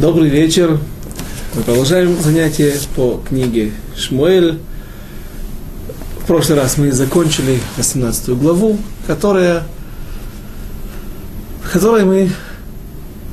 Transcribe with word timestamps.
Добрый 0.00 0.28
вечер. 0.28 0.78
Мы 1.56 1.62
продолжаем 1.62 2.16
занятие 2.22 2.72
по 2.94 3.20
книге 3.28 3.72
Шмуэль. 3.96 4.60
В 6.22 6.26
прошлый 6.28 6.56
раз 6.56 6.78
мы 6.78 6.92
закончили 6.92 7.58
18 7.76 8.28
главу, 8.38 8.78
которая, 9.08 9.64
в 11.64 11.72
которой 11.72 12.04
мы 12.04 12.30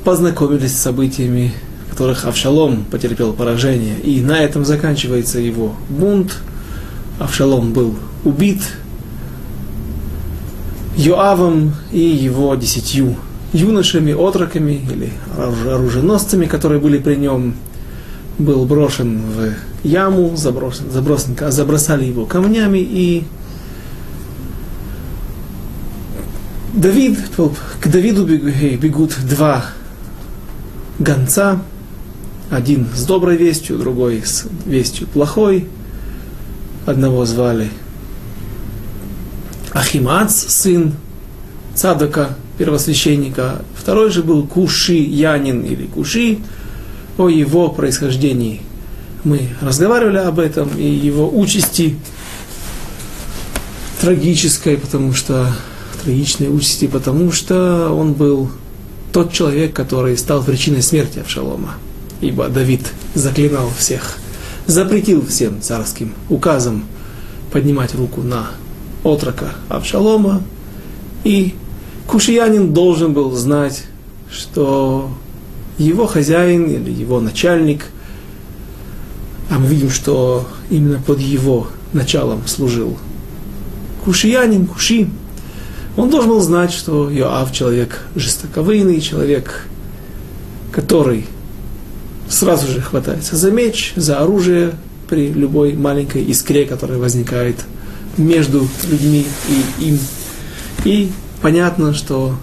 познакомились 0.02 0.76
с 0.76 0.82
событиями, 0.82 1.54
в 1.86 1.90
которых 1.90 2.24
Авшалом 2.24 2.84
потерпел 2.90 3.32
поражение. 3.32 4.00
И 4.00 4.20
на 4.20 4.40
этом 4.40 4.64
заканчивается 4.64 5.38
его 5.38 5.76
бунт. 5.88 6.36
Авшалом 7.20 7.74
был 7.74 7.94
убит 8.24 8.62
Йоавом 10.96 11.76
и 11.92 12.00
его 12.00 12.52
десятью 12.56 13.14
юношами, 13.52 14.12
отроками 14.12 14.80
или 14.90 15.12
оруженосцами, 15.36 16.46
которые 16.46 16.80
были 16.80 16.98
при 16.98 17.16
нем, 17.16 17.54
был 18.38 18.66
брошен 18.66 19.20
в 19.20 19.54
яму, 19.86 20.36
заброшен, 20.36 20.90
забросан, 20.90 21.36
забросали 21.48 22.04
его 22.04 22.26
камнями, 22.26 22.78
и 22.78 23.24
Давид, 26.74 27.18
к 27.80 27.88
Давиду 27.88 28.26
бегут 28.26 29.16
два 29.26 29.64
гонца, 30.98 31.62
один 32.50 32.86
с 32.94 33.04
доброй 33.04 33.36
вестью, 33.36 33.78
другой 33.78 34.22
с 34.24 34.46
вестью 34.66 35.06
плохой. 35.06 35.68
Одного 36.84 37.24
звали 37.24 37.70
Ахимац, 39.72 40.34
сын 40.34 40.92
Цадака, 41.74 42.36
первосвященника. 42.58 43.62
Второй 43.74 44.10
же 44.10 44.22
был 44.22 44.46
Куши 44.46 44.94
Янин 44.94 45.62
или 45.62 45.86
Куши. 45.86 46.38
О 47.18 47.28
его 47.28 47.68
происхождении 47.70 48.60
мы 49.24 49.48
разговаривали 49.60 50.18
об 50.18 50.38
этом 50.38 50.70
и 50.76 50.84
его 50.86 51.28
участи 51.28 51.96
трагической, 54.00 54.76
потому 54.76 55.14
что 55.14 55.52
трагичной 56.04 56.54
участи, 56.54 56.86
потому 56.86 57.32
что 57.32 57.90
он 57.92 58.12
был 58.12 58.50
тот 59.12 59.32
человек, 59.32 59.72
который 59.72 60.16
стал 60.16 60.42
причиной 60.42 60.82
смерти 60.82 61.18
Авшалома. 61.18 61.74
Ибо 62.20 62.48
Давид 62.48 62.82
заклинал 63.14 63.70
всех, 63.76 64.18
запретил 64.66 65.26
всем 65.26 65.60
царским 65.60 66.14
указом 66.28 66.84
поднимать 67.50 67.94
руку 67.94 68.22
на 68.22 68.50
отрока 69.02 69.54
Авшалома 69.68 70.42
и 71.24 71.54
Кушиянин 72.06 72.72
должен 72.72 73.12
был 73.12 73.32
знать, 73.32 73.84
что 74.30 75.10
его 75.78 76.06
хозяин 76.06 76.66
или 76.66 76.90
его 76.90 77.20
начальник, 77.20 77.86
а 79.50 79.58
мы 79.58 79.66
видим, 79.66 79.90
что 79.90 80.46
именно 80.70 81.00
под 81.00 81.20
его 81.20 81.68
началом 81.92 82.46
служил 82.46 82.96
Кушиянин, 84.04 84.66
Куши, 84.66 85.08
он 85.96 86.10
должен 86.10 86.30
был 86.30 86.40
знать, 86.40 86.72
что 86.72 87.10
Йоав 87.10 87.52
человек 87.52 88.02
жестоковыйный, 88.14 89.00
человек, 89.00 89.66
который 90.70 91.26
сразу 92.28 92.68
же 92.68 92.80
хватается 92.80 93.36
за 93.36 93.50
меч, 93.50 93.94
за 93.96 94.20
оружие 94.20 94.74
при 95.08 95.32
любой 95.32 95.72
маленькой 95.72 96.22
искре, 96.22 96.66
которая 96.66 96.98
возникает 96.98 97.56
между 98.16 98.68
людьми 98.88 99.26
и 99.48 99.88
им. 99.88 99.98
И 100.84 101.10
понятно, 101.42 101.94
что 101.94 102.34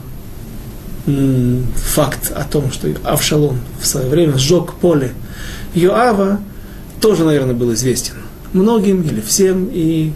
факт 1.06 2.32
о 2.32 2.44
том, 2.46 2.72
что 2.72 2.88
Авшалом 3.04 3.60
в 3.80 3.86
свое 3.86 4.08
время 4.08 4.38
сжег 4.38 4.74
поле 4.76 5.14
Йоава, 5.74 6.40
тоже, 7.02 7.26
наверное, 7.26 7.56
был 7.56 7.74
известен 7.74 8.16
многим 8.54 9.02
или 9.02 9.20
всем, 9.20 9.68
и 9.72 10.14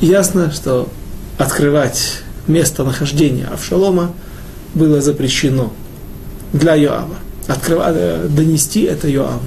ясно, 0.00 0.50
что 0.50 0.88
открывать 1.36 2.22
местонахождение 2.46 3.46
Авшалома 3.46 4.12
было 4.74 5.00
запрещено 5.02 5.72
для 6.52 6.76
Йоава. 6.76 7.16
Открывать, 7.48 7.94
э, 7.96 8.28
донести 8.28 8.82
это 8.82 9.08
Йоаву. 9.08 9.40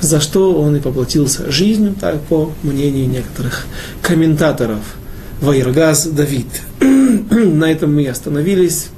За 0.00 0.20
что 0.20 0.60
он 0.60 0.76
и 0.76 0.80
поплатился 0.80 1.50
жизнью, 1.50 1.94
так 1.98 2.20
по 2.22 2.52
мнению 2.62 3.08
некоторых 3.08 3.66
комментаторов– 4.02 4.80
Вайргаз 5.44 6.06
Давид. 6.06 6.46
на 6.80 7.70
этом 7.70 7.94
мы 7.94 8.08
остановились, 8.08 8.88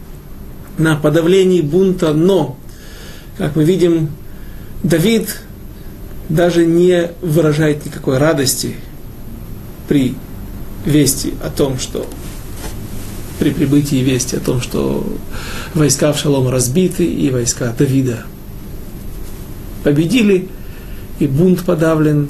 на 0.79 0.95
подавлении 0.95 1.61
бунта, 1.61 2.13
но, 2.13 2.57
как 3.37 3.57
мы 3.57 3.65
видим, 3.65 4.11
Давид 4.85 5.41
даже 6.29 6.65
не 6.65 7.11
выражает 7.21 7.85
никакой 7.85 8.19
радости 8.19 8.77
при 9.89 10.15
вести 10.85 11.35
о 11.43 11.51
том, 11.51 11.81
что 11.81 12.07
при 13.41 13.51
прибытии 13.51 13.97
вести 13.97 14.37
о 14.37 14.41
том, 14.41 14.61
что 14.61 15.05
войска 15.75 16.11
Авшалома 16.11 16.53
разбиты 16.53 17.05
и 17.05 17.29
войска 17.31 17.75
Давида 17.77 18.25
победили, 19.83 20.49
и 21.19 21.27
бунт 21.27 21.65
подавлен. 21.65 22.29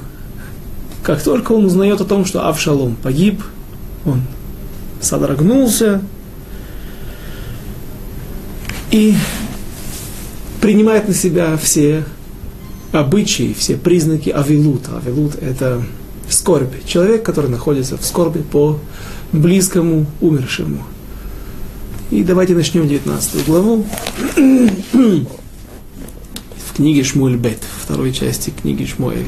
Как 1.03 1.21
только 1.21 1.51
он 1.51 1.65
узнает 1.65 2.01
о 2.01 2.05
том, 2.05 2.25
что 2.25 2.47
Авшалом 2.47 2.95
погиб– 2.95 3.43
он 4.07 4.21
содрогнулся 5.01 6.01
и 8.89 9.15
принимает 10.61 11.07
на 11.07 11.13
себя 11.13 11.57
все 11.57 12.03
обычаи, 12.91 13.55
все 13.57 13.75
признаки 13.77 14.29
авилута. 14.29 14.97
Авилут– 14.97 15.35
это 15.41 15.83
скорбь. 16.29 16.73
Человек, 16.85 17.23
который 17.23 17.49
находится 17.49 17.97
в 17.97 18.05
скорби 18.05 18.39
по 18.39 18.79
близкому 19.31 20.05
умершему. 20.21 20.83
И 22.09 22.23
давайте 22.23 22.55
начнем 22.55 22.87
19 22.87 23.45
главу 23.45 23.85
в 24.35 25.25
книге 26.75 27.03
Шмуэль 27.03 27.35
Бет, 27.35 27.59
второй 27.83 28.13
части 28.13 28.51
книги 28.51 28.85
Шмуэль. 28.85 29.27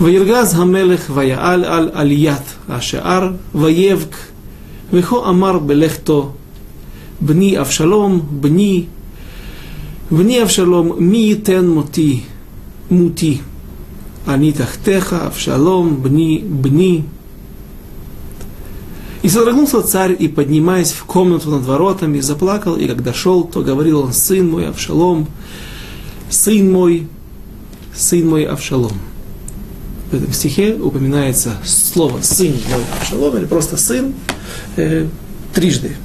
וירגז 0.00 0.54
המלך 0.54 1.10
ויעל 1.14 1.64
על 1.64 1.90
עליית 1.92 2.54
השער 2.68 3.32
ויבק 3.54 4.16
וכה 4.92 5.16
אמר 5.28 5.58
בלכתו 5.58 6.32
בני 7.20 7.60
אבשלום 7.60 8.20
בני 8.30 8.84
בני 10.10 10.42
אבשלום 10.42 10.92
מי 10.98 11.18
ייתן 11.18 11.66
מותי 11.66 12.20
מותי 12.90 13.38
אני 14.28 14.52
תחתיך 14.52 15.12
אבשלום 15.12 16.02
бни 16.02 16.44
бни 16.62 17.02
И 19.22 19.28
содрогнулся 19.30 19.82
царь, 19.82 20.14
и, 20.18 20.28
поднимаясь 20.28 20.92
в 20.92 21.04
комнату 21.04 21.50
над 21.50 21.64
воротами, 21.64 22.20
заплакал, 22.20 22.76
и 22.76 22.86
когда 22.86 23.14
шел, 23.14 23.44
то 23.44 23.62
говорил 23.62 24.00
он, 24.00 24.12
сын 24.12 24.50
мой 24.50 24.68
Авшалом, 24.68 25.28
сын 26.28 26.70
мой, 26.70 27.08
сын 27.94 28.28
мой 28.28 28.44
Авшалом 28.44 28.92
в 30.11 30.13
этом 30.13 30.33
стихе 30.33 30.73
упоминается 30.73 31.51
слово 31.63 32.21
«сын 32.21 32.53
мой 32.71 32.83
Авшалом» 32.99 33.37
или 33.37 33.45
просто 33.45 33.77
«сын» 33.77 34.13
э, 34.75 35.07
трижды. 35.53 35.95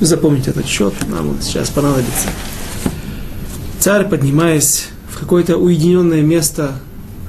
Запомните 0.00 0.50
этот 0.50 0.66
счет, 0.66 0.94
нам 1.08 1.28
он 1.28 1.42
сейчас 1.42 1.68
понадобится. 1.68 2.28
Царь, 3.78 4.08
поднимаясь 4.08 4.88
в 5.10 5.20
какое-то 5.20 5.58
уединенное 5.58 6.22
место, 6.22 6.72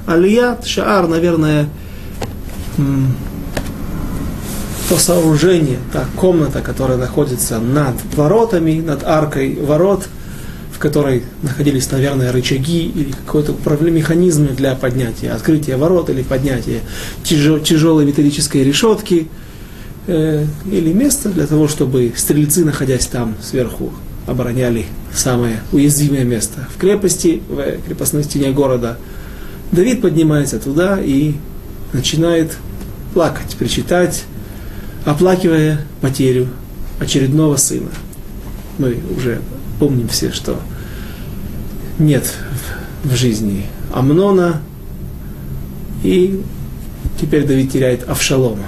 Алият, 0.06 0.66
Шаар, 0.66 1.08
наверное, 1.08 1.68
то 4.88 4.98
сооружение, 4.98 5.78
та 5.92 6.04
комната, 6.16 6.60
которая 6.62 6.98
находится 6.98 7.58
над 7.58 7.94
воротами, 8.14 8.80
над 8.80 9.04
аркой 9.04 9.58
ворот– 9.60 10.08
в 10.74 10.78
которой 10.78 11.22
находились, 11.42 11.90
наверное, 11.92 12.32
рычаги 12.32 12.86
или 12.86 13.12
какой-то 13.12 13.54
механизм 13.90 14.54
для 14.56 14.74
поднятия, 14.74 15.30
открытия 15.30 15.76
ворот 15.76 16.10
или 16.10 16.22
поднятия 16.22 16.80
тяжелой 17.22 18.04
металлической 18.04 18.64
решетки, 18.64 19.28
э, 20.08 20.44
или 20.66 20.92
место 20.92 21.28
для 21.28 21.46
того, 21.46 21.68
чтобы 21.68 22.12
стрельцы, 22.16 22.64
находясь 22.64 23.06
там 23.06 23.36
сверху, 23.40 23.92
обороняли 24.26 24.86
самое 25.14 25.60
уязвимое 25.70 26.24
место 26.24 26.66
в 26.74 26.80
крепости, 26.80 27.40
в 27.48 27.86
крепостной 27.86 28.24
стене 28.24 28.50
города. 28.50 28.98
Давид 29.70 30.02
поднимается 30.02 30.58
туда 30.58 30.98
и 31.00 31.34
начинает 31.92 32.56
плакать, 33.12 33.54
причитать, 33.56 34.24
оплакивая 35.04 35.80
потерю 36.00 36.48
очередного 36.98 37.56
сына. 37.56 37.90
Мы 38.78 38.98
уже 39.16 39.40
помним 39.79 40.07
все, 40.07 40.31
что 40.31 40.59
нет 41.99 42.37
в 43.03 43.15
жизни 43.15 43.65
Амнона, 43.93 44.61
и 46.03 46.41
теперь 47.19 47.45
Давид 47.45 47.71
теряет 47.71 48.09
Авшалома. 48.09 48.67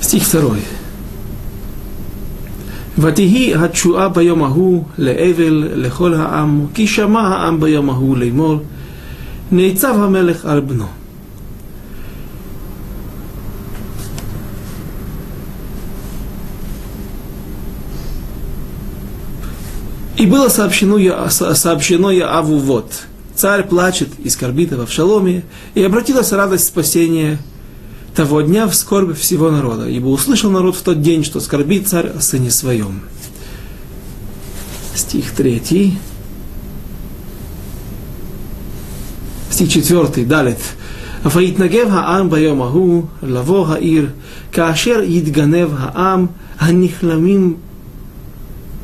Стих 0.00 0.24
второй. 0.24 0.60
ותהי 2.98 3.54
התשועה 3.54 4.08
ביום 4.08 4.42
ההוא 4.42 4.84
לאבל 4.98 5.68
לכל 5.74 6.14
העם, 6.14 6.66
כי 6.74 6.86
שמע 6.86 7.20
העם 7.20 7.60
ביום 7.60 7.90
ההוא 7.90 8.16
לאמור, 8.16 8.58
נעצב 9.52 9.94
המלך 10.02 10.44
על 10.44 10.60
בנו. 10.60 10.97
И 20.18 20.26
было 20.26 20.48
сообщено, 20.48 20.98
сообщено 21.28 22.10
Яаву 22.10 22.58
вот. 22.58 22.92
Царь 23.34 23.64
плачет 23.64 24.08
и 24.22 24.28
скорбит 24.30 24.72
об 24.72 24.80
Авшаломе, 24.80 25.44
и 25.74 25.82
обратилась 25.82 26.30
радость 26.32 26.66
спасения 26.66 27.38
того 28.14 28.42
дня 28.42 28.68
в 28.68 28.74
скорбь 28.74 29.16
всего 29.16 29.50
народа, 29.50 29.88
ибо 29.88 30.06
услышал 30.06 30.50
народ 30.50 30.76
в 30.76 30.82
тот 30.82 31.02
день, 31.02 31.24
что 31.24 31.40
скорбит 31.40 31.88
царь 31.88 32.08
о 32.08 32.20
сыне 32.20 32.50
своем. 32.50 33.02
Стих 34.94 35.32
третий. 35.32 35.98
стих 39.50 39.68
четвертый, 39.68 40.24
далит. 40.24 40.58
ויתנגב 41.24 41.88
העם 41.90 42.30
ביום 42.30 42.62
ההוא 42.62 43.02
לבוא 43.22 43.66
העיר, 43.68 44.08
כאשר 44.52 45.00
יתגנב 45.02 45.68
העם 45.78 46.26
הנכלמים 46.58 47.56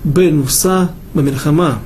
בנוסה 0.04 0.84
Бамильхама, 1.15 1.79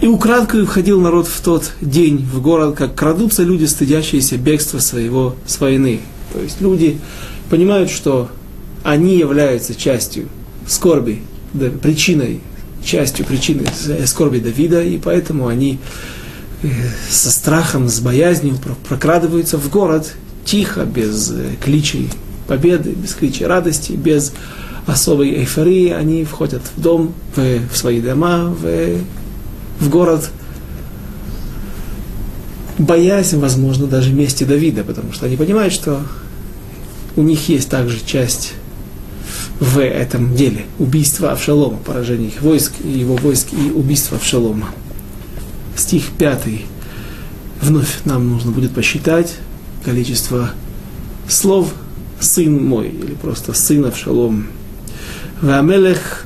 и 0.00 0.06
украдкой 0.06 0.64
входил 0.66 1.00
народ 1.00 1.26
в 1.26 1.40
тот 1.40 1.72
день 1.80 2.18
в 2.18 2.42
город, 2.42 2.76
как 2.76 2.94
крадутся 2.94 3.42
люди, 3.42 3.64
стыдящиеся 3.64 4.36
бегства 4.36 4.78
своего 4.78 5.34
с 5.46 5.58
войны. 5.58 6.00
То 6.32 6.40
есть 6.40 6.60
люди 6.60 6.98
понимают, 7.48 7.90
что 7.90 8.28
они 8.82 9.16
являются 9.16 9.74
частью 9.74 10.28
скорби, 10.66 11.22
да, 11.54 11.70
причиной, 11.70 12.40
частью 12.84 13.24
причины 13.24 13.64
э, 13.86 14.06
скорби 14.06 14.40
Давида, 14.40 14.82
и 14.82 14.98
поэтому 14.98 15.48
они 15.48 15.78
э, 16.62 16.68
со 17.08 17.30
страхом, 17.30 17.88
с 17.88 18.00
боязнью 18.00 18.58
прокрадываются 18.88 19.56
в 19.56 19.70
город 19.70 20.12
тихо, 20.44 20.84
без 20.84 21.30
э, 21.30 21.52
кличей 21.64 22.10
победы, 22.46 22.90
без 22.90 23.14
кличей 23.14 23.46
радости, 23.46 23.92
без 23.92 24.34
особой 24.86 25.30
эйфории, 25.30 25.90
они 25.90 26.24
входят 26.24 26.62
в 26.76 26.80
дом, 26.80 27.14
в, 27.34 27.68
в 27.72 27.76
свои 27.76 28.00
дома, 28.00 28.54
в 28.60 28.98
в 29.80 29.88
город, 29.88 30.30
боясь, 32.78 33.32
возможно, 33.34 33.86
даже 33.86 34.12
мести 34.12 34.44
Давида, 34.44 34.84
потому 34.84 35.12
что 35.12 35.26
они 35.26 35.36
понимают, 35.36 35.72
что 35.72 36.00
у 37.16 37.22
них 37.22 37.48
есть 37.48 37.68
также 37.68 38.04
часть 38.04 38.54
в 39.60 39.78
этом 39.78 40.34
деле. 40.34 40.66
Убийство 40.78 41.32
Авшалома, 41.32 41.78
поражение 41.78 42.28
их 42.28 42.42
войск, 42.42 42.72
его 42.84 43.16
войск, 43.16 43.48
и 43.52 43.70
убийство 43.70 44.16
Авшалома. 44.16 44.68
Стих 45.76 46.04
пятый. 46.18 46.66
Вновь 47.60 48.04
нам 48.04 48.28
нужно 48.28 48.50
будет 48.50 48.72
посчитать 48.72 49.34
количество 49.84 50.50
слов 51.28 51.72
«сын 52.20 52.64
мой» 52.64 52.88
или 52.88 53.14
просто 53.14 53.52
«сын 53.52 53.84
Авшалом». 53.84 54.48
והמלך 55.44 56.24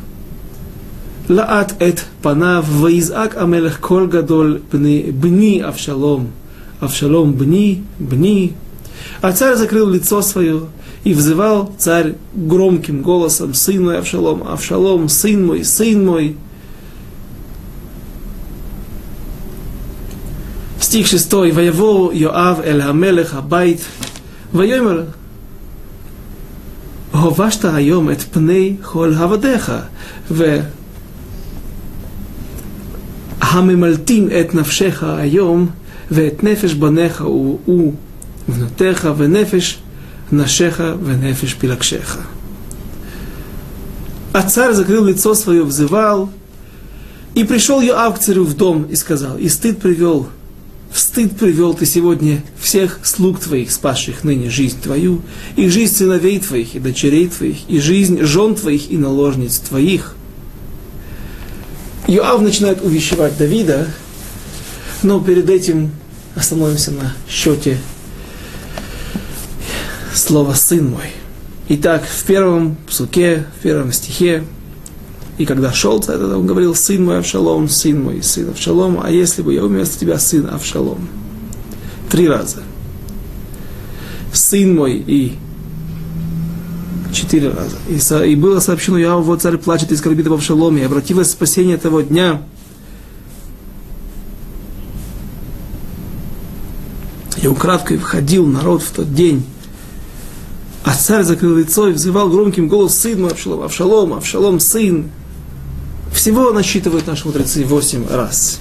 לעט 1.29 1.83
את 1.83 2.01
панав, 2.23 2.83
ויזעק 2.83 3.37
המלך 3.37 3.81
קול 3.81 4.07
גדול, 4.07 4.59
бни, 4.73 5.13
бни 5.13 5.63
Авшалом, 5.63 6.27
Авшалом, 6.81 7.33
бни, 7.35 7.83
бни. 7.99 8.53
А 9.21 9.33
царь 9.33 9.57
закрыл 9.57 9.91
лицо 9.91 10.23
свое 10.23 10.63
и 11.05 11.13
взывал 11.13 11.73
царь 11.79 12.15
громким 12.35 13.03
голосом, 13.03 13.55
«Сын 13.55 13.85
мой, 13.85 13.99
Авшалом, 13.99 14.43
Авшалом, 14.49 15.09
сын 15.09 15.47
мой, 15.47 15.65
сын 15.65 16.07
мой!» 16.07 16.37
Стих 20.81 21.07
6. 21.07 21.33
«Ваявоу 21.33 22.11
Йоав 22.13 22.65
эль 22.65 22.81
хамелех 22.81 23.35
абайт, 23.35 23.81
ваемер 24.53 25.07
ויאמר, 27.18 27.26
הובשת 27.26 27.66
היום 27.66 28.12
את 28.12 28.22
פני 28.22 28.76
כל 28.82 29.14
עבדיך, 29.20 29.72
הממלטים 33.42 34.30
את 34.40 34.56
נפשך 34.56 35.04
היום, 35.04 35.70
ואת 36.12 36.44
נפש 36.44 36.74
בניך 36.74 37.24
ובנותיך, 38.48 39.10
ונפש 39.18 39.80
נשיך 40.32 40.84
ונפש 41.04 41.54
פלגשיך. 41.54 42.20
А 44.34 44.42
царь 44.42 44.74
закрыл 44.74 45.06
лицо 45.06 45.36
свое, 45.36 45.64
взывал, 45.64 46.32
и 47.36 47.44
пришел 47.44 47.82
Йоав 47.82 48.16
к 48.16 48.20
царю 48.20 48.46
в 48.46 48.56
дом 48.56 48.86
и 48.86 48.96
сказал, 48.96 49.38
и 49.38 49.48
стыд 49.48 49.80
привел, 49.80 50.28
в 50.91 50.99
стыд 50.99 51.37
привел 51.37 51.75
ты 51.75 51.87
сегодня 51.87 52.43
всех 52.61 53.01
слуг 53.03 53.41
твоих, 53.41 53.71
спасших 53.71 54.25
ныне 54.25 54.51
жизнь 54.51 54.81
твою, 54.81 55.23
и 55.57 55.69
жизнь 55.69 55.95
сыновей 55.95 56.39
твоих, 56.41 56.75
и 56.75 56.79
дочерей 56.79 57.29
твоих, 57.29 57.69
и 57.69 57.79
жизнь 57.79 58.23
жен 58.23 58.55
твоих, 58.55 58.91
и 58.91 58.97
наложниц 58.97 59.59
твоих, 59.59 60.15
Иоав 62.09 62.41
начинает 62.41 62.83
увещевать 62.83 63.37
Давида, 63.37 63.87
но 65.03 65.21
перед 65.21 65.51
этим 65.51 65.91
остановимся 66.35 66.91
на 66.91 67.13
счете 67.29 67.79
слова 70.15 70.55
«сын 70.55 70.89
мой». 70.89 71.11
Итак, 71.69 72.05
в 72.07 72.25
первом 72.25 72.79
псуке, 72.89 73.45
в 73.59 73.63
первом 73.63 73.93
стихе, 73.93 74.45
и 75.39 75.47
когда 75.47 75.73
шел 75.73 76.03
царь, 76.03 76.19
он 76.19 76.47
говорил, 76.47 76.75
сын 76.75 77.05
мой 77.05 77.19
Авшалом, 77.21 77.69
сын 77.69 78.03
мой, 78.03 78.23
сын 78.25 78.51
Авшалом, 78.51 79.01
а 79.01 79.11
если 79.11 79.43
бы 79.43 79.55
я 79.55 79.63
вместо 79.63 79.99
тебя 79.99 80.19
сын 80.19 80.49
Авшалом? 80.51 81.09
Три 82.11 82.29
раза. 82.29 82.65
Сын 84.33 84.75
мой 84.75 84.97
и 85.07 85.39
четыре 87.13 87.51
раза. 87.51 87.77
И, 87.89 87.99
со, 87.99 88.25
и 88.25 88.35
было 88.35 88.59
сообщено 88.59 88.99
Яу, 88.99 89.23
вот 89.23 89.41
царь 89.41 89.59
плачет 89.59 89.93
и 89.93 89.97
скорбит 89.97 90.27
об 90.27 90.33
Авшаломе, 90.35 90.83
и 90.83 90.85
обратилось 90.85 91.31
спасение 91.31 91.77
того 91.77 92.01
дня. 92.01 92.43
И 97.41 97.47
украдкой 97.47 97.99
входил 97.99 98.45
народ 98.45 98.83
в 98.83 98.91
тот 98.91 99.15
день. 99.15 99.45
А 100.85 100.95
царь 100.95 101.23
закрыл 101.23 101.57
лицо 101.57 101.89
и 101.89 101.93
взывал 101.93 102.29
громким 102.29 102.67
голосом 102.67 103.13
сын 103.13 103.21
мой 103.21 103.31
Авшалом, 103.31 103.63
Авшалом, 103.63 104.15
Авшалом, 104.15 104.59
сын. 104.59 105.11
Всего 106.19 106.51
насчитывают 106.51 107.07
наши 107.07 107.25
мудрецы 107.29 107.65
восемь 107.65 108.05
раз. 108.09 108.59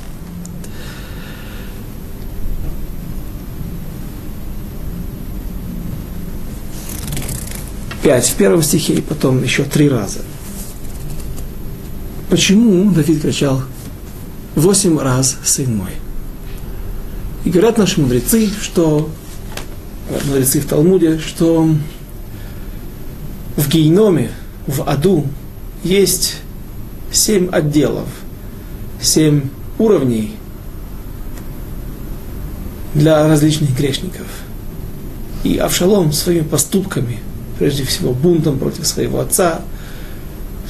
5 8.03 8.27
в 8.27 8.35
первом 8.35 8.61
стихе 8.61 8.93
и 8.93 9.01
потом 9.01 9.41
еще 9.41 9.63
три 9.63 9.89
раза. 9.89 10.19
Почему 12.29 12.91
Давид 12.91 13.23
кричал 13.23 13.63
восемь 14.53 14.99
раз 14.99 15.37
«Сын 15.43 15.77
мой»? 15.77 15.93
И 17.43 17.49
говорят 17.49 17.79
наши 17.79 17.99
мудрецы, 17.99 18.51
что 18.61 19.09
мудрецы 20.27 20.61
в 20.61 20.67
Талмуде, 20.67 21.17
что 21.17 21.67
в 23.55 23.67
гейноме, 23.67 24.29
в 24.67 24.87
аду 24.87 25.25
есть 25.83 26.35
семь 27.11 27.49
отделов, 27.51 28.07
семь 29.01 29.49
уровней 29.77 30.35
для 32.93 33.27
различных 33.27 33.75
грешников. 33.75 34.27
И 35.43 35.57
Авшалом 35.57 36.11
своими 36.11 36.43
поступками– 36.43 37.19
прежде 37.57 37.83
всего 37.83 38.13
бунтом 38.13 38.59
против 38.59 38.87
своего 38.87 39.19
отца, 39.19 39.61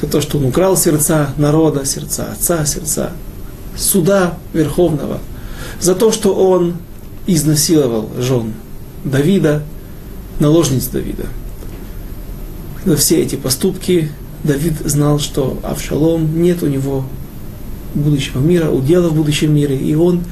за 0.02 0.08
то, 0.08 0.22
что 0.22 0.38
он 0.38 0.46
украл 0.46 0.78
сердца 0.78 1.34
народа, 1.38 1.86
сердца 1.86 2.32
отца, 2.32 2.66
сердца 2.66 3.12
суда 3.76 4.38
Верховного, 4.54 5.20
за 5.80 5.96
то, 5.96 6.12
что 6.12 6.34
он 6.34 6.76
изнасиловал 7.26 8.10
жен 8.18 8.54
Давида, 9.04 9.64
наложниц 10.40 10.86
Давида. 10.88 11.26
За 12.86 12.96
все 12.96 13.22
эти 13.22 13.36
поступки 13.36 14.12
Давид 14.44 14.76
знал, 14.86 15.20
что 15.20 15.60
Авшалом 15.64 16.42
нет 16.42 16.64
у 16.64 16.68
него 16.68 17.06
будущего 17.94 18.40
мира, 18.40 18.70
удела 18.70 19.10
в 19.10 19.16
будущем 19.16 19.54
мире, 19.54 19.78
и 19.78 19.96
он 19.96 20.24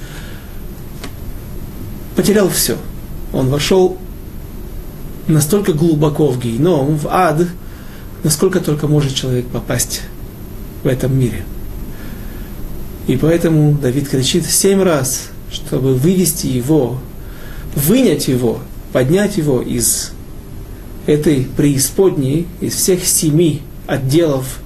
потерял 2.15 2.49
все. 2.49 2.77
Он 3.33 3.49
вошел 3.49 3.97
настолько 5.27 5.73
глубоко 5.73 6.29
в 6.29 6.39
гейном, 6.39 6.97
в 6.97 7.07
ад, 7.07 7.47
насколько 8.23 8.59
только 8.59 8.87
может 8.87 9.13
человек 9.13 9.47
попасть 9.47 10.01
в 10.83 10.87
этом 10.87 11.17
мире. 11.17 11.43
И 13.07 13.17
поэтому 13.17 13.73
Давид 13.73 14.09
кричит 14.09 14.45
семь 14.45 14.81
раз, 14.81 15.29
чтобы 15.51 15.95
вывести 15.95 16.47
его, 16.47 16.99
вынять 17.75 18.27
его, 18.27 18.59
поднять 18.93 19.37
его 19.37 19.61
из 19.61 20.11
этой 21.05 21.47
преисподней, 21.55 22.47
из 22.61 22.73
всех 22.73 23.05
семи 23.05 23.61
отделов, 23.87 24.59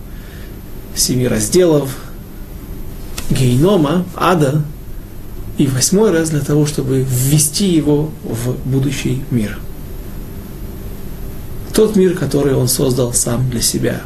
семи 0.95 1.27
разделов 1.27 1.95
гейнома, 3.29 4.05
ада, 4.15 4.61
и 5.57 5.67
восьмой 5.67 6.11
раз 6.11 6.29
для 6.29 6.39
того, 6.39 6.65
чтобы 6.65 7.05
ввести 7.07 7.69
его 7.69 8.09
в 8.23 8.55
будущий 8.65 9.23
мир. 9.29 9.59
Тот 11.73 11.95
мир, 11.95 12.15
который 12.15 12.55
он 12.55 12.67
создал 12.67 13.13
сам 13.13 13.49
для 13.49 13.61
себя. 13.61 14.01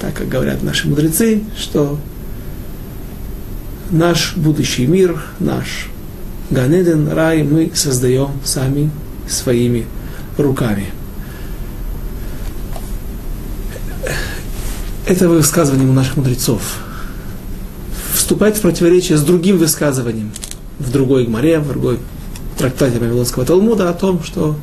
Так 0.00 0.14
как 0.14 0.28
говорят 0.28 0.62
наши 0.62 0.88
мудрецы, 0.88 1.42
что 1.58 1.98
наш 3.90 4.36
будущий 4.36 4.86
мир, 4.86 5.22
наш 5.38 5.88
Ганеден, 6.50 7.08
рай 7.08 7.42
мы 7.42 7.72
создаем 7.74 8.30
сами 8.44 8.90
своими 9.26 9.86
руками. 10.36 10.86
Это 15.12 15.28
высказывание 15.28 15.86
у 15.86 15.92
наших 15.92 16.16
мудрецов 16.16 16.62
вступает 18.14 18.56
в 18.56 18.62
противоречие 18.62 19.18
с 19.18 19.20
другим 19.20 19.58
высказыванием 19.58 20.32
в 20.78 20.90
другой 20.90 21.26
гморе, 21.26 21.58
в 21.58 21.68
другой 21.68 21.98
трактате 22.56 22.98
Вавилонского 22.98 23.44
Талмуда 23.44 23.90
о 23.90 23.92
том, 23.92 24.22
что 24.22 24.56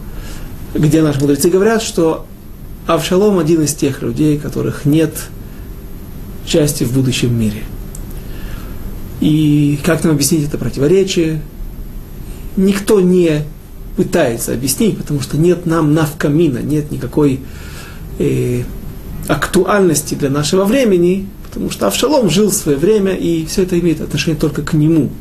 где 0.73 1.03
наши 1.03 1.19
мудрецы 1.19 1.51
говорят, 1.51 1.83
что 1.83 2.25
Авшалом 2.87 3.37
один 3.37 3.61
из 3.61 3.75
тех 3.75 4.01
людей, 4.01 4.39
которых 4.39 4.85
нет 4.85 5.13
части 6.47 6.83
в 6.83 6.93
будущем 6.93 7.39
мире. 7.39 7.61
И 9.21 9.79
как 9.85 10.03
нам 10.03 10.13
объяснить 10.13 10.47
это 10.47 10.57
противоречие? 10.57 11.43
Никто 12.57 12.99
не 13.01 13.43
пытается 13.97 14.53
объяснить, 14.53 14.97
потому 14.97 15.21
что 15.21 15.37
нет 15.37 15.67
нам 15.67 15.93
навкамина, 15.93 16.57
нет 16.63 16.89
никакой 16.89 17.39
э, 18.17 18.63
актуальности 19.29 20.15
для 20.15 20.29
нашего 20.29 20.65
времени, 20.65 21.27
потому 21.43 21.69
что 21.69 21.87
Авшалом 21.87 22.29
жил 22.29 22.49
в 22.49 22.53
свое 22.53 22.77
время, 22.77 23.13
и 23.13 23.45
все 23.45 23.63
это 23.63 23.79
имеет 23.79 24.01
отношение 24.01 24.39
только 24.39 24.63
к 24.63 24.73
нему. 24.73 25.11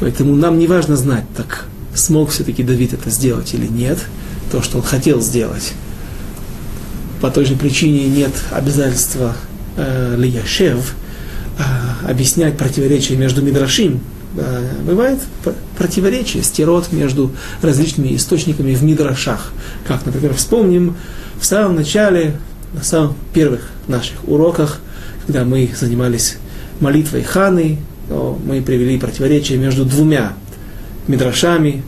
Поэтому 0.00 0.34
нам 0.34 0.58
не 0.58 0.66
важно 0.66 0.96
знать, 0.96 1.24
так 1.36 1.66
смог 1.94 2.30
все-таки 2.30 2.64
Давид 2.64 2.92
это 2.92 3.08
сделать 3.08 3.54
или 3.54 3.66
нет, 3.66 3.98
то, 4.50 4.62
что 4.62 4.78
он 4.78 4.82
хотел 4.82 5.20
сделать. 5.20 5.74
По 7.20 7.30
той 7.30 7.44
же 7.44 7.54
причине 7.54 8.08
нет 8.08 8.32
обязательства 8.50 9.36
э, 9.76 10.16
Лияшев 10.18 10.94
э, 11.58 12.10
объяснять 12.10 12.58
противоречия 12.58 13.14
между 13.14 13.42
Мидрашим. 13.42 14.00
Э, 14.36 14.64
бывает 14.86 15.18
противоречие, 15.76 16.42
стирот 16.42 16.92
между 16.92 17.32
различными 17.62 18.14
источниками 18.14 18.74
в 18.74 18.82
Мидрашах. 18.82 19.52
Как, 19.86 20.06
например, 20.06 20.34
вспомним 20.34 20.96
в 21.40 21.44
самом 21.44 21.76
начале, 21.76 22.36
на 22.72 22.82
самых 22.84 23.16
первых 23.34 23.68
наших 23.88 24.16
уроках, 24.28 24.80
когда 25.26 25.44
мы 25.44 25.70
занимались 25.78 26.36
молитвой 26.78 27.22
Ханы, 27.22 27.78
мы 28.44 28.62
привели 28.62 28.98
противоречие 28.98 29.58
между 29.58 29.84
двумя 29.84 30.32
мидрашами. 31.06 31.82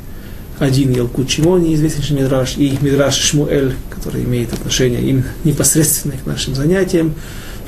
Один 0.58 0.92
Елкут 0.92 1.28
Чимон, 1.28 1.62
неизвестнейший 1.62 2.16
мидраш, 2.16 2.56
и 2.56 2.78
мидраш 2.80 3.16
Шмуэль, 3.16 3.74
который 3.90 4.22
имеет 4.22 4.52
отношение 4.52 5.00
именно 5.00 5.24
непосредственно 5.44 6.14
к 6.22 6.26
нашим 6.26 6.54
занятиям, 6.54 7.14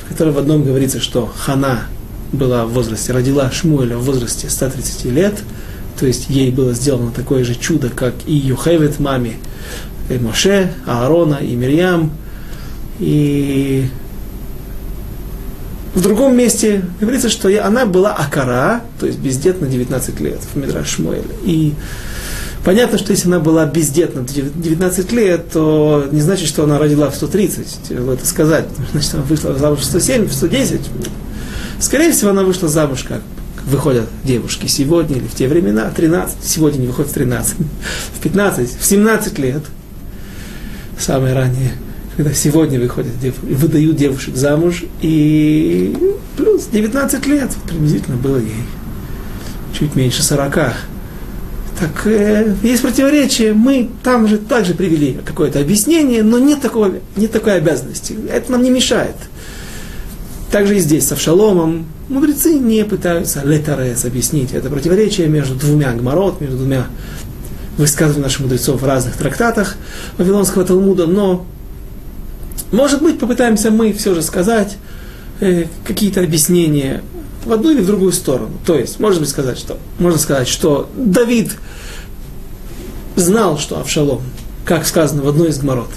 в 0.03 0.09
котором 0.09 0.33
в 0.33 0.37
одном 0.37 0.63
говорится, 0.63 1.01
что 1.01 1.25
Хана 1.25 1.87
была 2.31 2.65
в 2.65 2.71
возрасте, 2.71 3.13
родила 3.13 3.49
Шмуэля 3.51 3.97
в 3.97 4.03
возрасте 4.03 4.49
130 4.49 5.05
лет, 5.05 5.35
то 5.99 6.05
есть 6.05 6.29
ей 6.29 6.51
было 6.51 6.73
сделано 6.73 7.11
такое 7.11 7.43
же 7.43 7.55
чудо, 7.55 7.89
как 7.89 8.13
и 8.25 8.33
Юхевет 8.33 8.99
маме 8.99 9.37
и 10.09 10.17
Моше, 10.17 10.73
Аарона 10.85 11.35
и 11.35 11.55
Мирьям. 11.55 12.11
И 12.99 13.87
в 15.93 16.01
другом 16.01 16.35
месте 16.37 16.83
говорится, 16.99 17.29
что 17.29 17.49
она 17.65 17.85
была 17.85 18.13
Акара, 18.13 18.81
то 18.99 19.05
есть 19.05 19.19
бездетна 19.19 19.67
19 19.67 20.19
лет 20.19 20.39
в 20.53 20.57
Мидраш 20.57 20.95
Шмуэль. 20.95 21.23
И 21.43 21.73
понятно, 22.65 22.97
что 22.97 23.11
если 23.11 23.27
она 23.27 23.39
была 23.39 23.65
бездетна 23.65 24.23
19 24.23 25.11
лет, 25.13 25.51
то 25.53 26.05
не 26.11 26.19
значит, 26.19 26.49
что 26.49 26.65
она 26.65 26.77
родила 26.77 27.09
в 27.09 27.15
130, 27.15 27.91
это 27.91 28.25
сказать. 28.27 28.65
Значит, 28.91 29.13
она 29.13 29.23
вышла 29.23 29.55
замуж 29.55 29.79
в 29.79 29.85
107, 29.85 30.27
в 30.27 30.33
110. 30.33 30.81
Скорее 31.85 32.11
всего, 32.11 32.31
она 32.31 32.41
вышла 32.41 32.67
замуж, 32.67 33.05
как 33.07 33.21
выходят 33.67 34.09
девушки 34.23 34.65
сегодня 34.65 35.17
или 35.17 35.27
в 35.27 35.35
те 35.35 35.47
времена, 35.47 35.87
13, 35.95 36.37
сегодня 36.43 36.79
не 36.79 36.87
выходит 36.87 37.11
в 37.11 37.13
13, 37.13 37.57
в 38.17 38.21
15, 38.21 38.77
в 38.79 38.83
17 38.83 39.37
лет, 39.37 39.61
самое 40.97 41.35
раннее 41.35 41.73
когда 42.17 42.33
сегодня 42.33 42.79
выходят, 42.79 43.11
выдают 43.43 43.97
девушек 43.97 44.35
замуж, 44.35 44.85
и 45.01 45.95
плюс 46.37 46.65
19 46.71 47.27
лет. 47.27 47.51
Приблизительно 47.67 48.17
было 48.17 48.37
ей, 48.37 48.63
чуть 49.77 49.95
меньше 49.95 50.23
40. 50.23 50.55
Так 50.55 52.07
э, 52.07 52.55
есть 52.63 52.81
противоречие, 52.81 53.53
мы 53.53 53.91
там 54.01 54.27
же 54.27 54.37
также 54.37 54.73
привели 54.73 55.19
какое-то 55.23 55.59
объяснение, 55.59 56.23
но 56.23 56.39
нет, 56.39 56.61
такого, 56.61 56.93
нет 57.15 57.31
такой 57.31 57.57
обязанности. 57.57 58.15
Это 58.31 58.53
нам 58.53 58.63
не 58.63 58.71
мешает. 58.71 59.17
Также 60.55 60.77
и 60.77 60.79
здесь, 60.79 61.05
с 61.05 61.11
Авшаломом, 61.11 61.85
мудрецы 62.07 62.53
не 62.53 62.85
пытаются 62.85 63.41
летарес 63.43 64.05
объяснить 64.05 64.53
это 64.53 64.69
противоречие 64.69 65.27
между 65.27 65.53
двумя 65.53 65.91
гморот, 65.91 66.39
между 66.39 66.55
двумя 66.55 66.87
высказываниями 67.77 68.23
наших 68.23 68.39
мудрецов 68.39 68.81
в 68.81 68.85
разных 68.85 69.17
трактатах 69.17 69.75
Вавилонского 70.17 70.63
Талмуда, 70.63 71.07
но 71.07 71.45
может 72.71 73.03
быть, 73.03 73.19
попытаемся 73.19 73.69
мы 73.69 73.91
все 73.91 74.15
же 74.15 74.21
сказать 74.21 74.77
э, 75.41 75.65
какие-то 75.83 76.21
объяснения 76.21 77.03
в 77.43 77.51
одну 77.51 77.71
или 77.71 77.81
в 77.81 77.87
другую 77.87 78.13
сторону. 78.13 78.51
То 78.65 78.79
есть, 78.79 78.97
можно 79.01 79.19
быть 79.19 79.29
сказать, 79.29 79.57
что, 79.57 79.77
можно 79.99 80.17
сказать, 80.17 80.47
что 80.47 80.89
Давид 80.95 81.51
знал, 83.17 83.57
что 83.57 83.81
Авшалом, 83.81 84.21
как 84.63 84.87
сказано 84.87 85.21
в 85.21 85.27
одной 85.27 85.49
из 85.49 85.59
гморот, 85.59 85.91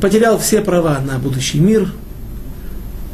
потерял 0.00 0.38
все 0.38 0.62
права 0.62 0.98
на 1.00 1.18
будущий 1.18 1.60
мир, 1.60 1.86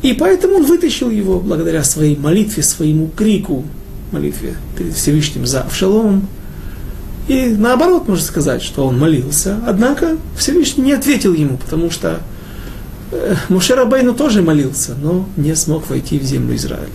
и 0.07 0.13
поэтому 0.13 0.55
он 0.55 0.65
вытащил 0.65 1.11
его 1.11 1.41
благодаря 1.41 1.83
своей 1.83 2.17
молитве, 2.17 2.63
своему 2.63 3.09
крику, 3.09 3.65
молитве 4.13 4.55
перед 4.79 4.95
Всевышним 4.95 5.47
за 5.47 5.63
Авшаломом, 5.63 6.29
и 7.27 7.47
наоборот, 7.47 8.07
можно 8.07 8.25
сказать, 8.25 8.63
что 8.63 8.87
он 8.87 9.01
молился, 9.01 9.59
однако 9.67 10.17
Всевышний 10.39 10.85
не 10.85 10.93
ответил 10.93 11.35
ему, 11.35 11.57
потому 11.57 11.91
что 11.91 12.21
э, 13.11 13.35
Мушер 13.49 13.81
Абайну 13.81 14.15
тоже 14.15 14.43
молился, 14.43 14.95
но 14.95 15.29
не 15.37 15.57
смог 15.57 15.91
войти 15.91 16.21
в 16.21 16.23
землю 16.23 16.55
Израиля. 16.55 16.87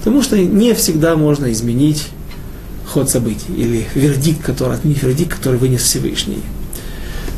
Потому 0.00 0.20
что 0.20 0.36
не 0.36 0.74
всегда 0.74 1.16
можно 1.16 1.50
изменить 1.50 2.08
ход 2.86 3.08
событий 3.08 3.54
или 3.56 3.86
вердикт, 3.94 4.44
который, 4.44 4.74
отменить 4.74 5.02
вердикт, 5.02 5.34
который 5.34 5.58
вынес 5.58 5.80
Всевышний. 5.80 6.42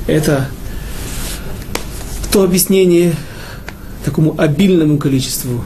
Это 0.09 0.49
то 2.33 2.43
объяснение 2.43 3.15
такому 4.05 4.35
обильному 4.39 4.99
количеству 4.99 5.65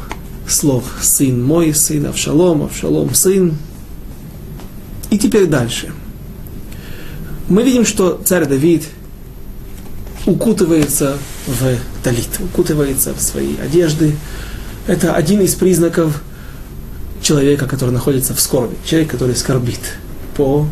слов. 0.48 0.84
Сын 1.00 1.42
мой, 1.42 1.74
сын 1.74 2.06
Авшалом, 2.06 2.62
Авшалом 2.64 3.14
сын. 3.14 3.56
И 5.10 5.18
теперь 5.18 5.46
дальше– 5.46 5.92
мы 7.48 7.62
видим, 7.62 7.84
что 7.84 8.20
царь 8.24 8.46
Давид 8.46 8.84
укутывается 10.24 11.18
в 11.46 11.76
талит, 12.02 12.28
укутывается 12.40 13.12
в 13.12 13.20
свои 13.20 13.56
одежды. 13.62 14.16
Это 14.86 15.14
один 15.14 15.42
из 15.42 15.54
признаков 15.54 16.22
человека, 17.20 17.66
который 17.66 17.90
находится 17.90 18.34
в 18.34 18.40
скорби, 18.40 18.76
человек, 18.86 19.10
который 19.10 19.36
скорбит 19.36 19.80
по 20.36 20.66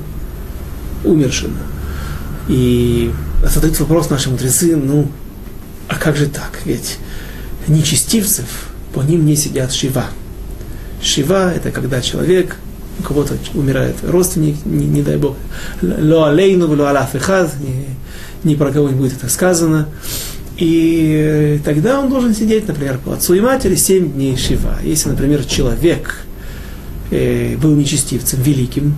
умершим. 1.04 1.58
И 2.48 3.12
задают 3.44 3.78
вопрос 3.80 4.08
наши 4.08 4.30
мудрецы, 4.30 4.74
ну, 4.74 5.10
а 5.88 5.96
как 5.96 6.16
же 6.16 6.26
так? 6.26 6.60
Ведь 6.64 6.98
нечестивцев, 7.68 8.70
по 8.94 9.00
ним 9.00 9.26
не 9.26 9.36
сидят 9.36 9.72
шива. 9.72 10.06
Шива– 11.02 11.52
это 11.54 11.70
когда 11.70 12.00
человек 12.00 12.56
у 12.98 13.02
кого-то 13.02 13.36
умирает 13.54 13.96
родственник, 14.02 14.56
не, 14.64 14.86
не 14.86 15.02
дай 15.02 15.16
бог, 15.16 15.36
ло 15.80 16.28
алейну, 16.28 16.68
ло 16.68 16.90
аляфихаз, 16.90 17.54
ни 18.44 18.54
про 18.54 18.70
кого 18.70 18.88
не 18.88 18.94
будет 18.94 19.14
это 19.14 19.28
сказано. 19.28 19.88
И 20.58 21.60
тогда 21.64 21.98
он 21.98 22.10
должен 22.10 22.34
сидеть, 22.34 22.68
например, 22.68 22.98
по 22.98 23.14
отцу 23.14 23.34
и 23.34 23.40
матери 23.40 23.74
7 23.74 24.12
дней 24.12 24.36
Шива. 24.36 24.76
Если, 24.82 25.08
например, 25.08 25.44
человек 25.44 26.18
э, 27.10 27.56
был 27.56 27.74
нечестивцем, 27.74 28.42
великим, 28.42 28.94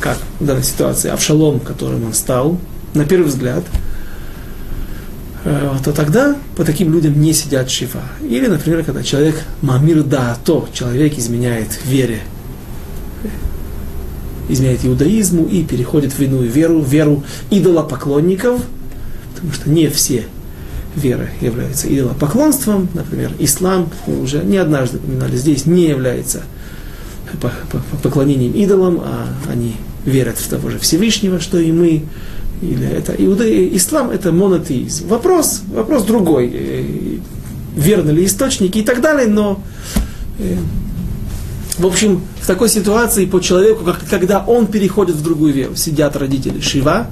как 0.00 0.18
в 0.38 0.44
данной 0.44 0.62
ситуации 0.62 1.10
Авшалом, 1.10 1.60
которым 1.60 2.04
он 2.04 2.14
стал, 2.14 2.58
на 2.94 3.04
первый 3.04 3.26
взгляд, 3.26 3.64
то 5.84 5.92
тогда 5.92 6.36
по 6.56 6.64
таким 6.64 6.92
людям 6.92 7.20
не 7.20 7.32
сидят 7.32 7.70
Шива. 7.70 8.02
Или, 8.22 8.46
например, 8.46 8.84
когда 8.84 9.02
человек 9.02 9.42
мамир 9.62 10.02
да, 10.02 10.36
то 10.44 10.68
человек 10.72 11.18
изменяет 11.18 11.68
вере. 11.84 12.20
Изменяет 14.48 14.84
иудаизму 14.84 15.44
и 15.46 15.64
переходит 15.64 16.12
в 16.12 16.20
иную 16.20 16.50
веру, 16.50 16.80
веру 16.80 17.24
идолопоклонников, 17.50 18.60
потому 19.34 19.52
что 19.52 19.70
не 19.70 19.88
все 19.88 20.24
веры 20.96 21.30
являются 21.40 21.88
идолопоклонством, 21.88 22.88
например, 22.94 23.32
ислам, 23.38 23.90
мы 24.06 24.20
уже 24.20 24.42
не 24.42 24.56
однажды 24.56 24.98
упоминали 24.98 25.36
здесь, 25.36 25.66
не 25.66 25.88
является 25.88 26.42
поклонением 28.02 28.52
идолам, 28.52 29.00
а 29.04 29.28
они 29.50 29.76
верят 30.04 30.38
в 30.38 30.48
того 30.48 30.70
же 30.70 30.78
Всевышнего, 30.78 31.40
что 31.40 31.58
и 31.58 31.70
мы, 31.72 32.04
или 32.62 32.86
это 32.86 33.12
иудаи, 33.12 33.76
ислам 33.76 34.10
это 34.10 34.32
монотеизм. 34.32 35.08
Вопрос, 35.08 35.62
вопрос 35.68 36.04
другой, 36.04 36.50
э, 36.52 37.18
верны 37.76 38.10
ли 38.10 38.24
источники 38.24 38.78
и 38.78 38.82
так 38.82 39.00
далее, 39.00 39.26
но 39.26 39.62
э, 40.38 40.56
в 41.78 41.84
общем, 41.84 42.22
в 42.40 42.46
такой 42.46 42.68
ситуации 42.70 43.26
по 43.26 43.40
человеку, 43.40 43.84
как, 43.84 44.00
когда 44.08 44.42
он 44.42 44.66
переходит 44.66 45.16
в 45.16 45.22
другую 45.22 45.52
веру, 45.52 45.76
сидят 45.76 46.16
родители 46.16 46.60
Шива, 46.60 47.08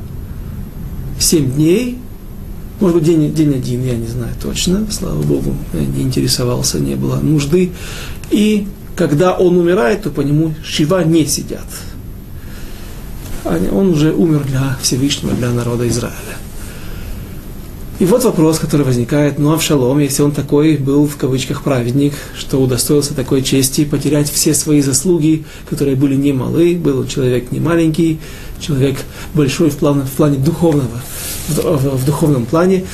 семь 1.20 1.52
дней, 1.52 1.98
может 2.80 2.96
быть, 2.96 3.04
день, 3.04 3.32
день 3.34 3.54
один, 3.54 3.84
я 3.84 3.94
не 3.94 4.06
знаю 4.06 4.32
точно, 4.42 4.86
слава 4.90 5.22
Богу, 5.22 5.54
не 5.72 6.02
интересовался, 6.02 6.80
не 6.80 6.94
было 6.94 7.16
нужды. 7.16 7.72
И 8.30 8.66
когда 8.96 9.34
он 9.34 9.58
умирает, 9.58 10.02
то 10.02 10.10
по 10.10 10.22
нему 10.22 10.54
Шива 10.64 11.04
не 11.04 11.26
сидят. 11.26 11.66
Он 13.44 13.90
уже 13.90 14.12
умер 14.12 14.44
для 14.46 14.76
Всевышнего, 14.80 15.34
для 15.34 15.50
народа 15.50 15.86
Израиля. 15.88 16.38
И 18.00 18.06
вот 18.06 18.24
вопрос, 18.24 18.58
который 18.58 18.84
возникает, 18.84 19.38
ну 19.38 19.52
а 19.52 19.56
в 19.56 19.62
Шалом, 19.62 20.00
если 20.00 20.22
он 20.22 20.32
такой 20.32 20.76
был, 20.76 21.06
в 21.06 21.16
кавычках, 21.16 21.62
праведник, 21.62 22.14
что 22.36 22.60
удостоился 22.60 23.14
такой 23.14 23.42
чести 23.42 23.84
потерять 23.84 24.28
все 24.28 24.52
свои 24.52 24.80
заслуги, 24.80 25.44
которые 25.70 25.94
были 25.94 26.16
немалы, 26.16 26.74
был 26.74 27.06
человек 27.06 27.52
не 27.52 27.60
маленький, 27.60 28.18
человек 28.58 28.96
большой 29.32 29.70
в 29.70 29.76
плане, 29.76 30.02
в 30.02 30.10
плане 30.10 30.38
духовного, 30.38 31.00
в, 31.46 31.58
в, 31.58 31.96
в 31.98 32.04
духовном 32.04 32.46
плане, 32.46 32.84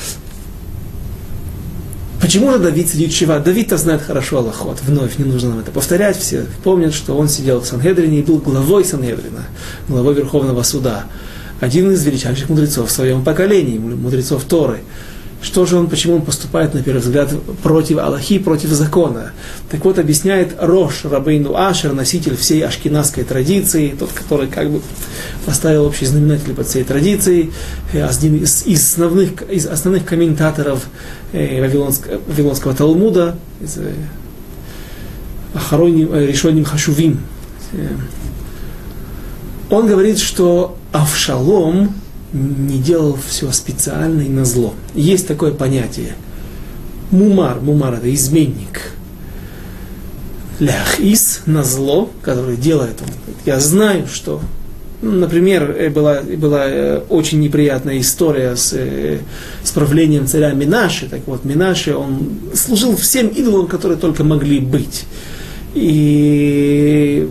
Почему 2.21 2.51
же 2.51 2.59
Давид 2.59 2.87
сидит 2.87 3.11
Шива? 3.11 3.39
Давид-то 3.39 3.77
знает 3.77 4.03
хорошо 4.03 4.37
Аллахот. 4.37 4.81
Вновь 4.83 5.17
не 5.17 5.25
нужно 5.25 5.49
нам 5.49 5.59
это 5.59 5.71
повторять. 5.71 6.17
Все 6.17 6.45
помнят, 6.63 6.93
что 6.93 7.17
он 7.17 7.27
сидел 7.27 7.61
в 7.61 7.65
Сангедрине 7.65 8.19
и 8.19 8.23
был 8.23 8.37
главой 8.37 8.85
Сангедрина, 8.85 9.45
главой 9.87 10.13
Верховного 10.13 10.63
Суда 10.63 11.05
один 11.61 11.91
из 11.91 12.03
величайших 12.03 12.49
мудрецов 12.49 12.89
в 12.89 12.91
своем 12.91 13.23
поколении, 13.23 13.77
мудрецов 13.77 14.43
Торы. 14.43 14.79
Что 15.41 15.65
же 15.65 15.77
он, 15.77 15.89
почему 15.89 16.15
он 16.17 16.21
поступает, 16.21 16.75
на 16.75 16.83
первый 16.83 16.99
взгляд, 16.99 17.31
против 17.63 17.97
Аллахи, 17.97 18.37
против 18.37 18.69
закона? 18.69 19.31
Так 19.71 19.83
вот, 19.83 19.97
объясняет 19.97 20.55
Рош 20.59 21.03
Рабейну 21.03 21.55
Ашер, 21.55 21.93
носитель 21.93 22.35
всей 22.35 22.63
ашкенадской 22.63 23.23
традиции, 23.23 23.95
тот, 23.97 24.11
который 24.11 24.47
как 24.47 24.69
бы 24.69 24.81
поставил 25.45 25.85
общий 25.85 26.05
знаменатель 26.05 26.53
под 26.53 26.67
всей 26.67 26.83
традицией, 26.83 27.51
э, 27.91 28.03
один 28.03 28.35
из, 28.35 28.67
из, 28.67 28.83
основных, 28.83 29.41
из 29.49 29.65
основных 29.65 30.05
комментаторов 30.05 30.85
э, 31.33 31.59
Вавилонского, 31.59 32.21
Вавилонского 32.27 32.75
Талмуда, 32.75 33.35
из 33.59 33.77
э, 33.77 33.93
Ахароним, 35.55 36.13
Решоним 36.13 36.65
Хашувим. 36.65 37.19
Он 39.71 39.87
говорит, 39.87 40.19
что 40.19 40.77
Авшалом 40.91 41.95
не 42.33 42.79
делал 42.79 43.17
все 43.27 43.51
специально 43.51 44.21
и 44.21 44.29
на 44.29 44.45
зло. 44.45 44.73
Есть 44.93 45.27
такое 45.27 45.51
понятие. 45.51 46.15
Мумар, 47.11 47.59
мумар 47.59 47.95
это 47.95 48.13
изменник. 48.13 48.93
Ляхис 50.59 51.41
на 51.45 51.63
зло, 51.63 52.09
который 52.21 52.55
делает 52.55 53.01
он. 53.01 53.09
Я 53.45 53.59
знаю, 53.59 54.07
что 54.07 54.41
ну, 55.01 55.11
Например, 55.11 55.75
э, 55.77 55.89
была, 55.89 56.21
была 56.21 56.65
э, 56.67 57.01
очень 57.09 57.39
неприятная 57.39 57.99
история 57.99 58.55
с, 58.55 58.71
э, 58.73 59.17
с 59.63 59.71
правлением 59.71 60.27
царя 60.27 60.51
Минаши. 60.51 61.09
Так 61.09 61.21
вот, 61.25 61.43
Минаши, 61.43 61.95
он 61.95 62.29
служил 62.53 62.95
всем 62.95 63.27
идолам, 63.27 63.67
которые 63.67 63.97
только 63.97 64.23
могли 64.23 64.59
быть. 64.59 65.05
И 65.73 67.27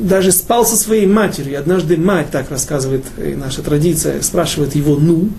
даже 0.00 0.32
спал 0.32 0.66
со 0.66 0.76
своей 0.76 1.06
матерью. 1.06 1.58
Однажды 1.58 1.96
мать, 1.96 2.30
так 2.30 2.50
рассказывает 2.50 3.04
наша 3.36 3.62
традиция, 3.62 4.20
спрашивает 4.22 4.74
его, 4.74 4.96
ну, 4.96 5.30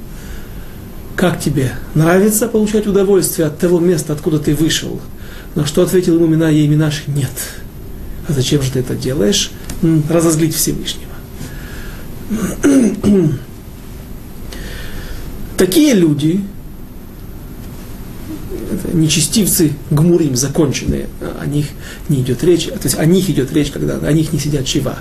как 1.16 1.40
тебе? 1.40 1.72
Нравится 1.94 2.48
получать 2.48 2.88
удовольствие 2.88 3.48
от 3.48 3.58
того 3.58 3.80
места, 3.80 4.14
откуда 4.14 4.40
ты 4.40 4.56
вышел? 4.56 5.00
На 5.56 5.66
что 5.66 5.84
ответил 5.84 6.16
ему 6.16 6.28
Мина, 6.28 6.50
ей 6.50 6.68
Минаши, 6.68 7.04
нет. 7.08 7.32
А 8.28 8.34
зачем 8.34 8.62
же 8.62 8.72
ты 8.72 8.80
это 8.80 8.96
делаешь? 8.96 9.52
Разозлить 10.10 10.56
Всевышнего. 10.56 11.12
Такие 15.58 15.94
люди, 15.94 16.42
нечестивцы 18.92 19.74
гмурим, 19.90 20.36
законченные, 20.36 21.08
о 21.40 21.46
них 21.46 21.68
не 22.10 22.22
идет 22.22 22.44
речь, 22.44 22.66
то 22.66 22.80
есть 22.84 22.98
о 22.98 23.06
них 23.06 23.30
идет 23.30 23.52
речь, 23.54 23.72
когда 23.72 23.96
о 23.96 24.12
них 24.12 24.34
не 24.34 24.40
сидят 24.40 24.66
чива. 24.66 24.98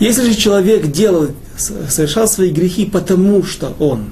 Если 0.00 0.30
же 0.30 0.34
человек 0.34 0.90
делал, 0.90 1.28
совершал 1.56 2.28
свои 2.28 2.50
грехи 2.50 2.86
потому, 2.86 3.42
что 3.44 3.74
он 3.78 4.06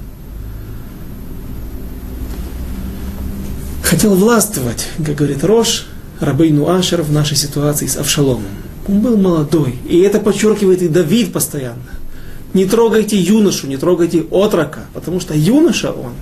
хотел 3.83 4.15
властвовать, 4.15 4.87
как 5.05 5.15
говорит 5.15 5.43
Рош, 5.43 5.87
Рабейну 6.19 6.67
Ашер 6.67 7.03
в 7.03 7.11
нашей 7.11 7.37
ситуации 7.37 7.87
с 7.87 7.95
Авшаломом. 7.95 8.45
Он 8.87 9.01
был 9.01 9.17
молодой, 9.17 9.75
и 9.87 9.99
это 9.99 10.19
подчеркивает 10.19 10.81
и 10.81 10.87
Давид 10.87 11.31
постоянно. 11.31 11.81
Не 12.53 12.65
трогайте 12.65 13.17
юношу, 13.17 13.67
не 13.67 13.77
трогайте 13.77 14.21
отрока, 14.31 14.85
потому 14.93 15.19
что 15.19 15.35
юноша 15.35 15.91
он– 15.91 16.13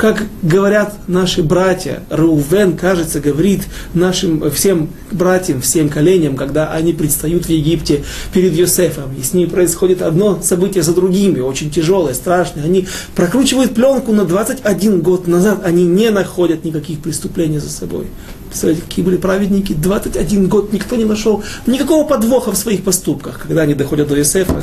как 0.00 0.22
говорят 0.40 0.94
наши 1.08 1.42
братья, 1.42 2.02
Рувен, 2.08 2.78
кажется, 2.78 3.20
говорит 3.20 3.64
нашим 3.92 4.50
всем 4.50 4.88
братьям, 5.12 5.60
всем 5.60 5.90
коленям, 5.90 6.36
когда 6.36 6.72
они 6.72 6.94
предстают 6.94 7.44
в 7.44 7.50
Египте 7.50 8.02
перед 8.32 8.54
Йосефом, 8.54 9.14
и 9.18 9.22
с 9.22 9.34
ними 9.34 9.50
происходит 9.50 10.00
одно 10.00 10.40
событие 10.42 10.82
за 10.82 10.94
другим, 10.94 11.36
и 11.36 11.40
очень 11.40 11.70
тяжелое, 11.70 12.14
страшное. 12.14 12.64
Они 12.64 12.88
прокручивают 13.14 13.74
пленку 13.74 14.12
на 14.12 14.24
21 14.24 15.02
год 15.02 15.28
назад, 15.28 15.60
они 15.66 15.84
не 15.84 16.08
находят 16.08 16.64
никаких 16.64 17.00
преступлений 17.00 17.58
за 17.58 17.68
собой. 17.68 18.06
Представляете, 18.48 18.86
какие 18.88 19.04
были 19.04 19.18
праведники? 19.18 19.74
21 19.74 20.48
год 20.48 20.72
никто 20.72 20.96
не 20.96 21.04
нашел 21.04 21.44
никакого 21.66 22.06
подвоха 22.06 22.52
в 22.52 22.56
своих 22.56 22.84
поступках, 22.84 23.40
когда 23.46 23.62
они 23.62 23.74
доходят 23.74 24.08
до 24.08 24.16
Йосефа 24.16 24.62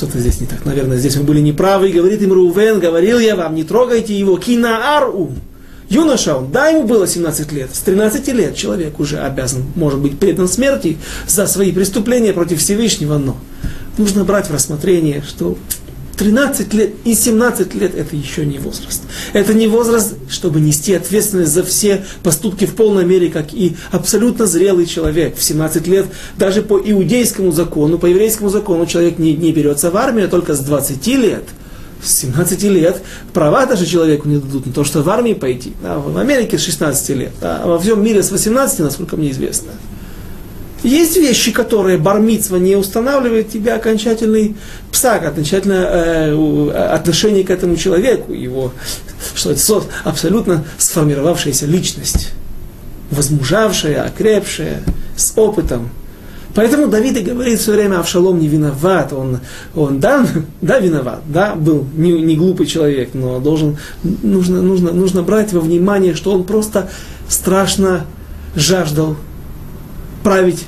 что-то 0.00 0.18
здесь 0.18 0.40
не 0.40 0.46
так. 0.46 0.64
Наверное, 0.64 0.96
здесь 0.96 1.16
мы 1.16 1.24
были 1.24 1.40
неправы. 1.40 1.90
И 1.90 1.92
говорит 1.92 2.22
им 2.22 2.32
Рувен, 2.32 2.80
говорил 2.80 3.18
я 3.18 3.36
вам, 3.36 3.54
не 3.54 3.64
трогайте 3.64 4.18
его. 4.18 4.38
Кинаару. 4.38 5.30
Юноша 5.90 6.36
он, 6.36 6.50
да, 6.50 6.68
ему 6.68 6.84
было 6.84 7.06
17 7.06 7.52
лет. 7.52 7.68
С 7.74 7.80
13 7.80 8.28
лет 8.28 8.54
человек 8.54 8.98
уже 8.98 9.18
обязан, 9.18 9.64
может 9.74 9.98
быть, 9.98 10.18
предан 10.18 10.48
смерти 10.48 10.96
за 11.26 11.46
свои 11.46 11.72
преступления 11.72 12.32
против 12.32 12.60
Всевышнего, 12.60 13.18
но 13.18 13.36
нужно 13.98 14.24
брать 14.24 14.48
в 14.48 14.54
рассмотрение, 14.54 15.22
что 15.26 15.58
13 16.20 16.74
лет 16.74 16.90
и 17.04 17.14
17 17.14 17.74
лет 17.76 17.94
это 17.94 18.14
еще 18.14 18.44
не 18.44 18.58
возраст. 18.58 19.00
Это 19.32 19.54
не 19.54 19.66
возраст, 19.66 20.16
чтобы 20.28 20.60
нести 20.60 20.92
ответственность 20.92 21.50
за 21.50 21.62
все 21.64 22.04
поступки 22.22 22.66
в 22.66 22.74
полной 22.74 23.06
мере, 23.06 23.30
как 23.30 23.54
и 23.54 23.74
абсолютно 23.90 24.44
зрелый 24.44 24.84
человек. 24.84 25.34
В 25.38 25.42
17 25.42 25.86
лет 25.86 26.04
даже 26.36 26.60
по 26.60 26.78
иудейскому 26.78 27.52
закону, 27.52 27.98
по 27.98 28.04
еврейскому 28.04 28.50
закону 28.50 28.84
человек 28.84 29.18
не, 29.18 29.34
не 29.34 29.50
берется 29.50 29.90
в 29.90 29.96
армию, 29.96 30.26
а 30.26 30.28
только 30.28 30.54
с 30.54 30.60
20 30.60 31.06
лет. 31.06 31.44
С 32.04 32.18
17 32.18 32.64
лет 32.64 33.02
права 33.32 33.64
даже 33.64 33.86
человеку 33.86 34.28
не 34.28 34.36
дадут 34.36 34.66
на 34.66 34.72
то, 34.74 34.84
что 34.84 35.02
в 35.02 35.08
армии 35.08 35.32
пойти. 35.32 35.72
А 35.82 36.00
в 36.00 36.18
Америке 36.18 36.58
с 36.58 36.62
16 36.62 37.08
лет, 37.16 37.32
а 37.40 37.66
во 37.66 37.78
всем 37.78 38.04
мире 38.04 38.22
с 38.22 38.30
18, 38.30 38.80
насколько 38.80 39.16
мне 39.16 39.30
известно. 39.30 39.70
Есть 40.82 41.16
вещи, 41.16 41.52
которые 41.52 41.98
бармицва 41.98 42.56
не 42.56 42.74
устанавливает 42.74 43.50
тебе 43.50 43.74
окончательный 43.74 44.56
псак, 44.90 45.26
окончательное 45.26 45.86
э, 45.86 46.70
отношение 46.70 47.44
к 47.44 47.50
этому 47.50 47.76
человеку, 47.76 48.32
его, 48.32 48.72
что 49.34 49.50
это 49.50 49.82
абсолютно 50.04 50.64
сформировавшаяся 50.78 51.66
личность, 51.66 52.30
возмужавшая, 53.10 54.04
окрепшая, 54.04 54.82
с 55.16 55.36
опытом. 55.36 55.90
Поэтому 56.54 56.88
Давид 56.88 57.16
и 57.16 57.22
говорит 57.22 57.60
все 57.60 57.72
время, 57.72 58.00
Авшалом 58.00 58.40
не 58.40 58.48
виноват, 58.48 59.12
он, 59.12 59.40
он 59.74 60.00
да, 60.00 60.26
да, 60.62 60.78
виноват, 60.78 61.20
да, 61.26 61.54
был 61.54 61.86
не, 61.94 62.12
не 62.22 62.36
глупый 62.36 62.66
человек, 62.66 63.10
но 63.12 63.38
должен, 63.38 63.76
нужно, 64.02 64.62
нужно, 64.62 64.92
нужно 64.92 65.22
брать 65.22 65.52
во 65.52 65.60
внимание, 65.60 66.14
что 66.14 66.32
он 66.32 66.44
просто 66.44 66.90
страшно 67.28 68.06
жаждал 68.56 69.16
править 70.22 70.66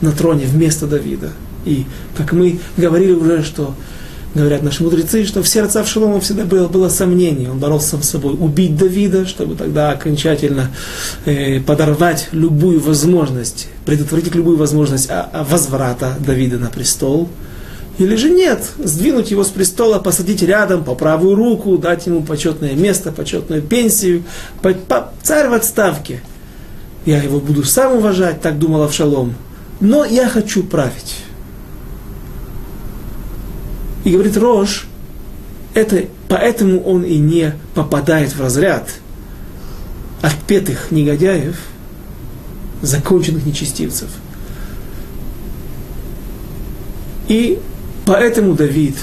на 0.00 0.12
троне 0.12 0.46
вместо 0.46 0.86
Давида. 0.86 1.30
И, 1.64 1.84
как 2.16 2.32
мы 2.32 2.58
говорили 2.76 3.12
уже, 3.12 3.42
что 3.42 3.74
Говорят 4.32 4.62
наши 4.62 4.84
мудрецы, 4.84 5.24
что 5.26 5.42
в 5.42 5.48
сердце 5.48 5.80
Авшалома 5.80 6.20
всегда 6.20 6.44
было, 6.44 6.68
было 6.68 6.88
сомнение. 6.88 7.50
Он 7.50 7.58
боролся 7.58 8.00
с 8.00 8.10
собой 8.10 8.34
убить 8.34 8.76
Давида, 8.76 9.26
чтобы 9.26 9.56
тогда 9.56 9.90
окончательно 9.90 10.70
э, 11.24 11.60
подорвать 11.60 12.28
любую 12.30 12.78
возможность, 12.78 13.66
предотвратить 13.84 14.36
любую 14.36 14.56
возможность 14.56 15.10
а, 15.10 15.28
а 15.32 15.42
возврата 15.42 16.14
Давида 16.20 16.58
на 16.58 16.68
престол. 16.70 17.28
Или 17.98 18.14
же 18.14 18.30
нет, 18.30 18.62
сдвинуть 18.78 19.32
его 19.32 19.42
с 19.42 19.48
престола, 19.48 19.98
посадить 19.98 20.42
рядом 20.42 20.84
по 20.84 20.94
правую 20.94 21.34
руку, 21.34 21.76
дать 21.76 22.06
ему 22.06 22.22
почетное 22.22 22.74
место, 22.74 23.10
почетную 23.10 23.62
пенсию, 23.62 24.22
по, 24.62 24.72
по, 24.72 25.12
царь 25.24 25.48
в 25.48 25.54
отставке. 25.54 26.22
Я 27.10 27.20
его 27.20 27.40
буду 27.40 27.64
сам 27.64 27.96
уважать, 27.96 28.40
так 28.40 28.56
думал 28.56 28.84
Авшалом. 28.84 29.34
Но 29.80 30.04
я 30.04 30.28
хочу 30.28 30.62
править. 30.62 31.16
И 34.04 34.12
говорит 34.12 34.36
Рош, 34.36 34.86
это, 35.74 36.04
поэтому 36.28 36.80
он 36.84 37.02
и 37.02 37.18
не 37.18 37.54
попадает 37.74 38.32
в 38.32 38.40
разряд 38.40 38.88
отпетых 40.22 40.92
негодяев, 40.92 41.58
законченных 42.80 43.44
нечестивцев. 43.44 44.10
И 47.26 47.58
поэтому 48.06 48.54
Давид 48.54 48.94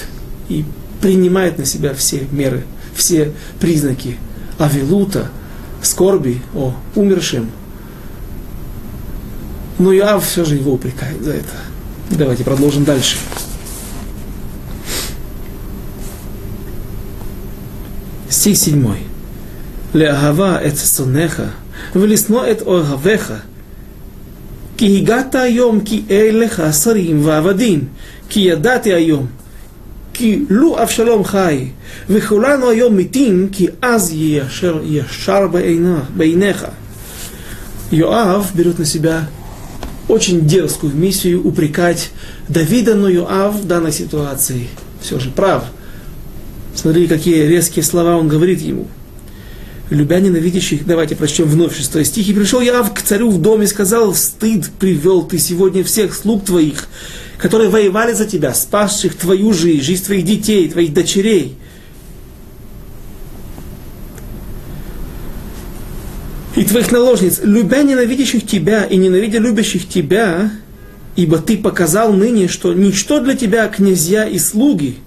и 0.48 0.64
принимает 1.02 1.58
на 1.58 1.66
себя 1.66 1.92
все 1.92 2.26
меры, 2.32 2.64
все 2.94 3.34
признаки 3.60 4.16
авилута, 4.56 5.28
скорби 5.82 6.40
о 6.54 6.72
умершем. 6.94 7.50
Но 9.79 9.93
Иав 9.93 10.25
все 10.25 10.45
же 10.45 10.55
его 10.55 10.73
упрекает 10.73 11.21
за 11.21 11.33
это. 11.33 11.57
Давайте 12.11 12.43
продолжим 12.43 12.83
дальше. 12.83 13.17
стих 18.29 18.57
7. 18.57 18.93
לאהבה 19.93 20.67
את 20.67 20.77
שונאיך, 20.77 21.41
ולשנוא 21.95 22.51
את 22.51 22.61
אוהביך. 22.61 23.33
כי 24.77 24.97
הגעת 24.97 25.35
היום 25.35 25.79
כי 25.79 26.03
אין 26.09 26.39
לך 26.39 26.63
שרים 26.83 27.25
ועבדים, 27.25 27.87
כי 28.29 28.39
ידעתי 28.39 28.93
היום. 28.93 29.27
כי 30.13 30.45
לו 30.49 30.81
אבשלום 30.81 31.23
חי, 31.23 31.67
וכולנו 32.09 32.69
היום 32.69 32.97
מתים, 32.97 33.49
כי 33.51 33.67
אז 33.81 34.11
ישר, 34.13 34.81
ישר 34.83 35.47
בעיניך. 36.15 36.65
Йоав 37.91 38.51
берет 38.55 38.79
на 38.79 38.85
себя 38.85 39.21
очень 40.08 40.46
дерзкую 40.46 40.94
миссию 40.94 41.46
упрекать 41.46 42.10
Давида, 42.48 42.94
но 42.94 43.08
Йоав 43.08 43.54
в 43.56 43.66
данной 43.66 43.92
ситуации 43.92 44.68
все 45.00 45.20
же 45.20 45.30
прав– 45.30 45.64
Смотри, 46.78 47.08
какие 47.08 47.42
резкие 47.42 47.82
слова 47.82 48.16
он 48.16 48.28
говорит 48.28 48.60
ему. 48.60 48.86
Любя 49.90 50.20
ненавидящих, 50.20 50.86
давайте 50.86 51.16
прочтем 51.16 51.46
вновь 51.46 51.76
шестой 51.76 52.04
стих. 52.04 52.28
«И 52.28 52.32
пришел 52.32 52.60
я 52.60 52.84
к 52.84 53.02
царю 53.02 53.30
в 53.30 53.42
дом 53.42 53.62
и 53.62 53.66
сказал, 53.66 54.14
стыд 54.14 54.70
привел 54.78 55.24
ты 55.24 55.38
сегодня 55.38 55.82
всех 55.82 56.14
слуг 56.14 56.44
твоих, 56.44 56.86
которые 57.36 57.68
воевали 57.68 58.12
за 58.12 58.26
тебя, 58.26 58.54
спасших 58.54 59.16
твою 59.16 59.52
жизнь, 59.52 59.82
жизнь 59.82 60.04
твоих 60.04 60.24
детей, 60.24 60.68
твоих 60.68 60.92
дочерей». 60.92 61.56
Твоих 66.68 66.92
наложниц, 66.92 67.40
любя 67.42 67.82
ненавидящих 67.82 68.46
тебя 68.46 68.84
и 68.84 68.96
ненавидя 68.96 69.38
любящих 69.38 69.88
тебя, 69.88 70.50
ибо 71.16 71.38
ты 71.38 71.56
показал 71.58 72.12
ныне, 72.12 72.48
что 72.48 72.72
ничто 72.72 73.20
для 73.20 73.34
тебя 73.34 73.66
князья 73.68 74.24
и 74.24 74.38
слуги, 74.38 74.98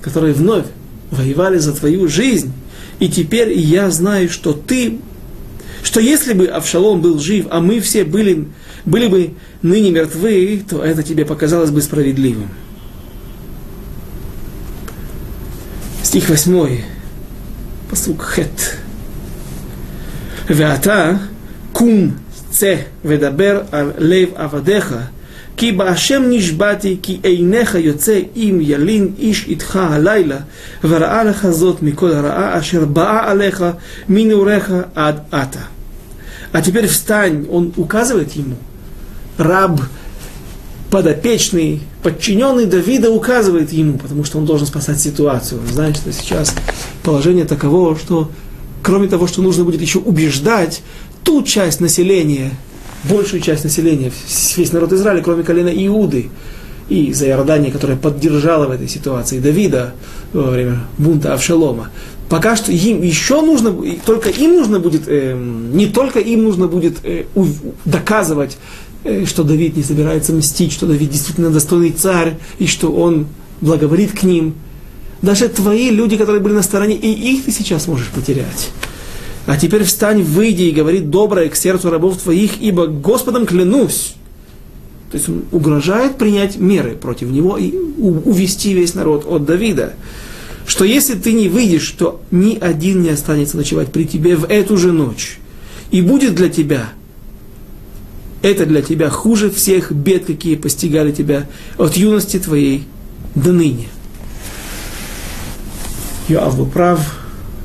которые 0.00 0.34
вновь 0.34 0.66
воевали 1.10 1.58
за 1.58 1.72
твою 1.72 2.08
жизнь, 2.08 2.52
и 2.98 3.08
теперь 3.08 3.56
я 3.56 3.90
знаю, 3.90 4.28
что 4.28 4.52
ты, 4.52 4.98
что 5.82 6.00
если 6.00 6.32
бы 6.32 6.46
Авшалом 6.46 7.00
был 7.00 7.18
жив, 7.18 7.46
а 7.50 7.60
мы 7.60 7.80
все 7.80 8.04
были, 8.04 8.48
были 8.84 9.06
бы 9.06 9.34
ныне 9.62 9.90
мертвы, 9.90 10.62
то 10.68 10.82
это 10.82 11.02
тебе 11.02 11.24
показалось 11.24 11.70
бы 11.70 11.80
справедливым. 11.82 12.48
Стих 16.02 16.28
8. 16.28 16.80
Посук 17.90 18.24
хет. 18.24 18.78
ואתה 20.47 21.11
קום 21.71 22.11
צא 22.49 22.75
ודבר 23.05 23.61
על 23.71 23.91
לב 23.97 24.29
עבדיך 24.35 24.95
כי 25.57 25.71
בהשם 25.71 26.23
נשבעתי 26.29 26.97
כי 27.01 27.19
עיניך 27.23 27.75
יוצא 27.75 28.19
אם 28.35 28.59
ילין 28.61 29.11
איש 29.19 29.45
איתך 29.47 29.75
הלילה 29.75 30.37
וראה 30.83 31.23
לך 31.23 31.47
זאת 31.49 31.81
מכל 31.81 32.11
הרעה 32.11 32.59
אשר 32.59 32.85
באה 32.85 33.31
עליך 33.31 33.65
מנעוריך 34.09 34.73
עד 34.95 35.19
עתה. 35.31 35.59
А 36.53 36.61
теперь 36.61 36.85
встань, 36.85 37.47
он 37.49 37.73
указывает 37.77 38.33
ему, 38.33 38.55
раб, 39.39 39.81
подопечный, 40.91 41.81
подчиненный 42.03 42.67
Давида 42.67 43.09
указывает 43.09 43.73
ему, 43.73 43.97
потому 43.97 44.23
что 44.23 44.37
он 44.37 44.45
должен 44.45 44.67
спасать 44.67 44.99
ситуацию. 44.99 45.61
Он 45.61 45.67
знает, 45.67 45.97
что 45.97 46.13
сейчас 46.13 46.53
положение 47.01 47.45
таково, 47.45 47.97
что 47.97 48.29
кроме 48.82 49.08
того, 49.08 49.26
что 49.26 49.42
нужно 49.42 49.64
будет 49.64 49.80
еще 49.80 49.98
убеждать 49.98 50.82
ту 51.24 51.42
часть 51.42 51.80
населения, 51.80 52.52
большую 53.04 53.40
часть 53.40 53.64
населения, 53.64 54.12
весь 54.56 54.72
народ 54.72 54.92
Израиля, 54.92 55.22
кроме 55.22 55.42
колена 55.42 55.68
Иуды, 55.68 56.30
и 56.88 57.12
за 57.12 57.26
Иордания, 57.26 57.70
которая 57.70 57.96
поддержала 57.96 58.66
в 58.66 58.70
этой 58.70 58.88
ситуации 58.88 59.40
Давида 59.40 59.94
во 60.32 60.50
время 60.50 60.80
бунта 60.96 61.34
Авшалома. 61.34 61.90
Пока 62.28 62.56
что 62.56 62.72
им 62.72 63.02
еще 63.02 63.40
нужно, 63.40 63.74
только 64.04 64.28
им 64.28 64.56
нужно 64.56 64.80
будет, 64.80 65.02
э, 65.06 65.34
не 65.34 65.86
только 65.86 66.18
им 66.18 66.44
нужно 66.44 66.66
будет 66.66 66.98
э, 67.04 67.24
у, 67.34 67.46
доказывать, 67.84 68.58
э, 69.04 69.24
что 69.24 69.44
Давид 69.44 69.76
не 69.76 69.82
собирается 69.82 70.32
мстить, 70.32 70.72
что 70.72 70.86
Давид 70.86 71.10
действительно 71.10 71.50
достойный 71.50 71.92
царь, 71.92 72.36
и 72.58 72.66
что 72.66 72.92
он 72.92 73.26
благоволит 73.60 74.12
к 74.12 74.22
ним. 74.22 74.54
Даже 75.22 75.48
твои 75.48 75.90
люди, 75.90 76.16
которые 76.16 76.40
были 76.40 76.54
на 76.54 76.62
стороне, 76.62 76.94
и 76.94 77.10
их 77.10 77.44
ты 77.44 77.50
сейчас 77.50 77.86
можешь 77.86 78.08
потерять. 78.08 78.70
А 79.46 79.56
теперь 79.56 79.84
встань, 79.84 80.22
выйди 80.22 80.64
и 80.64 80.70
говори 80.72 81.00
доброе 81.00 81.48
к 81.48 81.56
сердцу 81.56 81.90
рабов 81.90 82.18
твоих, 82.18 82.60
ибо 82.60 82.86
Господом 82.86 83.46
клянусь. 83.46 84.14
То 85.10 85.16
есть 85.16 85.28
он 85.28 85.44
угрожает 85.52 86.18
принять 86.18 86.58
меры 86.58 86.94
против 86.94 87.30
него 87.30 87.56
и 87.56 87.72
увести 87.74 88.74
весь 88.74 88.94
народ 88.94 89.24
от 89.26 89.46
Давида. 89.46 89.94
Что 90.66 90.84
если 90.84 91.14
ты 91.14 91.32
не 91.32 91.48
выйдешь, 91.48 91.88
то 91.92 92.20
ни 92.30 92.58
один 92.58 93.02
не 93.02 93.08
останется 93.08 93.56
ночевать 93.56 93.90
при 93.90 94.04
тебе 94.04 94.36
в 94.36 94.44
эту 94.44 94.76
же 94.76 94.92
ночь. 94.92 95.38
И 95.90 96.02
будет 96.02 96.34
для 96.34 96.50
тебя, 96.50 96.90
это 98.42 98.66
для 98.66 98.82
тебя 98.82 99.08
хуже 99.08 99.50
всех 99.50 99.92
бед, 99.92 100.26
какие 100.26 100.56
постигали 100.56 101.10
тебя 101.10 101.46
от 101.78 101.96
юности 101.96 102.38
твоей 102.38 102.84
до 103.34 103.52
ныне. 103.52 103.88
Йоав 106.29 106.57
был 106.57 106.65
прав, 106.65 107.19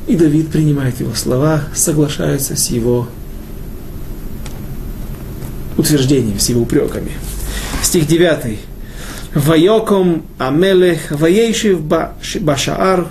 и 0.06 0.16
Давид 0.16 0.50
принимает 0.50 1.00
его 1.00 1.14
слова, 1.14 1.64
соглашается 1.74 2.56
с 2.56 2.70
его 2.70 3.08
утверждением, 5.76 6.38
с 6.38 6.48
его 6.48 6.62
упреками. 6.62 7.12
Стих 7.82 8.06
9. 8.06 8.58
ויוקום 9.36 10.20
המלך 10.38 11.12
וישב 11.18 11.78
בשער 12.44 13.02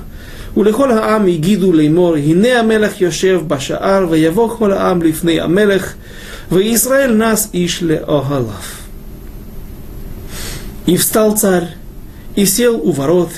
ולכל 0.58 0.92
העם 0.92 1.28
הגידו 1.28 1.74
לאמור 1.74 2.16
הנה 2.16 2.60
המלך 2.60 3.02
יושב 3.02 3.42
בשער 3.48 4.06
ויבוא 4.10 4.50
כל 4.58 4.74
העם 4.74 5.02
לפני 5.02 5.42
המלך 5.42 5.94
וישראל 6.52 7.14
נס 7.14 7.50
איש 7.54 7.84
לאוהליו. 7.84 8.48
И 10.88 10.96
встал 10.96 11.36
царь, 11.36 11.68
и 12.38 12.46
сел 12.46 12.80
у 12.82 12.94
ворот, 12.94 13.32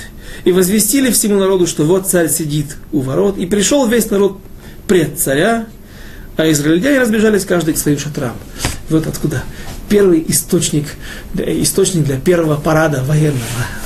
и 0.45 0.51
возвестили 0.51 1.11
всему 1.11 1.39
народу, 1.39 1.67
что 1.67 1.83
вот 1.83 2.07
царь 2.07 2.29
сидит 2.29 2.77
у 2.93 3.01
ворот, 3.01 3.37
и 3.37 3.45
пришел 3.45 3.87
весь 3.87 4.09
народ 4.11 4.39
пред 4.87 5.19
царя, 5.19 5.65
а 6.37 6.49
израильтяне 6.51 6.99
разбежались 6.99 7.45
каждый 7.45 7.73
к 7.73 7.77
своим 7.77 7.97
шатрам. 7.97 8.33
Вот 8.89 9.07
откуда 9.07 9.43
первый 9.89 10.23
источник, 10.27 10.85
источник 11.35 12.05
для 12.05 12.17
первого 12.17 12.55
парада 12.55 13.03
военного. 13.03 13.41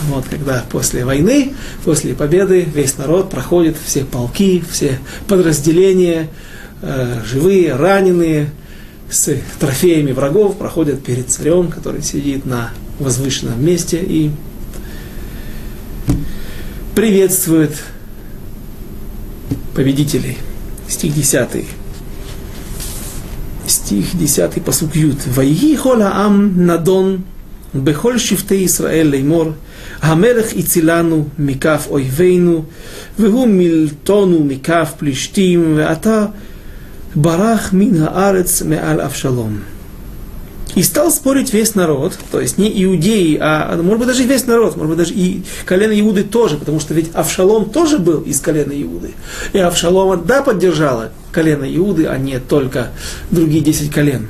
Вот 0.10 0.26
когда 0.30 0.66
после 0.70 1.06
войны, 1.06 1.54
после 1.86 2.14
победы 2.14 2.68
весь 2.74 2.98
народ 2.98 3.30
проходит, 3.30 3.78
все 3.84 4.04
полки, 4.04 4.64
все 4.70 5.00
подразделения, 5.28 6.30
э, 6.82 7.22
живые, 7.26 7.76
раненые, 7.76 8.50
с 9.10 9.34
трофеями 9.60 10.12
врагов 10.12 10.58
проходят 10.58 11.04
перед 11.04 11.30
царем, 11.30 11.70
который 11.70 12.02
сидит 12.04 12.46
на 12.46 12.72
возвышенном 13.00 13.64
месте 13.64 13.98
и 13.98 14.32
приветствует 16.99 17.73
победителей. 19.75 20.39
Стих 20.89 21.15
10. 21.15 21.67
Стих 23.67 24.17
10, 24.17 24.63
посук 24.65 24.95
Ют. 24.97 25.19
Вайги 25.27 25.77
хола 25.77 26.13
ам 26.15 26.67
надон 26.67 27.25
бехоль 27.73 28.21
шифте 28.21 28.65
Исраэль 28.65 29.09
леймор, 29.09 29.53
המלך 30.01 30.53
הצילנו 30.57 31.29
מכף 31.39 31.87
אויבינו, 31.91 32.65
והוא 33.19 33.49
מילטונו 33.49 34.45
מכף 34.45 34.93
פלישתים, 34.99 35.75
ועתה 35.77 36.27
барах 37.17 37.73
мин 37.73 38.03
аарец 38.03 38.63
меаль 38.63 39.01
Авшалом. 39.01 39.63
И 40.76 40.84
стал 40.84 41.12
спорить 41.12 41.52
весь 41.52 41.76
народ, 41.76 42.18
то 42.32 42.40
есть 42.40 42.58
не 42.58 42.84
иудеи, 42.84 43.38
а 43.42 43.76
может 43.82 44.00
быть 44.00 44.08
даже 44.08 44.24
весь 44.24 44.46
народ, 44.46 44.78
может 44.78 44.90
быть 44.90 44.98
даже 45.00 45.14
и 45.14 45.44
колено 45.66 46.00
Иуды 46.00 46.24
тоже, 46.24 46.58
потому 46.58 46.80
что 46.80 46.94
ведь 46.94 47.10
Авшалом 47.16 47.70
тоже 47.70 47.98
был 47.98 48.22
из 48.22 48.40
колена 48.40 48.72
Иуды. 48.82 49.14
И 49.52 49.58
Авшалома, 49.58 50.18
да, 50.18 50.44
поддержала 50.44 51.12
колено 51.32 51.66
Иуды, 51.76 52.06
а 52.06 52.18
не 52.18 52.40
только 52.40 52.92
другие 53.32 53.62
десять 53.62 53.92
колен. 53.92 54.30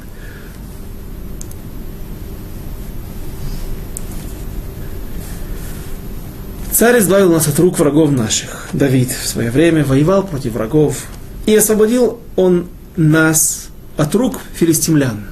Царь 6.71 6.99
избавил 6.99 7.34
нас 7.34 7.47
от 7.47 7.60
рук 7.60 7.78
врагов 7.78 8.12
наших. 8.12 8.69
Давид 8.71 9.12
в 9.12 9.28
свое 9.28 9.52
время 9.52 9.84
воевал 9.84 10.25
против 10.25 10.54
врагов, 10.54 11.04
и 11.45 11.54
освободил 11.54 12.19
он 12.38 12.67
нас 12.95 13.67
от 13.97 14.15
рук 14.15 14.39
филистимлян. 14.56 15.25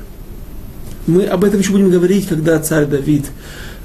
Мы 1.07 1.25
об 1.25 1.43
этом 1.45 1.59
еще 1.59 1.71
будем 1.71 1.89
говорить, 1.89 2.27
когда 2.27 2.59
царь 2.59 2.85
Давид 2.85 3.25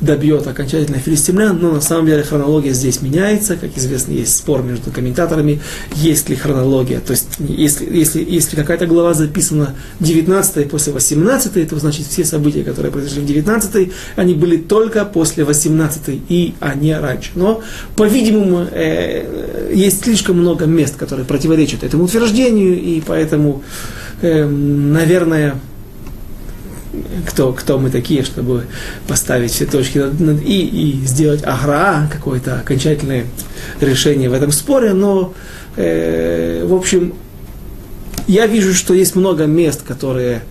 добьет 0.02 0.46
окончательно 0.48 0.98
филистимлян, 0.98 1.58
но 1.60 1.70
на 1.72 1.80
самом 1.80 2.06
деле 2.06 2.24
хронология 2.24 2.72
здесь 2.72 3.00
меняется. 3.02 3.56
Как 3.56 3.70
известно, 3.76 4.12
есть 4.12 4.36
спор 4.36 4.62
между 4.62 4.90
комментаторами, 4.90 5.60
есть 5.94 6.28
ли 6.28 6.34
хронология. 6.34 7.00
То 7.00 7.12
есть, 7.12 7.28
если, 7.38 7.96
если, 7.96 8.24
если 8.28 8.56
какая-то 8.56 8.86
глава 8.86 9.14
записана 9.14 9.74
19 10.00 10.68
после 10.68 10.92
18, 10.92 11.68
то 11.68 11.78
значит 11.78 12.06
все 12.06 12.24
события, 12.24 12.64
которые 12.64 12.90
произошли 12.90 13.22
в 13.22 13.26
19, 13.26 13.92
они 14.16 14.34
были 14.34 14.56
только 14.56 15.04
после 15.04 15.44
18 15.44 16.20
и 16.28 16.54
а 16.58 16.74
не 16.74 16.98
раньше. 16.98 17.30
Но, 17.36 17.62
по-видимому, 17.94 18.66
э, 18.70 19.70
есть 19.72 20.02
слишком 20.02 20.38
много 20.38 20.66
мест, 20.66 20.96
которые 20.96 21.24
противоречат 21.24 21.84
этому 21.84 22.04
утверждению, 22.04 22.80
и 22.80 23.00
поэтому, 23.00 23.62
э, 24.20 24.44
наверное, 24.44 25.54
кто, 27.26 27.52
кто 27.52 27.78
мы 27.78 27.90
такие, 27.90 28.22
чтобы 28.22 28.66
поставить 29.08 29.52
все 29.52 29.66
точки 29.66 29.98
над 29.98 30.42
«и» 30.42 30.66
и 30.66 31.06
сделать 31.06 31.42
агра, 31.44 32.08
какое-то 32.12 32.60
окончательное 32.60 33.26
решение 33.80 34.28
в 34.28 34.34
этом 34.34 34.52
споре, 34.52 34.92
но, 34.92 35.32
э, 35.76 36.64
в 36.66 36.74
общем, 36.74 37.14
я 38.26 38.46
вижу, 38.46 38.74
что 38.74 38.94
есть 38.94 39.16
много 39.16 39.46
мест, 39.46 39.82
которые 39.82 40.42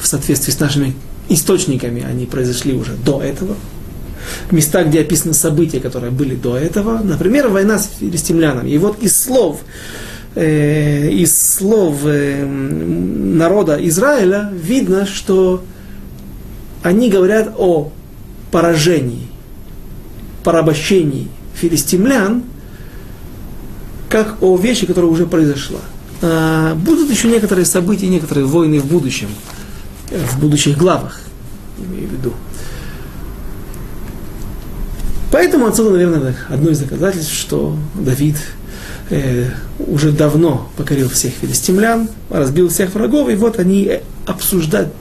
в 0.00 0.06
соответствии 0.06 0.52
с 0.52 0.60
нашими 0.60 0.94
источниками, 1.28 2.04
они 2.04 2.26
произошли 2.26 2.74
уже 2.74 2.92
до 2.92 3.22
этого. 3.22 3.56
Места, 4.50 4.84
где 4.84 5.00
описаны 5.00 5.34
события, 5.34 5.80
которые 5.80 6.10
были 6.10 6.34
до 6.34 6.56
этого. 6.56 7.00
Например, 7.02 7.48
война 7.48 7.78
с 7.78 7.90
филистимлянами. 8.00 8.70
И 8.70 8.78
вот 8.78 9.02
из 9.02 9.20
слов, 9.20 9.60
э, 10.34 11.10
из 11.10 11.54
слов 11.56 12.00
э, 12.04 12.44
народа 12.44 13.78
Израиля 13.80 14.50
видно, 14.52 15.06
что 15.06 15.64
они 16.82 17.10
говорят 17.10 17.54
о 17.56 17.92
поражении, 18.50 19.28
порабощении 20.42 21.28
филистимлян, 21.54 22.44
как 24.08 24.42
о 24.42 24.56
вещи, 24.56 24.86
которая 24.86 25.10
уже 25.10 25.26
произошла. 25.26 25.80
А, 26.22 26.74
будут 26.74 27.10
еще 27.10 27.28
некоторые 27.28 27.64
события, 27.64 28.06
некоторые 28.06 28.46
войны 28.46 28.78
в 28.78 28.86
будущем, 28.86 29.28
в 30.10 30.40
будущих 30.40 30.78
главах, 30.78 31.20
имею 31.78 32.08
в 32.08 32.12
виду. 32.12 32.32
Поэтому 35.32 35.66
отсюда, 35.66 35.90
наверное, 35.90 36.36
одно 36.48 36.70
из 36.70 36.78
доказательств, 36.78 37.34
что 37.34 37.76
Давид 37.94 38.36
э, 39.10 39.50
уже 39.78 40.12
давно 40.12 40.70
покорил 40.76 41.08
всех 41.08 41.32
филистимлян, 41.34 42.08
разбил 42.30 42.68
всех 42.68 42.94
врагов, 42.94 43.28
и 43.28 43.34
вот 43.34 43.58
они 43.58 44.00
обсуждают, 44.26 44.92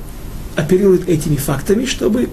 оперируют 0.55 1.07
этими 1.07 1.35
фактами, 1.35 1.85
чтобы 1.85 2.29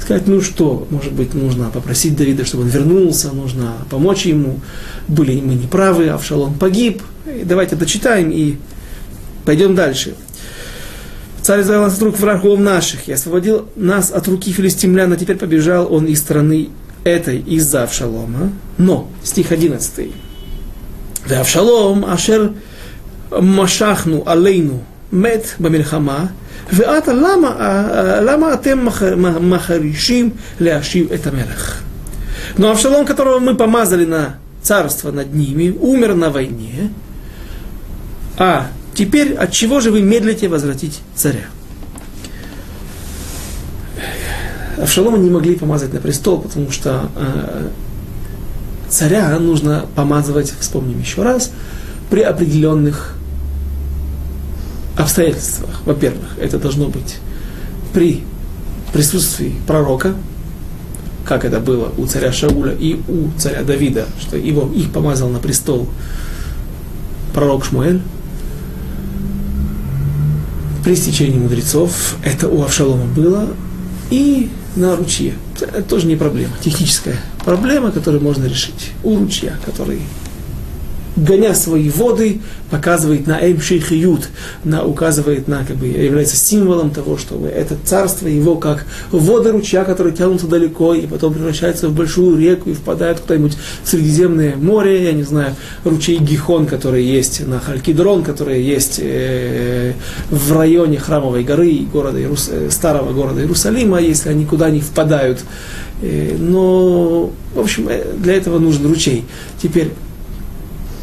сказать, 0.00 0.26
ну 0.26 0.40
что, 0.40 0.86
может 0.90 1.12
быть, 1.12 1.34
нужно 1.34 1.70
попросить 1.70 2.16
Давида, 2.16 2.44
чтобы 2.44 2.64
он 2.64 2.70
вернулся, 2.70 3.32
нужно 3.32 3.74
помочь 3.90 4.26
ему, 4.26 4.60
были 5.08 5.40
мы 5.40 5.54
неправы, 5.54 6.08
Авшалом 6.08 6.54
погиб, 6.54 7.02
и 7.26 7.44
давайте 7.44 7.76
дочитаем 7.76 8.30
и 8.30 8.56
пойдем 9.44 9.74
дальше. 9.74 10.14
Царь 11.42 11.62
избавил 11.62 11.82
нас 11.82 12.00
рук 12.00 12.18
врагов 12.18 12.58
наших 12.60 13.08
и 13.08 13.12
освободил 13.12 13.68
нас 13.74 14.10
от 14.10 14.28
руки 14.28 14.52
филистимлян, 14.52 15.12
а 15.12 15.16
теперь 15.16 15.36
побежал 15.36 15.92
он 15.92 16.06
из 16.06 16.18
страны 16.18 16.68
этой 17.02 17.38
из-за 17.38 17.84
Авшалома. 17.84 18.52
Но, 18.76 19.08
стих 19.22 19.52
11. 19.52 20.12
ואבשלום 21.27 22.03
אשר 22.03 22.47
משכנו 23.31 24.23
עלינו 24.25 24.81
מת 25.11 25.47
במלחמה, 25.59 26.25
ועתה 26.73 27.13
למה, 27.13 27.55
למה 28.21 28.53
אתם 28.53 28.87
מחרישים 29.41 30.29
להשיב 30.59 31.13
את 31.13 31.27
המלך? 31.27 31.81
Но 32.57 32.71
Авшалом, 32.71 33.05
которого 33.05 33.39
мы 33.39 33.55
помазали 33.55 34.05
на 34.05 34.37
царство 34.61 35.11
над 35.11 35.33
ними, 35.33 35.75
умер 35.79 36.15
на 36.15 36.29
войне, 36.29 36.91
а 38.37 38.67
теперь 38.93 39.33
от 39.33 39.51
чего 39.51 39.79
же 39.79 39.91
вы 39.91 40.01
медлите 40.01 40.47
возвратить 40.47 41.01
царя? 41.15 41.47
Авшалома 44.77 45.17
не 45.17 45.29
могли 45.29 45.55
помазать 45.55 45.93
на 45.93 45.99
престол, 45.99 46.41
потому 46.41 46.71
что 46.71 47.09
э, 47.15 47.69
царя 48.90 49.38
нужно 49.38 49.86
помазывать, 49.94 50.52
вспомним 50.60 51.00
еще 51.00 51.22
раз, 51.22 51.50
при 52.10 52.20
определенных 52.20 53.14
обстоятельствах. 54.96 55.82
Во-первых, 55.86 56.36
это 56.38 56.58
должно 56.58 56.88
быть 56.88 57.18
при 57.92 58.22
присутствии 58.92 59.54
пророка, 59.66 60.14
как 61.24 61.44
это 61.44 61.60
было 61.60 61.92
у 61.96 62.06
царя 62.06 62.32
Шауля 62.32 62.72
и 62.72 63.00
у 63.08 63.30
царя 63.38 63.62
Давида, 63.62 64.06
что 64.20 64.36
его, 64.36 64.70
их 64.74 64.92
помазал 64.92 65.28
на 65.28 65.38
престол 65.38 65.88
пророк 67.32 67.64
Шмуэль. 67.64 68.00
При 70.84 70.96
стечении 70.96 71.38
мудрецов 71.38 72.16
это 72.24 72.48
у 72.48 72.62
Авшалома 72.62 73.04
было. 73.04 73.46
И 74.10 74.50
на 74.74 74.96
ручье. 74.96 75.34
Это 75.66 75.82
тоже 75.82 76.06
не 76.06 76.16
проблема, 76.16 76.52
техническая 76.62 77.16
проблема, 77.44 77.90
которую 77.90 78.22
можно 78.22 78.46
решить. 78.46 78.92
У 79.02 79.16
ручья, 79.16 79.58
который 79.64 80.00
гоня 81.16 81.54
свои 81.54 81.90
воды, 81.90 82.40
показывает 82.70 83.26
на 83.26 83.40
Эймшейхиют, 83.40 84.28
на, 84.64 84.84
указывает 84.84 85.48
на, 85.48 85.64
как 85.64 85.76
бы, 85.76 85.86
является 85.86 86.36
символом 86.36 86.90
того, 86.90 87.16
что 87.16 87.44
это 87.46 87.76
царство 87.84 88.28
его 88.28 88.56
как 88.56 88.86
воды 89.10 89.52
ручья, 89.52 89.84
которые 89.84 90.14
тянутся 90.14 90.46
далеко 90.46 90.94
и 90.94 91.06
потом 91.06 91.34
превращаются 91.34 91.88
в 91.88 91.94
большую 91.94 92.38
реку 92.38 92.70
и 92.70 92.74
впадают 92.74 93.20
куда-нибудь 93.20 93.56
в 93.82 93.88
Средиземное 93.88 94.56
море, 94.56 95.04
я 95.04 95.12
не 95.12 95.24
знаю, 95.24 95.54
ручей 95.84 96.18
Гихон, 96.18 96.66
который 96.66 97.04
есть 97.04 97.46
на 97.46 97.60
Халькидрон, 97.60 98.22
который 98.22 98.62
есть 98.62 99.00
э, 99.02 99.94
в 100.30 100.56
районе 100.56 100.98
Храмовой 100.98 101.44
горы, 101.44 101.86
города 101.92 102.18
Иерус... 102.18 102.48
Э, 102.52 102.70
старого 102.70 103.12
города 103.12 103.40
Иерусалима, 103.40 104.00
если 104.00 104.30
они 104.30 104.46
куда 104.46 104.70
не 104.70 104.80
впадают. 104.80 105.40
Э, 106.02 106.36
но, 106.38 107.30
в 107.54 107.60
общем, 107.60 107.88
э, 107.88 108.04
для 108.16 108.34
этого 108.34 108.58
нужен 108.58 108.86
ручей. 108.86 109.24
Теперь, 109.60 109.90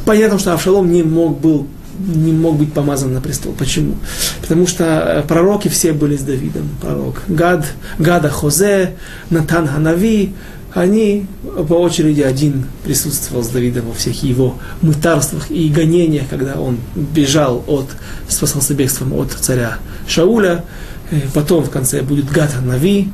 Понятно, 0.08 0.40
что 0.40 0.54
Авшалом 0.54 0.90
не 0.90 1.04
мог, 1.04 1.38
был, 1.38 1.68
не 2.00 2.32
мог 2.32 2.58
быть 2.58 2.72
помазан 2.72 3.14
на 3.14 3.20
престол. 3.20 3.52
Почему? 3.52 3.96
Потому 4.42 4.66
что 4.66 4.86
э, 4.86 5.28
пророки 5.28 5.68
все 5.68 5.92
были 5.92 6.16
с 6.16 6.22
Давидом. 6.22 6.70
Пророк 6.82 7.24
Гад, 7.28 7.66
Гада 8.00 8.30
Хозе, 8.30 8.96
Натан 9.30 9.68
Ханави, 9.68 10.34
они 10.74 11.26
по 11.44 11.74
очереди 11.74 12.22
один 12.22 12.64
присутствовал 12.86 13.44
с 13.44 13.50
Давидом 13.50 13.88
во 13.88 13.94
всех 13.94 14.24
его 14.24 14.58
мытарствах 14.82 15.52
и 15.52 15.68
гонениях, 15.68 16.30
когда 16.30 16.58
он 16.58 16.78
бежал 16.96 17.66
от, 17.68 17.88
спасался 18.30 18.76
бегством 18.76 19.12
от 19.12 19.34
царя 19.34 19.78
Шауля. 20.08 20.64
Э, 21.12 21.20
потом 21.34 21.66
в 21.66 21.70
конце 21.70 22.02
будет 22.02 22.32
Гад 22.32 22.56
הנביא, 22.64 23.10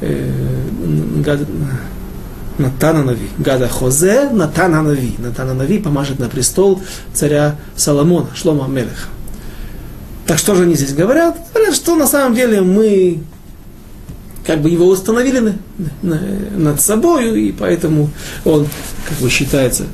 э, 0.00 0.28
Гад, 1.24 1.38
Натан 2.58 3.02
הנביא. 3.02 3.28
Гад 3.38 3.68
החוזה, 3.68 4.30
Натан 4.30 4.82
הנביא. 4.82 5.14
Натан 5.18 5.54
הנביא 5.54 5.78
помажет 5.78 6.18
на 6.18 6.28
престол 6.28 6.82
царя 7.12 7.56
Соломона, 7.76 8.28
Шломо 8.34 8.66
а-Мелеха. 8.68 9.08
Так 10.26 10.38
что 10.38 10.54
же 10.54 10.62
они 10.62 10.74
здесь 10.74 10.94
говорят? 10.94 11.36
Говорят, 11.52 11.74
что 11.74 11.96
на 11.96 12.06
самом 12.06 12.34
деле 12.34 12.60
мы 12.60 13.22
как 14.46 14.60
бы 14.60 14.70
его 14.70 14.86
установили 14.86 15.38
на, 15.38 15.54
на, 16.02 16.20
над 16.56 16.80
собой, 16.80 17.48
и 17.48 17.52
поэтому 17.52 18.10
он 18.44 18.66
как 19.08 19.18
бы 19.18 19.30
считается 19.30 19.84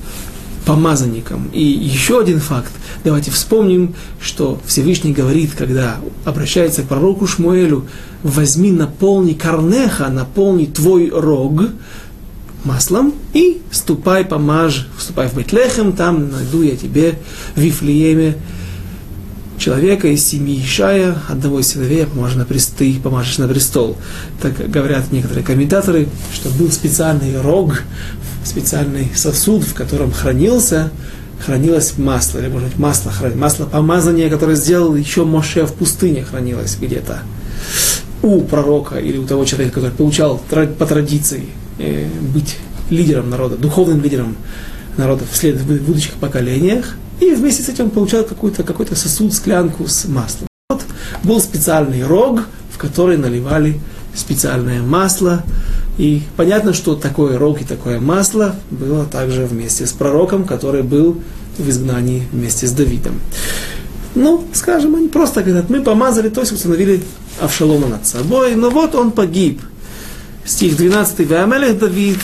помазанником. 0.64 1.50
И 1.52 1.62
еще 1.62 2.20
один 2.20 2.40
факт. 2.40 2.72
Давайте 3.02 3.30
вспомним, 3.30 3.94
что 4.20 4.60
Всевышний 4.66 5.12
говорит, 5.12 5.52
когда 5.56 5.96
обращается 6.24 6.82
к 6.82 6.88
пророку 6.88 7.26
Шмуэлю, 7.26 7.86
возьми, 8.22 8.70
наполни 8.70 9.32
корнеха, 9.32 10.08
наполни 10.08 10.66
твой 10.66 11.08
рог, 11.08 11.70
маслом 12.64 13.14
и 13.32 13.60
ступай, 13.70 14.24
помажь, 14.24 14.88
вступай 14.96 15.28
в 15.28 15.34
Бетлехем, 15.34 15.92
там 15.92 16.30
найду 16.30 16.62
я 16.62 16.76
тебе 16.76 17.18
в 17.54 17.60
Вифлееме 17.60 18.36
человека 19.58 20.08
из 20.08 20.24
семьи 20.24 20.62
Ишая, 20.62 21.16
одного 21.28 21.60
из 21.60 21.68
сыновей, 21.68 22.06
помажешь 22.06 22.36
на 22.36 22.44
престол, 22.44 22.76
ты 22.78 23.00
помажешь 23.00 23.38
на 23.38 23.48
престол. 23.48 23.96
Так 24.40 24.70
говорят 24.70 25.10
некоторые 25.12 25.44
комментаторы, 25.44 26.08
что 26.32 26.48
был 26.50 26.70
специальный 26.70 27.40
рог, 27.40 27.82
специальный 28.44 29.10
сосуд, 29.14 29.64
в 29.64 29.74
котором 29.74 30.12
хранился, 30.12 30.90
хранилось 31.44 31.98
масло, 31.98 32.38
или, 32.38 32.48
может 32.48 32.68
быть, 32.68 32.78
масло, 32.78 33.12
масло 33.34 33.66
помазания, 33.66 34.30
которое 34.30 34.56
сделал 34.56 34.94
еще 34.94 35.24
Моше 35.24 35.66
в 35.66 35.74
пустыне, 35.74 36.24
хранилось 36.24 36.76
где-то 36.80 37.22
у 38.22 38.40
пророка 38.42 38.96
или 38.96 39.18
у 39.18 39.26
того 39.26 39.44
человека, 39.44 39.74
который 39.74 39.92
получал 39.92 40.38
по 40.48 40.86
традиции 40.86 41.46
быть 41.78 42.56
лидером 42.90 43.30
народа, 43.30 43.56
духовным 43.56 44.02
лидером 44.02 44.36
народа 44.96 45.24
в, 45.24 45.86
будущих 45.86 46.14
поколениях, 46.14 46.96
и 47.20 47.32
вместе 47.34 47.62
с 47.62 47.68
этим 47.68 47.90
получал 47.90 48.24
какой-то 48.24 48.62
какой 48.62 48.86
сосуд, 48.86 49.32
склянку 49.32 49.86
с 49.86 50.06
маслом. 50.06 50.48
Вот 50.68 50.82
был 51.22 51.40
специальный 51.40 52.04
рог, 52.04 52.42
в 52.70 52.78
который 52.78 53.16
наливали 53.16 53.80
специальное 54.14 54.82
масло. 54.82 55.42
И 55.96 56.22
понятно, 56.36 56.72
что 56.72 56.94
такое 56.94 57.38
рог 57.38 57.60
и 57.60 57.64
такое 57.64 58.00
масло 58.00 58.54
было 58.70 59.04
также 59.04 59.46
вместе 59.46 59.86
с 59.86 59.92
пророком, 59.92 60.44
который 60.44 60.82
был 60.82 61.20
в 61.56 61.68
изгнании 61.68 62.26
вместе 62.32 62.66
с 62.66 62.72
Давидом. 62.72 63.20
Ну, 64.14 64.44
скажем, 64.52 64.94
они 64.94 65.08
просто 65.08 65.42
говорят, 65.42 65.70
мы 65.70 65.82
помазали, 65.82 66.28
то 66.28 66.40
есть 66.40 66.52
установили 66.52 67.02
Авшалома 67.40 67.88
над 67.88 68.06
собой, 68.06 68.54
но 68.54 68.70
вот 68.70 68.94
он 68.94 69.10
погиб 69.10 69.60
Стих 70.47 70.73
12. 70.75 71.25
Веамелех 71.25 71.79
Давид 71.79 72.19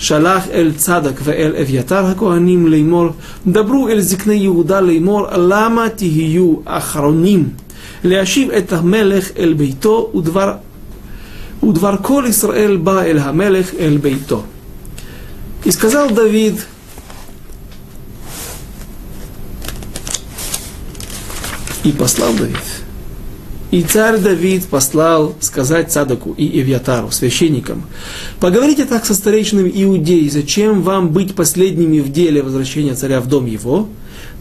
שלח 0.00 0.48
אל 0.52 0.72
צדק 0.76 1.20
ואל 1.22 1.56
אביתר 1.62 2.06
הכהנים 2.06 2.66
לאמור, 2.66 3.08
דברו 3.46 3.88
אל 3.88 4.00
זקני 4.00 4.34
יהודה 4.34 4.80
לאמור, 4.80 5.26
למה 5.32 5.88
תהיו 5.88 6.54
אחרונים 6.64 7.48
להשיב 8.04 8.50
את 8.50 8.72
המלך 8.72 9.28
אל 9.38 9.52
ביתו, 9.52 10.10
ודבר, 10.14 10.52
ודבר 11.62 11.94
כל 12.02 12.24
ישראל 12.28 12.76
בא 12.76 13.02
אל 13.02 13.18
המלך 13.18 13.70
אל 13.78 13.98
ביתו. 14.02 14.42
И 15.62 15.70
сказал 15.72 16.08
Давид, 16.08 16.56
и 21.84 21.92
послал 21.92 22.32
Давид, 22.32 22.68
И 23.71 23.81
царь 23.81 24.17
Давид 24.19 24.65
послал 24.65 25.35
сказать 25.39 25.91
Цадаку 25.91 26.33
и 26.37 26.59
Ивьятару, 26.61 27.11
священникам, 27.11 27.83
поговорите 28.39 28.85
так 28.85 29.05
со 29.05 29.15
старейшинами 29.15 29.71
иудеи, 29.73 30.27
зачем 30.29 30.81
вам 30.81 31.09
быть 31.09 31.35
последними 31.35 31.99
в 31.99 32.11
деле 32.11 32.43
возвращения 32.43 32.93
царя 32.93 33.21
в 33.21 33.27
дом 33.27 33.45
его, 33.45 33.89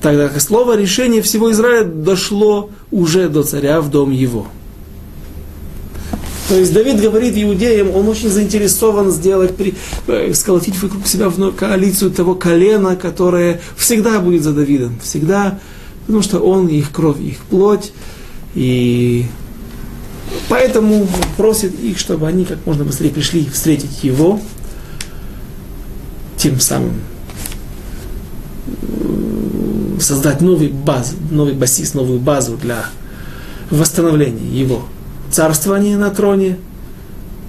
тогда 0.02 0.28
как 0.28 0.40
слово 0.40 0.76
решение 0.76 1.22
всего 1.22 1.50
Израиля 1.52 1.84
дошло 1.84 2.70
уже 2.90 3.28
до 3.28 3.42
царя 3.42 3.80
в 3.80 3.90
дом 3.90 4.10
его. 4.10 4.46
То 6.48 6.56
есть 6.56 6.74
Давид 6.74 7.00
говорит 7.00 7.34
иудеям, 7.36 7.90
он 7.90 8.06
очень 8.06 8.28
заинтересован 8.28 9.10
сделать, 9.10 9.52
э, 10.06 10.34
сколотить 10.34 10.80
вокруг 10.82 11.06
себя 11.06 11.30
вновь 11.30 11.56
коалицию 11.56 12.10
того 12.10 12.34
колена, 12.34 12.96
которое 12.96 13.62
всегда 13.76 14.20
будет 14.20 14.42
за 14.42 14.52
Давидом, 14.52 15.00
всегда, 15.02 15.58
потому 16.06 16.22
что 16.22 16.40
он 16.40 16.68
их 16.68 16.92
кровь, 16.92 17.18
их 17.20 17.38
плоть, 17.48 17.92
и 18.54 19.26
поэтому 20.48 21.06
просит 21.36 21.78
их, 21.80 21.98
чтобы 21.98 22.28
они 22.28 22.44
как 22.44 22.58
можно 22.66 22.84
быстрее 22.84 23.10
пришли 23.10 23.44
встретить 23.46 24.04
его, 24.04 24.40
тем 26.36 26.60
самым 26.60 27.00
э, 28.66 29.98
создать 30.00 30.40
новый 30.40 30.68
баз, 30.68 31.14
новый 31.30 31.54
басис, 31.54 31.94
новую 31.94 32.20
базу 32.20 32.56
для 32.56 32.86
восстановления 33.70 34.46
его 34.46 34.84
царствования 35.30 35.96
на 35.96 36.10
троне. 36.10 36.58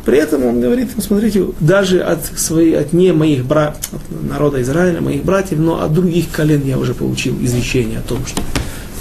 При 0.06 0.18
этом 0.20 0.46
он 0.46 0.62
говорит 0.62 0.92
смотрите, 1.00 1.48
даже 1.60 2.00
от, 2.02 2.26
своей, 2.26 2.78
от 2.78 2.94
не 2.94 3.12
моих 3.12 3.44
бра... 3.44 3.76
от 3.92 4.30
народа 4.30 4.62
Израиля, 4.62 5.02
моих 5.02 5.24
братьев, 5.24 5.60
но 5.60 5.82
от 5.82 5.94
других 5.94 6.30
колен 6.32 6.64
я 6.64 6.78
уже 6.78 6.94
получил 6.94 7.36
извещение 7.42 8.00
о 8.00 8.04
том, 8.04 8.26
что 8.26 8.42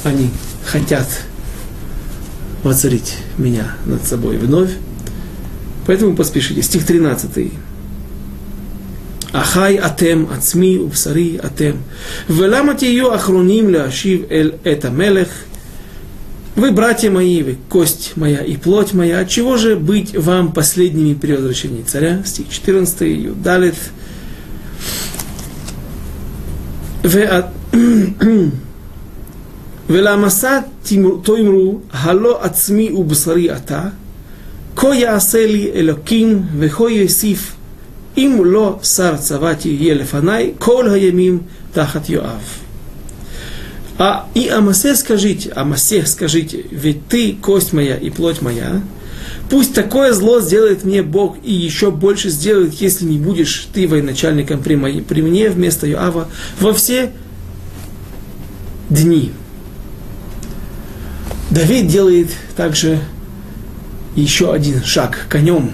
они 0.04 0.30
хотят 0.64 1.06
воцарить 2.64 3.18
меня 3.38 3.77
над 3.87 4.05
собой 4.05 4.38
вновь. 4.38 4.70
Поэтому 5.87 6.16
поспешите. 6.16 6.62
Стих 6.62 6.85
13. 6.85 7.53
Ахай 9.33 9.77
атем 9.77 10.29
ацми 10.33 10.79
убсари 10.79 11.38
атем. 11.42 11.83
Велама 12.29 12.74
тию 12.74 13.12
ахроним 13.12 13.68
ляшив 13.68 14.31
эль 14.31 14.57
это 14.64 14.90
мелех. 14.90 15.29
Вы, 16.57 16.70
братья 16.70 17.11
мои, 17.11 17.42
вы 17.42 17.59
кость 17.68 18.12
моя 18.14 18.38
и 18.38 18.57
плоть 18.57 18.92
моя, 18.92 19.20
от 19.20 19.29
чего 19.29 19.57
же 19.57 19.74
быть 19.74 20.16
вам 20.16 20.53
последними 20.53 21.14
при 21.14 21.33
возвращении 21.33 21.83
царя? 21.83 22.22
Стих 22.24 22.48
14, 22.48 23.00
Юдалит. 23.03 23.74
ולמסע 29.89 30.59
תאמרו, 31.23 31.79
הלא 31.91 32.39
עצמי 32.41 32.91
ובשרי 32.91 33.55
אתה, 33.55 33.83
כה 34.75 34.95
יעשה 34.95 35.45
לי 35.45 35.71
אלוקים 35.75 36.41
וכה 36.59 36.89
יוסיף, 36.89 37.55
אם 38.17 38.41
לא 38.45 38.79
שר 38.83 39.17
צבא 39.17 39.53
תהיה 39.53 39.93
לפניי, 39.93 40.53
כל 40.59 40.89
הימים 40.89 41.39
תחת 41.73 42.09
יואב. 42.09 42.59
А 43.99 44.27
и 44.33 44.47
о 44.47 44.62
Масе 44.62 44.95
скажите, 44.95 45.51
о 45.51 45.65
Масе 45.65 46.05
скажите, 46.05 46.63
ведь 46.71 47.05
ты, 47.09 47.33
кость 47.33 47.73
моя 47.73 47.97
и 47.97 48.09
плоть 48.09 48.41
моя, 48.41 48.81
пусть 49.49 49.73
такое 49.73 50.13
зло 50.13 50.39
сделает 50.39 50.85
мне 50.85 51.03
Бог 51.03 51.35
и 51.43 51.51
еще 51.51 51.91
больше 51.91 52.29
сделает, 52.29 52.75
если 52.75 53.03
не 53.03 53.17
будешь 53.17 53.67
ты 53.73 53.89
военачальником 53.89 54.63
при, 54.63 54.75
моей, 54.75 55.01
при 55.01 55.21
мне 55.21 55.49
вместо 55.49 55.85
Иоава 55.85 56.29
во 56.62 56.73
все 56.73 57.12
дни. 58.89 59.33
Давид 61.54 61.86
делает 61.86 62.30
также 62.56 62.98
еще 64.16 64.52
один 64.52 64.82
шаг 64.82 65.26
конем. 65.30 65.70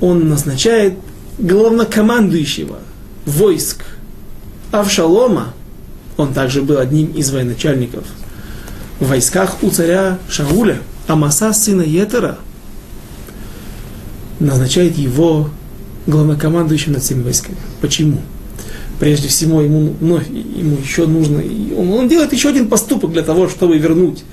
Он 0.00 0.30
назначает 0.30 0.94
главнокомандующего 1.38 2.78
войск 3.26 3.84
Авшалома, 4.72 5.52
он 6.16 6.32
также 6.32 6.62
был 6.62 6.78
одним 6.78 7.08
из 7.08 7.30
военачальников 7.30 8.04
в 8.98 9.08
войсках 9.08 9.62
у 9.62 9.68
царя 9.68 10.18
Шауля, 10.30 10.78
Амаса, 11.06 11.52
сына 11.52 11.82
Етера, 11.82 12.38
назначает 14.40 14.96
его 14.96 15.50
главнокомандующим 16.06 16.94
над 16.94 17.02
всеми 17.02 17.22
войсками. 17.24 17.58
Почему? 17.82 18.22
Прежде 19.00 19.28
всего, 19.28 19.60
ему, 19.60 19.94
ну, 20.00 20.18
ему 20.18 20.78
еще 20.78 21.06
нужно, 21.06 21.42
он, 21.76 21.92
он 21.92 22.08
делает 22.08 22.32
еще 22.32 22.48
один 22.48 22.68
поступок 22.68 23.12
для 23.12 23.22
того, 23.22 23.50
чтобы 23.50 23.76
вернуть 23.76 24.24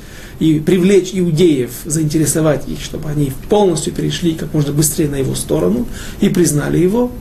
и 0.41 0.59
привлечь 0.59 1.11
иудеев, 1.13 1.69
заинтересовать 1.85 2.67
их, 2.67 2.81
чтобы 2.81 3.09
они 3.09 3.31
полностью 3.47 3.93
перешли 3.93 4.33
как 4.33 4.51
можно 4.55 4.73
быстрее 4.73 5.07
на 5.07 5.17
его 5.17 5.35
сторону 5.35 5.85
и 6.19 6.29
признали 6.29 6.79
его. 6.79 7.11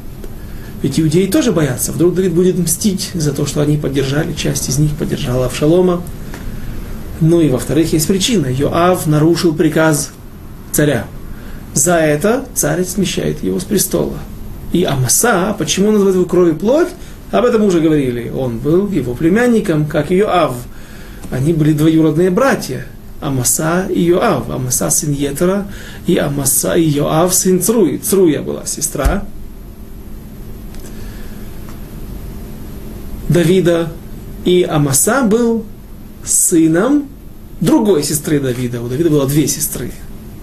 Ведь 0.83 0.98
иудеи 0.98 1.26
тоже 1.26 1.52
боятся. 1.52 1.92
Вдруг 1.92 2.14
Давид 2.14 2.33
будет 2.33 2.59
мстить 2.59 3.11
за 3.12 3.33
то, 3.33 3.44
что 3.44 3.61
они 3.61 3.76
поддержали, 3.76 4.33
часть 4.33 4.70
из 4.70 4.78
них 4.78 4.92
поддержала 4.92 5.46
Авшалома. 5.46 6.02
Ну 7.20 7.42
и 7.42 7.50
во-вторых, 7.50 7.92
есть 7.92 8.09
причина. 8.09 8.46
Йоав 8.46 9.06
нарушил 9.06 9.54
приказ 9.54 10.12
царя. 10.72 11.04
За 11.74 11.96
это 11.96 12.46
царь 12.54 12.85
смещает 12.85 13.42
его 13.42 13.60
с 13.60 13.64
престола. 13.64 14.16
И 14.73 14.85
Амаса, 14.85 15.54
почему 15.58 15.88
он 15.88 15.94
называет 15.94 16.16
его 16.16 16.25
кровь 16.25 16.54
и 16.54 16.58
плоть? 16.58 16.88
Об 17.33 17.44
этом 17.44 17.64
уже 17.64 17.81
говорили. 17.81 18.33
Он 18.35 18.56
был 18.56 18.88
его 18.88 19.12
племянником, 19.12 19.85
как 19.85 20.10
и 20.10 20.16
Йоав. 20.16 20.54
Они 21.31 21.52
были 21.52 21.75
двоюродные 21.75 22.31
братья. 22.31 22.87
Амаса 23.21 23.87
и 23.88 24.02
Йоав. 24.02 24.50
Амаса 24.50 24.90
сын 24.90 25.12
Етера 25.12 25.66
и 26.06 26.16
Амаса 26.16 26.75
и 26.75 26.83
Йоав 26.83 27.35
сын 27.35 27.60
Цруи. 27.62 27.98
Цруя 27.98 28.42
была 28.42 28.66
сестра 28.66 29.25
Давида. 33.29 33.92
И 34.44 34.62
Амаса 34.62 35.23
был 35.23 35.64
сыном 36.25 37.08
другой 37.60 38.02
сестры 38.02 38.40
Давида. 38.40 38.81
У 38.81 38.88
Давида 38.88 39.10
было 39.10 39.27
две 39.27 39.46
сестры. 39.46 39.92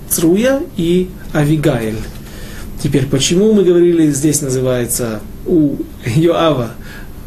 Цруя 0.10 0.62
и 0.78 1.10
Авигаэль. 1.34 1.98
Теперь, 2.82 3.08
почему 3.08 3.54
мы 3.54 3.64
говорили, 3.64 4.12
здесь 4.12 4.42
называется 4.42 5.22
у 5.46 5.78
Йоава, 6.06 6.72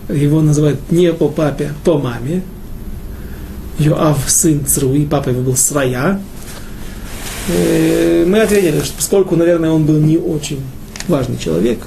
его 0.08 0.40
называют 0.40 0.78
не 0.90 1.12
по 1.12 1.28
папе, 1.28 1.72
по 1.84 1.98
маме, 1.98 2.42
Йоав, 3.80 4.18
сын 4.28 4.64
Цруи, 4.66 5.06
папа 5.06 5.30
его 5.30 5.40
был 5.40 5.56
Срая. 5.56 6.20
Э, 7.48 8.24
мы 8.26 8.40
ответили, 8.40 8.80
что 8.80 8.92
поскольку, 8.96 9.36
наверное, 9.36 9.70
он 9.70 9.84
был 9.84 9.98
не 9.98 10.18
очень 10.18 10.60
важный 11.08 11.38
человек, 11.38 11.80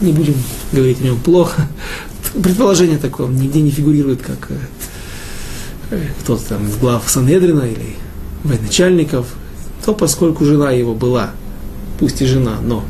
не 0.00 0.12
будем 0.12 0.34
говорить 0.72 1.00
о 1.00 1.04
нем 1.04 1.20
плохо. 1.20 1.68
Предположение 2.42 2.96
такое, 2.96 3.28
нигде 3.28 3.60
не 3.60 3.70
фигурирует, 3.70 4.22
как 4.22 4.48
э, 5.90 6.00
кто-то 6.22 6.42
там 6.48 6.66
из 6.66 6.76
глав 6.76 7.04
Санедрина 7.06 7.62
или 7.62 7.96
военачальников, 8.42 9.26
то 9.84 9.92
поскольку 9.92 10.46
жена 10.46 10.70
его 10.70 10.94
была, 10.94 11.30
пусть 12.00 12.22
и 12.22 12.26
жена, 12.26 12.56
но 12.62 12.84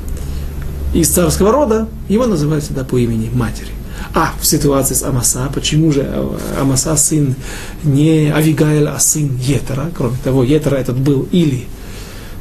из 0.95 1.09
царского 1.09 1.51
рода, 1.51 1.89
его 2.09 2.27
называют 2.27 2.63
всегда 2.63 2.85
по 2.85 2.97
имени 2.99 3.31
матери. 3.35 3.76
А 4.19 4.33
в 4.41 4.47
ситуации 4.47 4.95
с 4.95 5.03
Амаса, 5.03 5.51
почему 5.55 5.93
же 5.93 6.11
Амаса 6.59 6.97
сын 6.97 7.35
не 7.85 8.33
Авигаэль, 8.35 8.89
а 8.89 8.99
сын 8.99 9.37
Етера? 9.43 9.91
Кроме 9.95 10.17
того, 10.25 10.43
Етера 10.43 10.77
этот 10.77 10.97
был 10.97 11.29
или 11.33 11.67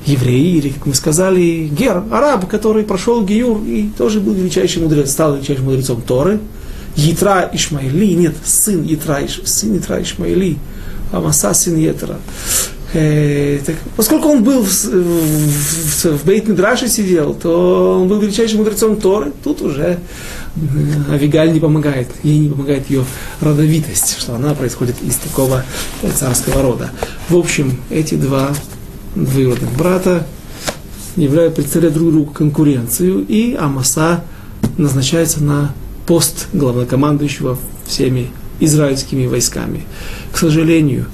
еврей, 0.06 0.54
или, 0.58 0.70
как 0.70 0.86
мы 0.86 0.94
сказали, 0.94 1.68
гер, 1.70 2.04
араб, 2.12 2.48
который 2.48 2.86
прошел 2.86 3.26
Гиюр 3.26 3.62
и 3.66 3.90
тоже 3.98 4.22
был 4.22 4.34
величайший 4.34 4.84
мудрец, 4.84 5.12
стал 5.12 5.36
величайшим 5.36 5.66
мудрецом 5.66 6.02
Торы. 6.02 6.40
Ятра 6.96 7.50
Ишмаили, 7.52 8.14
нет, 8.14 8.36
сын 8.46 8.82
Ятра, 8.82 9.20
сын 9.44 9.76
Ятра 9.76 10.02
Ишмаили, 10.02 10.58
Амаса 11.12 11.54
сын 11.54 11.76
Етера. 11.76 12.20
Э, 12.94 13.60
так, 13.66 13.76
поскольку 13.98 14.30
он 14.30 14.46
был 14.46 14.62
в, 14.62 14.70
в, 14.70 16.06
в, 16.06 16.06
в 16.06 16.26
Бейт 16.26 16.48
Мидраше 16.48 16.88
сидел, 16.88 17.34
то 17.34 18.00
он 18.00 18.08
был 18.08 18.20
величайшим 18.20 18.60
мудрецом 18.60 18.96
Торы. 18.96 19.34
Тут 19.44 19.62
уже 19.62 19.84
э, 19.84 19.98
Авигаль 21.10 21.52
не 21.52 21.60
помогает, 21.60 22.08
ей 22.24 22.40
не 22.40 22.50
помогает 22.50 22.90
ее 22.90 23.04
родовитость, 23.42 24.18
что 24.20 24.36
она 24.36 24.54
происходит 24.54 24.96
из 25.02 25.16
такого 25.16 25.66
царского 26.16 26.62
рода. 26.62 26.92
В 27.30 27.36
общем, 27.36 27.80
эти 27.90 28.16
два 28.16 28.54
двоюродных 29.16 29.72
брата 29.74 30.26
являют, 31.16 31.56
представляют 31.56 31.96
друг 31.96 32.12
другу 32.12 32.32
конкуренцию, 32.32 33.26
и 33.28 33.56
Амаса 33.56 34.24
назначается 34.78 35.44
на 35.44 35.74
пост 36.06 36.48
главнокомандующего 36.54 37.58
всеми 37.86 38.32
израильскими 38.60 39.28
войсками. 39.28 39.84
К 40.32 40.38
сожалению, 40.38 41.08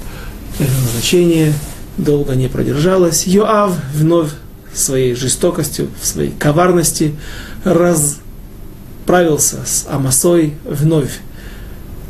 это 0.58 0.70
назначение 0.84 1.52
долго 1.98 2.34
не 2.34 2.48
продержалось. 2.48 3.26
Йоав 3.26 3.72
вновь 3.94 4.30
своей 4.72 5.14
жестокостью, 5.14 5.88
своей 6.00 6.30
коварности 6.30 7.14
расправился 9.02 9.58
с 9.66 9.86
Амасой, 9.88 10.54
вновь 10.64 11.18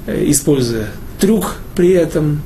э, 0.07 0.25
используя 0.31 0.89
трюк 1.19 1.57
при 1.75 1.91
этом, 1.91 2.43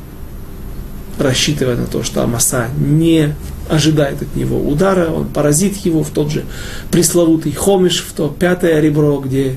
рассчитывая 1.18 1.76
на 1.76 1.86
то, 1.86 2.02
что 2.02 2.22
Амаса 2.22 2.68
не 2.78 3.34
ожидает 3.68 4.22
от 4.22 4.36
него 4.36 4.58
удара, 4.58 5.10
он 5.10 5.28
поразит 5.28 5.76
его 5.78 6.04
в 6.04 6.10
тот 6.10 6.30
же 6.30 6.44
пресловутый 6.90 7.52
хомиш, 7.52 8.04
в 8.08 8.12
то 8.12 8.28
пятое 8.28 8.80
ребро, 8.80 9.18
где 9.18 9.56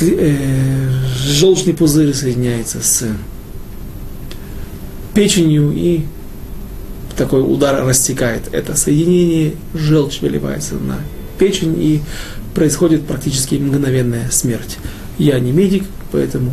э, 0.00 0.88
желчный 1.26 1.72
пузырь 1.72 2.14
соединяется 2.14 2.82
с 2.82 3.06
печенью 5.14 5.72
и 5.74 6.02
такой 7.16 7.40
удар 7.40 7.84
растекает 7.84 8.42
это 8.52 8.76
соединение, 8.76 9.54
желчь 9.74 10.20
выливается 10.20 10.74
на 10.74 11.00
печень 11.38 11.74
и 11.82 12.02
происходит 12.58 13.06
практически 13.06 13.54
мгновенная 13.54 14.28
смерть. 14.32 14.78
Я 15.16 15.38
не 15.38 15.52
медик, 15.52 15.84
поэтому 16.10 16.50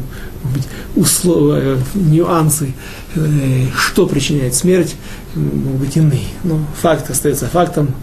условия, 0.96 1.80
нюансы, 1.96 2.76
э, 3.16 3.66
что 3.76 4.06
причиняет 4.06 4.54
смерть, 4.54 4.96
могут 5.34 5.80
быть 5.80 5.98
иные. 5.98 6.28
Но 6.44 6.60
факт 6.80 7.10
остается 7.10 7.48
фактом. 7.48 7.96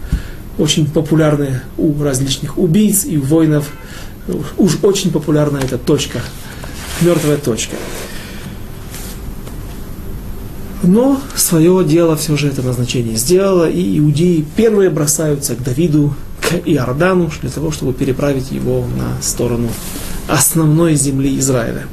Очень 0.57 0.85
популярная 0.91 1.63
у 1.77 2.03
различных 2.03 2.57
убийц 2.57 3.05
и 3.05 3.15
воинов. 3.15 3.71
Уж 4.57 4.79
очень 4.81 5.09
популярна 5.09 5.59
эта 5.59 5.77
точка, 5.77 6.19
мертвая 6.99 7.37
точка. 7.37 7.77
Но 10.83 11.21
свое 11.37 11.85
дело 11.85 12.17
все 12.17 12.35
же 12.35 12.49
это 12.49 12.61
назначение 12.63 13.15
сделало, 13.15 13.69
и 13.69 13.97
иудеи 13.97 14.45
первые 14.57 14.89
бросаются 14.89 15.55
к 15.55 15.63
Давиду, 15.63 16.13
к 16.43 16.61
Иордану, 16.65 17.31
для 17.41 17.49
того, 17.49 17.71
чтобы 17.71 17.93
переправить 17.93 18.51
его 18.51 18.85
на 18.85 19.21
сторону 19.21 19.69
основной 20.27 20.95
земли 20.95 21.37
Израиля. 21.39 21.87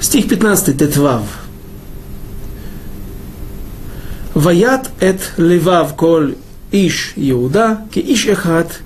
Стих 0.00 0.28
15, 0.28 0.78
Тетвав. 0.78 1.22
Ваят 4.34 4.90
эт 5.00 5.32
левав 5.36 5.94
коль 5.96 6.36
иш 6.72 7.12
Иуда, 7.16 7.86
ки 7.92 7.98
иш 7.98 8.26
эхат, 8.26 8.80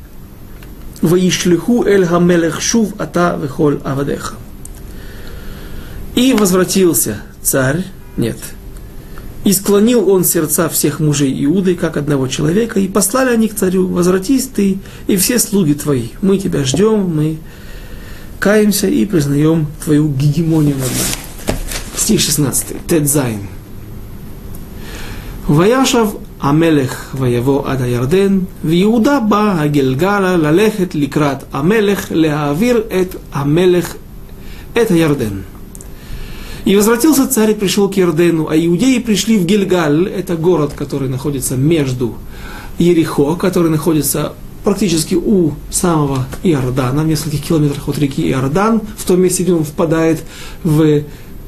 «Ваишлиху 1.02 1.84
эль 1.84 2.06
хамелех 2.06 2.62
шув 2.62 2.98
ата 2.98 3.38
вехоль 3.40 3.78
авадеха». 3.84 4.36
И 6.14 6.32
возвратился 6.32 7.18
царь, 7.42 7.84
нет, 8.16 8.38
и 9.43 9.53
склонил 9.53 10.09
он 10.09 10.23
сердца 10.23 10.67
всех 10.69 10.99
мужей 10.99 11.45
Иуды, 11.45 11.75
как 11.75 11.97
одного 11.97 12.27
человека, 12.27 12.79
и 12.79 12.87
послали 12.87 13.29
они 13.29 13.47
к 13.47 13.55
царю, 13.55 13.87
возвратись 13.87 14.47
ты 14.47 14.79
и 15.07 15.15
все 15.15 15.39
слуги 15.39 15.73
твои, 15.73 16.09
мы 16.21 16.37
тебя 16.37 16.63
ждем, 16.63 17.15
мы 17.15 17.37
каемся 18.39 18.87
и 18.87 19.05
признаем 19.05 19.67
твою 19.83 20.09
гегемонию 20.09 20.75
над 20.75 20.89
нами. 20.89 21.57
Стих 21.95 22.21
16. 22.21 22.87
Тедзайн. 22.87 23.39
Ваяшав 25.49 26.17
המלך 26.41 27.15
ויבוא 27.19 27.67
עד 27.67 27.81
הירדן, 27.81 28.39
ויהודה 28.65 29.19
בא 29.19 29.55
הגלגלה 29.61 30.37
ללכת 30.37 30.95
לקראת 30.95 31.43
המלך 31.53 32.07
להעביר 32.11 32.83
את 33.01 33.15
המלך 33.33 33.93
את 34.81 34.91
הירדן. 34.91 35.41
И 36.64 36.74
возвратился 36.76 37.26
царь 37.28 37.50
и 37.50 37.54
пришел 37.54 37.90
к 37.90 37.96
Ярдену, 37.96 38.48
а 38.48 38.56
иудеи 38.56 38.98
пришли 38.98 39.36
в 39.36 39.44
Гильгаль, 39.44 40.08
это 40.08 40.34
город, 40.34 40.72
который 40.74 41.10
находится 41.10 41.56
между 41.56 42.14
Ерехо, 42.78 43.36
который 43.36 43.70
находится 43.70 44.32
практически 44.64 45.14
у 45.14 45.52
самого 45.70 46.26
Иордана, 46.42 47.02
в 47.02 47.06
нескольких 47.06 47.42
километрах 47.42 47.86
от 47.86 47.98
реки 47.98 48.26
Иордан, 48.30 48.80
в 48.96 49.04
том 49.04 49.20
месте, 49.20 49.42
где 49.42 49.52
он 49.52 49.64
впадает 49.64 50.22
в 50.62 51.02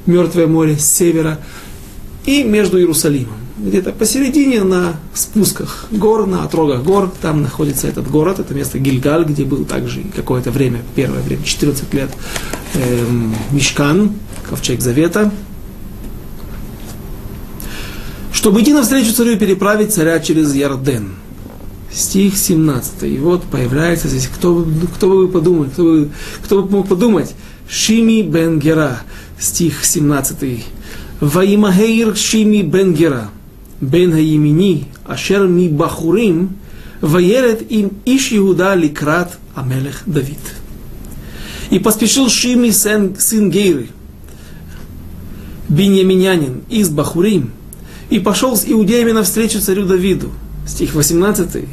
Мертвое 0.04 0.46
море 0.46 0.76
с 0.76 0.84
севера, 0.84 1.40
и 2.26 2.44
между 2.44 2.78
Иерусалимом. 2.78 3.34
Где-то 3.58 3.92
посередине 3.92 4.64
на 4.64 4.96
спусках 5.14 5.86
гор, 5.90 6.26
на 6.26 6.44
отрогах 6.44 6.82
гор, 6.82 7.10
там 7.22 7.40
находится 7.40 7.88
этот 7.88 8.10
город, 8.10 8.38
это 8.38 8.52
место 8.52 8.78
Гильгаль, 8.78 9.24
где 9.24 9.44
был 9.44 9.64
также 9.64 10.02
какое-то 10.14 10.50
время, 10.50 10.82
первое 10.94 11.22
время, 11.22 11.42
14 11.42 11.94
лет, 11.94 12.10
эм, 12.74 13.34
Мишкан, 13.50 14.12
ковчег 14.48 14.80
завета, 14.80 15.30
чтобы 18.32 18.62
идти 18.62 18.72
навстречу 18.72 19.12
царю 19.12 19.32
и 19.32 19.36
переправить 19.36 19.92
царя 19.92 20.20
через 20.20 20.54
Ярден. 20.54 21.14
Стих 21.92 22.36
17. 22.36 23.02
И 23.04 23.18
вот 23.18 23.44
появляется 23.44 24.08
здесь, 24.08 24.26
кто, 24.26 24.66
кто 24.94 25.08
бы 25.08 25.28
подумал, 25.28 25.64
кто 25.64 25.82
бы, 25.82 26.10
кто 26.44 26.62
бы 26.62 26.70
мог 26.70 26.88
подумать, 26.88 27.34
Шими 27.68 28.22
бен 28.22 28.58
Гера, 28.58 29.00
стих 29.40 29.84
17. 29.84 30.64
Ваимагейр 31.20 32.14
Шими 32.14 32.62
бен 32.62 32.92
Гера, 32.94 33.30
бен 33.80 34.12
Хаимини, 34.12 34.86
ашер 35.06 35.46
ми 35.46 35.68
бахурим, 35.68 36.56
ваерет 37.00 37.70
им 37.70 37.90
иш 38.04 38.32
Иуда 38.32 38.74
ликрат 38.74 39.38
амелех 39.54 40.02
Давид. 40.06 40.38
И 41.70 41.78
поспешил 41.78 42.28
Шими 42.28 42.70
сын, 42.70 43.16
сын 43.18 43.50
Гейры, 43.50 43.88
Биньяминянин 45.68 46.62
из 46.68 46.88
Бахурим, 46.88 47.52
и 48.10 48.18
пошел 48.18 48.56
с 48.56 48.64
иудеями 48.66 49.12
навстречу 49.12 49.60
царю 49.60 49.84
Давиду. 49.84 50.30
Стих 50.66 50.94
18. 50.94 51.64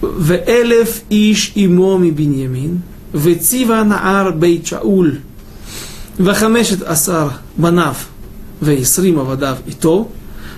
В 0.00 0.32
элеф 0.32 1.02
иш 1.10 1.52
имоми 1.54 2.10
биньямин 2.10 2.82
в 3.12 3.34
цива 3.36 3.82
наар 3.82 4.32
бейт 4.32 4.66
шауль, 4.66 5.20
в 6.18 6.32
хамешет 6.34 6.82
асар 6.82 7.32
банав, 7.56 8.08
в 8.60 8.68
исрима 8.70 9.24
вадав 9.24 9.58
и 9.66 9.72
то, 9.72 10.10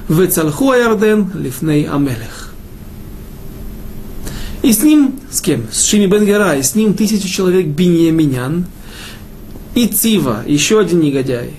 в 0.09 0.27
цалху 0.27 0.71
аярден 0.71 1.31
лифней 1.35 1.85
амелех. 1.85 2.53
И 4.63 4.73
с 4.73 4.83
ним, 4.83 5.21
с 5.31 5.41
кем? 5.41 5.69
С 5.71 5.85
Шими 5.85 6.07
Бенгера 6.07 6.57
и 6.57 6.63
с 6.63 6.75
ним 6.75 6.95
тысячу 6.95 7.29
человек 7.29 7.67
Биньяминян 7.67 8.67
и 9.75 9.87
Цива, 9.87 10.43
еще 10.47 10.81
один 10.81 11.01
негодяй, 11.01 11.55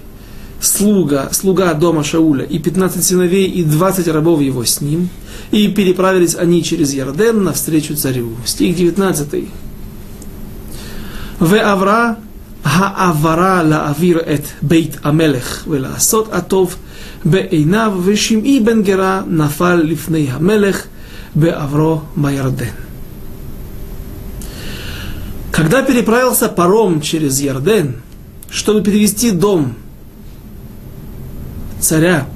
слуга, 0.61 1.29
слуга 1.31 1.73
дома 1.73 2.03
Шауля, 2.03 2.43
и 2.43 2.59
15 2.59 3.03
сыновей, 3.03 3.47
и 3.47 3.63
20 3.63 4.07
рабов 4.07 4.41
его 4.41 4.63
с 4.65 4.81
ним, 4.81 5.09
и 5.51 5.67
переправились 5.67 6.35
они 6.35 6.63
через 6.63 6.93
Ярден 6.93 7.43
навстречу 7.43 7.95
царю. 7.95 8.31
Стих 8.45 8.75
19. 8.75 9.45
В 11.39 11.55
Авра 11.55 12.17
Хаавара 12.63 13.63
ла 13.63 13.89
авир 13.89 14.17
эт 14.17 14.45
бейт 14.61 14.99
амелех 15.03 15.63
велаасот 15.65 16.33
атов 16.33 16.77
бейнав 17.23 17.93
вешим'i 18.05 18.59
бен 18.59 18.83
гера 18.83 19.23
нафал 19.25 19.77
лифней 19.79 20.29
амелех 20.31 20.87
беавро 21.33 22.01
майарден. 22.15 22.73
Когда 25.51 25.81
переправился 25.81 26.47
паром 26.47 27.01
через 27.01 27.39
Ярден, 27.39 28.01
чтобы 28.49 28.81
перевести 28.81 29.31
дом 29.31 29.75
царя 31.79 32.27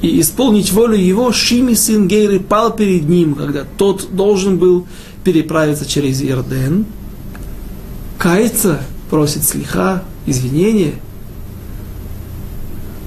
и 0.00 0.20
исполнить 0.20 0.72
волю 0.72 0.96
его, 0.96 1.32
Шими, 1.32 1.74
сын 1.74 2.06
Гейры, 2.06 2.40
пал 2.40 2.74
перед 2.74 3.08
ним, 3.08 3.34
когда 3.34 3.64
тот 3.64 4.14
должен 4.14 4.58
был 4.58 4.86
переправиться 5.24 5.86
через 5.86 6.20
Ярден, 6.20 6.86
кается, 8.18 8.80
просит 9.10 9.44
слиха, 9.44 10.04
извинения, 10.26 10.94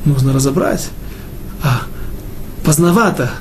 нужно 0.05 0.33
разобрать. 0.33 0.89
А, 1.63 1.83
поздновато. 2.63 3.31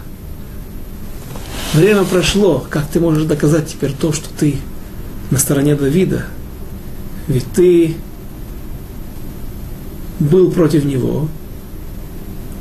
Время 1.72 2.04
прошло. 2.04 2.66
Как 2.68 2.88
ты 2.88 3.00
можешь 3.00 3.24
доказать 3.24 3.68
теперь 3.68 3.92
то, 3.92 4.12
что 4.12 4.28
ты 4.38 4.56
на 5.30 5.38
стороне 5.38 5.74
Давида? 5.74 6.24
Ведь 7.28 7.46
ты 7.52 7.96
был 10.18 10.50
против 10.50 10.84
него, 10.84 11.28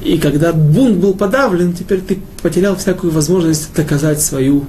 и 0.01 0.17
когда 0.17 0.53
бунт 0.53 0.97
был 0.97 1.13
подавлен, 1.13 1.73
теперь 1.73 1.99
ты 1.99 2.19
потерял 2.41 2.75
всякую 2.75 3.11
возможность 3.11 3.73
доказать 3.73 4.21
свою, 4.21 4.65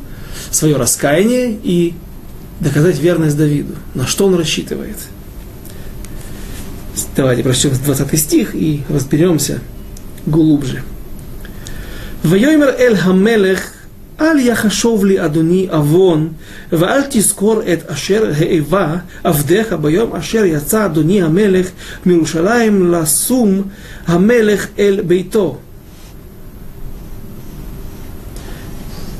свое 0.50 0.76
раскаяние 0.76 1.56
и 1.62 1.94
доказать 2.58 2.98
верность 2.98 3.36
Давиду. 3.36 3.74
На 3.94 4.06
что 4.06 4.26
он 4.26 4.34
рассчитывает? 4.34 4.96
Давайте 7.16 7.42
прочтем 7.42 7.72
20 7.72 8.18
стих 8.18 8.54
и 8.54 8.82
разберемся 8.88 9.60
глубже. 10.26 10.82
Вайомер 12.22 12.74
эль 12.78 12.96
хамелех 12.96 13.72
אל 14.21 14.39
יחשוב 14.39 15.05
לי 15.05 15.25
אדוני 15.25 15.67
עוון, 15.69 16.29
ואל 16.71 17.01
תזכור 17.09 17.61
את 17.73 17.89
אשר 17.89 18.31
האבה 18.37 18.95
עבדיך 19.23 19.73
ביום 19.73 20.15
אשר 20.15 20.45
יצא 20.45 20.85
אדוני 20.85 21.21
המלך 21.21 21.69
מירושלים 22.05 22.91
לשום 22.91 23.61
המלך 24.07 24.67
אל 24.79 25.01
ביתו. 25.07 25.59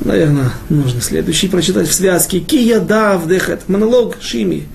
Наверное, 0.06 0.52
нужно 0.70 1.02
следующий 1.02 1.48
прочитать 1.48 1.88
в 1.88 1.94
связке. 1.94 2.40
Кияда 2.40 3.14
Авдеха. 3.14 3.54
Это 3.54 3.64
монолог 3.68 4.18
Шими. 4.22 4.68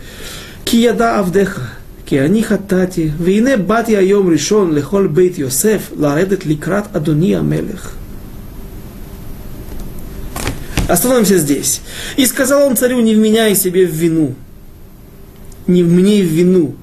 Кияда 0.64 1.20
Авдеха. 1.20 1.62
כי 2.06 2.20
אני 2.20 2.44
חטאתי, 2.44 3.10
והנה 3.18 3.56
באתי 3.56 3.96
היום 3.96 4.32
ראשון 4.32 4.74
לכל 4.74 5.06
בית 5.06 5.38
יוסף 5.38 5.90
לרדת 5.98 6.46
לקראת 6.46 6.96
אדוני 6.96 7.36
המלך. 7.36 7.94
Остановимся 10.87 11.37
здесь. 11.37 11.81
И 12.15 12.25
сказал 12.25 12.67
он 12.67 12.77
царю, 12.77 12.99
не 12.99 13.15
вменяй 13.15 13.55
себе 13.55 13.87
в 13.87 13.91
вину, 13.91 14.35
не 15.67 15.83
мне 15.83 16.21
в 16.21 16.27
вину, 16.27 16.75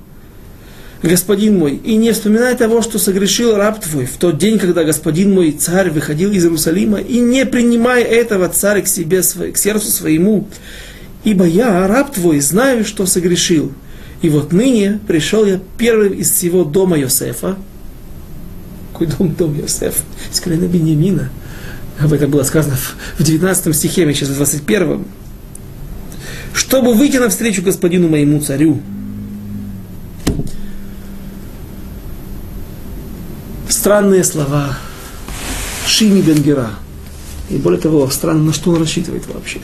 господин 1.02 1.58
мой, 1.58 1.76
и 1.76 1.94
не 1.96 2.12
вспоминай 2.12 2.56
того, 2.56 2.82
что 2.82 2.98
согрешил 2.98 3.56
раб 3.56 3.80
твой 3.80 4.06
в 4.06 4.16
тот 4.16 4.38
день, 4.38 4.58
когда 4.58 4.84
господин 4.84 5.32
мой 5.32 5.52
царь 5.52 5.90
выходил 5.90 6.32
из 6.32 6.44
Иерусалима, 6.44 6.98
и 6.98 7.18
не 7.20 7.46
принимай 7.46 8.02
этого 8.02 8.48
царя 8.48 8.82
к 8.82 8.88
себе, 8.88 9.22
к 9.22 9.56
сердцу 9.56 9.90
своему, 9.90 10.48
ибо 11.22 11.44
я, 11.44 11.86
раб 11.86 12.12
твой, 12.12 12.40
знаю, 12.40 12.84
что 12.84 13.06
согрешил. 13.06 13.72
И 14.20 14.28
вот 14.28 14.52
ныне 14.52 15.00
пришел 15.06 15.44
я 15.44 15.60
первым 15.78 16.12
из 16.12 16.30
всего 16.30 16.64
дома 16.64 16.96
Йосефа. 16.96 17.56
Какой 18.92 19.08
дом, 19.08 19.34
дом 19.34 19.58
Йосеф? 19.58 19.96
Из 20.32 20.40
колена 20.40 20.66
Бениамина. 20.66 21.30
Об 22.02 22.12
этом 22.12 22.30
было 22.30 22.42
сказано 22.42 22.76
в 23.18 23.22
19 23.22 23.76
стихе, 23.76 24.04
мы 24.06 24.14
сейчас 24.14 24.30
в 24.30 24.36
21. 24.36 25.04
Чтобы 26.52 26.94
выйти 26.94 27.16
навстречу 27.16 27.62
господину 27.62 28.08
моему 28.08 28.40
царю. 28.40 28.80
Странные 33.68 34.24
слова 34.24 34.76
Шими 35.86 36.20
Бенгера. 36.20 36.70
И 37.50 37.56
более 37.56 37.80
того, 37.80 38.08
странно, 38.10 38.44
на 38.44 38.52
что 38.52 38.70
он 38.70 38.78
рассчитывает 38.80 39.26
вообще 39.26 39.60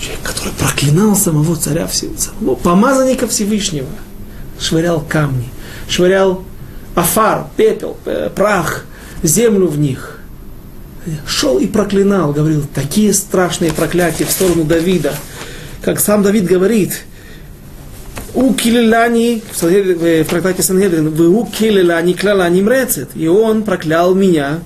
человек, 0.00 0.22
который 0.22 0.52
проклинал 0.54 1.14
самого 1.16 1.56
царя 1.56 1.88
самого 1.88 2.54
помазанника 2.56 3.26
Всевышнего, 3.28 3.88
швырял 4.58 5.00
камни, 5.00 5.48
швырял 5.88 6.44
афар, 6.94 7.46
пепел, 7.56 7.96
э, 8.04 8.30
прах, 8.34 8.84
землю 9.22 9.68
в 9.68 9.78
них. 9.78 10.11
Шел 11.26 11.58
и 11.58 11.66
проклинал, 11.66 12.32
говорил, 12.32 12.64
такие 12.72 13.12
страшные 13.12 13.72
проклятия 13.72 14.24
в 14.24 14.30
сторону 14.30 14.64
Давида. 14.64 15.14
Как 15.82 15.98
сам 15.98 16.22
Давид 16.22 16.44
говорит, 16.44 17.04
у 18.34 18.54
Килилани, 18.54 19.42
в 19.52 20.24
трактате 20.24 20.62
Сангедрин, 20.62 21.10
вы 21.10 21.28
у 21.28 21.44
Килилани 21.44 22.14
клялани 22.14 22.62
мрецет. 22.62 23.10
И 23.14 23.26
он 23.26 23.62
проклял 23.62 24.14
меня. 24.14 24.60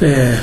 Э, 0.00 0.34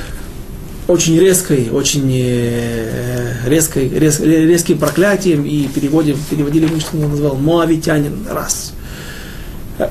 очень 0.88 1.19
резкой, 1.19 1.69
очень 1.71 2.09
э, 2.11 3.34
резкой, 3.45 3.89
рез, 3.89 4.19
резким 4.19 4.78
проклятием 4.78 5.45
и 5.45 5.67
переводим, 5.67 6.17
переводили 6.30 6.67
мы, 6.67 6.80
что 6.80 6.97
он 6.97 7.11
назвал 7.11 7.36
Моавитянин 7.36 8.28
раз, 8.30 8.74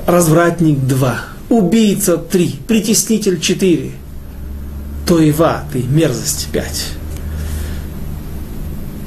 развратник 0.05 0.79
два, 0.79 1.21
убийца 1.53 2.17
три, 2.17 2.55
притеснитель 2.67 3.39
четыре, 3.39 3.91
Тоева, 5.07 5.63
ты 5.71 5.83
мерзость 5.83 6.47
пять. 6.51 6.89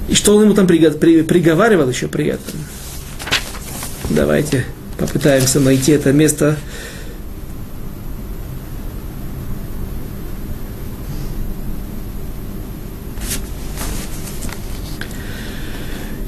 И 0.08 0.14
что 0.14 0.36
он 0.36 0.44
ему 0.44 0.54
там 0.54 0.68
приговаривал 0.68 1.88
еще 1.88 2.06
при 2.06 2.26
этом? 2.26 2.54
Давайте 4.10 4.64
попытаемся 4.96 5.58
найти 5.58 5.90
это 5.92 6.12
место 6.12 6.56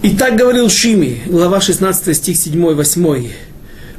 И 0.02 0.16
так 0.16 0.36
говорил 0.36 0.70
Шими, 0.70 1.22
глава 1.26 1.60
16, 1.60 2.16
стих 2.16 2.36
7, 2.36 2.74
8. 2.74 3.30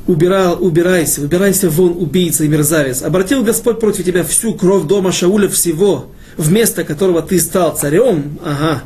Убирал, 0.10 0.58
убирайся, 0.60 1.22
убирайся 1.22 1.70
вон, 1.70 1.92
убийца 1.92 2.44
и 2.44 2.48
мерзавец. 2.48 3.04
Обратил 3.04 3.44
Господь 3.44 3.80
против 3.80 4.06
тебя 4.06 4.24
всю 4.24 4.56
кровь 4.56 4.88
дома 4.88 5.12
Шауля 5.12 5.48
всего, 5.48 6.08
вместо 6.36 6.84
которого 6.84 7.22
ты 7.22 7.40
стал 7.40 7.78
царем. 7.78 8.40
Ага. 8.44 8.82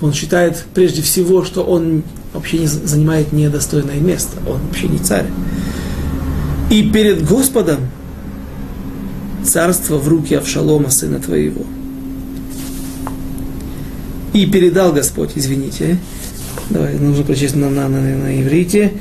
Он 0.00 0.14
считает 0.14 0.64
прежде 0.72 1.02
всего, 1.02 1.44
что 1.44 1.64
он 1.64 2.02
вообще 2.32 2.60
не 2.60 2.66
занимает 2.66 3.30
недостойное 3.30 3.98
место. 4.00 4.38
Он 4.48 4.58
вообще 4.66 4.88
не 4.88 4.96
царь. 4.96 5.26
И 6.70 6.82
перед 6.82 7.26
Господом 7.26 7.80
царство 9.44 9.98
в 9.98 10.08
руки 10.08 10.34
Авшалома, 10.34 10.88
сына 10.88 11.20
твоего. 11.20 11.66
И 14.32 14.46
передал 14.46 14.94
Господь, 14.94 15.32
извините, 15.34 15.98
Давай, 16.70 16.94
нужно 16.94 17.24
прочесть 17.24 17.56
на, 17.56 17.68
на, 17.68 17.88
на, 17.88 18.00
на 18.00 18.40
иврите. 18.40 18.94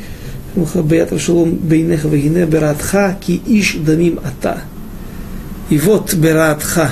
Мухабеят 0.56 1.12
Авшалом 1.12 1.56
бейнеха 1.56 2.08
вагине 2.08 2.46
бератха 2.46 3.18
ки 3.20 3.42
иш 3.46 3.78
дамим 3.80 4.20
ата. 4.24 4.62
И 5.70 5.78
вот 5.78 6.14
бератха. 6.14 6.92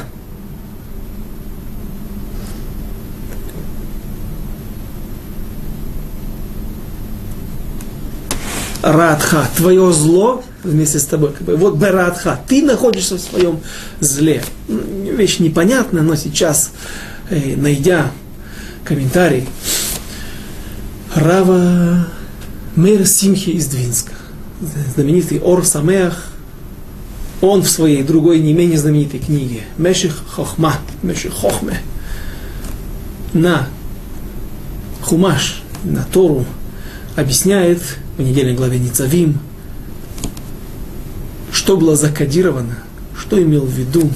Радха, 8.84 9.48
твое 9.56 9.92
зло 9.94 10.44
вместе 10.64 11.00
с 11.00 11.06
тобой. 11.06 11.32
Вот 11.40 11.76
Берадха, 11.76 12.40
ты 12.48 12.64
находишься 12.64 13.16
в 13.16 13.20
своем 13.20 13.60
зле. 14.00 14.44
Вещь 14.68 15.40
непонятная, 15.40 16.02
но 16.02 16.16
сейчас, 16.16 16.72
э, 17.30 17.56
найдя 17.56 18.12
комментарий, 18.84 19.48
Рава 21.14 22.08
Мэр 22.76 23.06
Симхи 23.06 23.50
из 23.50 23.68
Двинска, 23.68 24.14
знаменитый 24.96 25.42
Ор 25.42 25.66
Самеах, 25.66 26.32
он 27.42 27.64
в 27.64 27.70
своей 27.70 28.02
другой 28.02 28.40
не 28.40 28.54
менее 28.54 28.78
знаменитой 28.78 29.20
книге 29.20 29.64
Меших 29.78 30.24
Хохма, 30.30 30.76
Меших 31.04 31.34
Хохме, 31.34 31.82
на 33.34 33.68
Хумаш, 35.02 35.64
на 35.84 36.06
Тору, 36.06 36.46
объясняет 37.18 37.82
в 38.18 38.22
недельной 38.22 38.54
главе 38.54 38.80
Ницавим, 38.80 39.40
что 41.52 41.76
было 41.76 41.98
закодировано, 41.98 42.78
что 43.18 43.42
имел 43.42 43.66
в 43.66 43.74
виду 43.74 44.10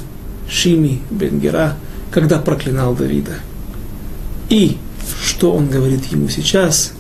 Шими 0.48 1.02
Бенгера, 1.10 1.76
когда 2.10 2.40
проклинал 2.40 2.96
Давида. 2.96 3.34
И 4.50 4.78
что 5.22 5.52
он 5.52 5.68
говорит 5.70 6.06
ему 6.06 6.30
сейчас. 6.30 6.94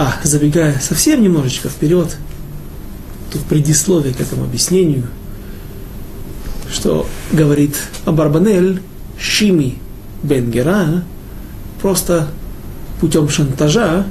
А, 0.00 0.14
забегая 0.22 0.78
совсем 0.78 1.24
немножечко 1.24 1.68
вперед, 1.68 2.16
тут 3.32 3.42
предисловие 3.42 4.14
к 4.14 4.20
этому 4.20 4.44
объяснению, 4.44 5.08
что 6.70 7.04
говорит 7.32 7.74
Абарбанель 8.04 8.80
Шими 9.18 9.76
Бенгера 10.22 11.02
просто 11.82 12.28
путем 13.00 13.28
шантажа 13.28 14.06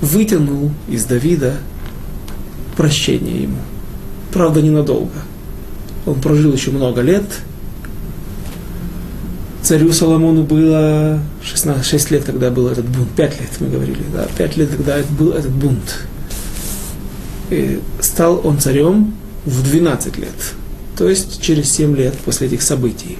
вытянул 0.00 0.72
из 0.88 1.04
Давида 1.04 1.56
прощение 2.74 3.42
ему. 3.42 3.58
Правда, 4.32 4.62
ненадолго. 4.62 5.12
Он 6.06 6.18
прожил 6.18 6.54
еще 6.54 6.70
много 6.70 7.02
лет. 7.02 7.26
Царю 9.66 9.92
Соломону 9.92 10.44
было 10.44 11.18
16, 11.42 11.84
6 11.84 12.10
лет, 12.12 12.22
когда 12.22 12.52
был 12.52 12.68
этот 12.68 12.86
бунт. 12.86 13.10
5 13.16 13.40
лет, 13.40 13.50
мы 13.58 13.66
говорили, 13.66 13.98
да, 14.14 14.28
5 14.38 14.56
лет, 14.58 14.70
когда 14.70 14.98
был 15.18 15.32
этот 15.32 15.50
бунт. 15.50 16.06
И 17.50 17.80
стал 17.98 18.40
он 18.44 18.60
царем 18.60 19.12
в 19.44 19.64
12 19.64 20.18
лет. 20.18 20.54
То 20.96 21.08
есть 21.08 21.42
через 21.42 21.68
7 21.72 21.96
лет 21.96 22.14
после 22.18 22.46
этих 22.46 22.62
событий. 22.62 23.18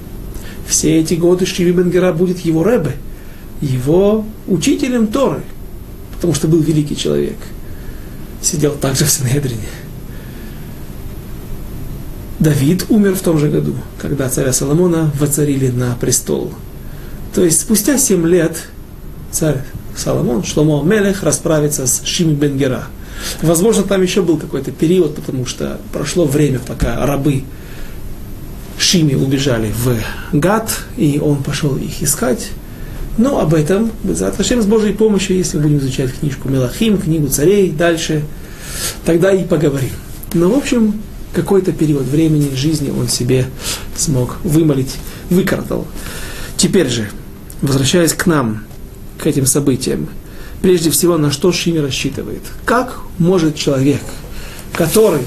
Все 0.65 0.97
эти 1.01 1.15
годы 1.15 1.45
Шиви 1.45 1.73
Бенгера 1.73 2.13
будет 2.13 2.39
его 2.39 2.63
рэбе, 2.63 2.93
его 3.59 4.23
учителем 4.47 5.07
Торы, 5.07 5.41
потому 6.15 6.33
что 6.33 6.47
был 6.47 6.61
великий 6.61 6.95
человек. 6.95 7.35
Сидел 8.41 8.71
также 8.71 9.03
в 9.03 9.09
Синедрине. 9.09 9.67
Давид 12.39 12.85
умер 12.89 13.15
в 13.15 13.21
том 13.21 13.39
же 13.39 13.49
году, 13.49 13.73
когда 13.99 14.29
царя 14.29 14.53
Соломона 14.53 15.11
воцарили 15.19 15.69
на 15.69 15.95
престол. 15.95 16.53
То 17.33 17.43
есть 17.43 17.61
спустя 17.61 17.97
семь 17.97 18.27
лет 18.27 18.57
царь 19.31 19.63
Соломон, 19.95 20.43
Шломо 20.43 20.83
Мелех, 20.83 21.23
расправится 21.23 21.87
с 21.87 22.03
Шими 22.03 22.33
Бенгера. 22.33 22.85
Возможно, 23.41 23.83
там 23.83 24.03
еще 24.03 24.21
был 24.21 24.37
какой-то 24.37 24.71
период, 24.71 25.15
потому 25.15 25.47
что 25.47 25.79
прошло 25.91 26.25
время, 26.25 26.59
пока 26.59 27.03
рабы 27.05 27.43
Шими 28.77 29.15
убежали 29.15 29.71
в 29.75 29.97
Гад, 30.37 30.71
и 30.97 31.19
он 31.19 31.41
пошел 31.41 31.75
их 31.75 32.03
искать. 32.03 32.49
Но 33.17 33.39
об 33.39 33.55
этом, 33.55 33.91
зачем 34.03 34.61
с 34.61 34.67
Божьей 34.67 34.93
помощью, 34.93 35.37
если 35.37 35.57
будем 35.57 35.79
изучать 35.79 36.13
книжку 36.13 36.49
Мелахим, 36.49 36.99
книгу 36.99 37.27
царей, 37.27 37.71
дальше, 37.71 38.23
тогда 39.03 39.31
и 39.31 39.43
поговорим. 39.43 39.89
Но, 40.33 40.49
в 40.49 40.57
общем, 40.57 41.01
какой-то 41.37 41.71
период 41.71 42.07
времени 42.07 42.55
жизни 42.55 42.89
он 42.89 43.07
себе 43.07 43.45
смог 43.95 44.37
вымолить, 44.43 44.95
выкартал. 45.29 45.85
Теперь 46.57 46.89
же, 46.89 47.11
возвращаясь 47.61 48.13
к 48.13 48.25
нам, 48.25 48.63
к 49.19 49.27
этим 49.27 49.45
событиям, 49.45 50.09
прежде 50.63 50.89
всего, 50.89 51.15
на 51.19 51.31
что 51.31 51.51
Шими 51.51 51.77
рассчитывает? 51.77 52.41
Как 52.65 53.01
может 53.19 53.55
человек, 53.55 54.01
который 54.73 55.21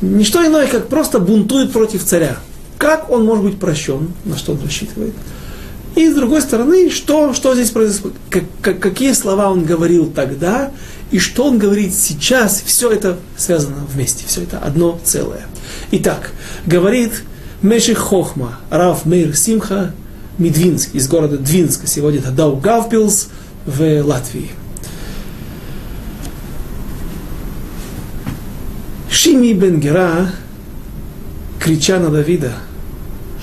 не 0.00 0.24
что 0.24 0.46
иное, 0.46 0.66
как 0.66 0.88
просто 0.88 1.18
бунтует 1.18 1.72
против 1.72 2.02
царя, 2.02 2.38
как 2.78 3.10
он 3.10 3.26
может 3.26 3.44
быть 3.44 3.58
прощен, 3.58 4.14
на 4.24 4.38
что 4.38 4.52
он 4.52 4.62
рассчитывает? 4.62 5.12
И 5.94 6.08
с 6.08 6.14
другой 6.14 6.40
стороны, 6.40 6.88
что, 6.88 7.34
что 7.34 7.54
здесь 7.54 7.68
происходит? 7.70 8.16
Как, 8.30 8.44
как, 8.62 8.80
какие 8.80 9.12
слова 9.12 9.50
он 9.50 9.66
говорил 9.66 10.06
тогда, 10.06 10.72
и 11.12 11.18
что 11.18 11.44
он 11.44 11.58
говорит 11.58 11.94
сейчас, 11.94 12.62
все 12.64 12.90
это 12.90 13.18
связано 13.36 13.84
вместе, 13.86 14.24
все 14.26 14.42
это 14.42 14.58
одно 14.58 14.98
целое. 15.04 15.46
Итак, 15.90 16.32
говорит 16.66 17.22
Меших 17.60 17.98
Хохма, 17.98 18.58
Рав 18.70 19.04
Мейр 19.04 19.36
Симха, 19.36 19.92
Медвинск, 20.38 20.94
из 20.94 21.06
города 21.08 21.36
Двинска, 21.36 21.86
сегодня 21.86 22.20
это 22.20 22.30
Дау 22.30 22.56
Гавпилс 22.56 23.28
в 23.66 24.02
Латвии. 24.02 24.50
Шими 29.10 29.52
Бенгера, 29.52 30.30
крича 31.60 31.98
на 31.98 32.08
Давида, 32.08 32.54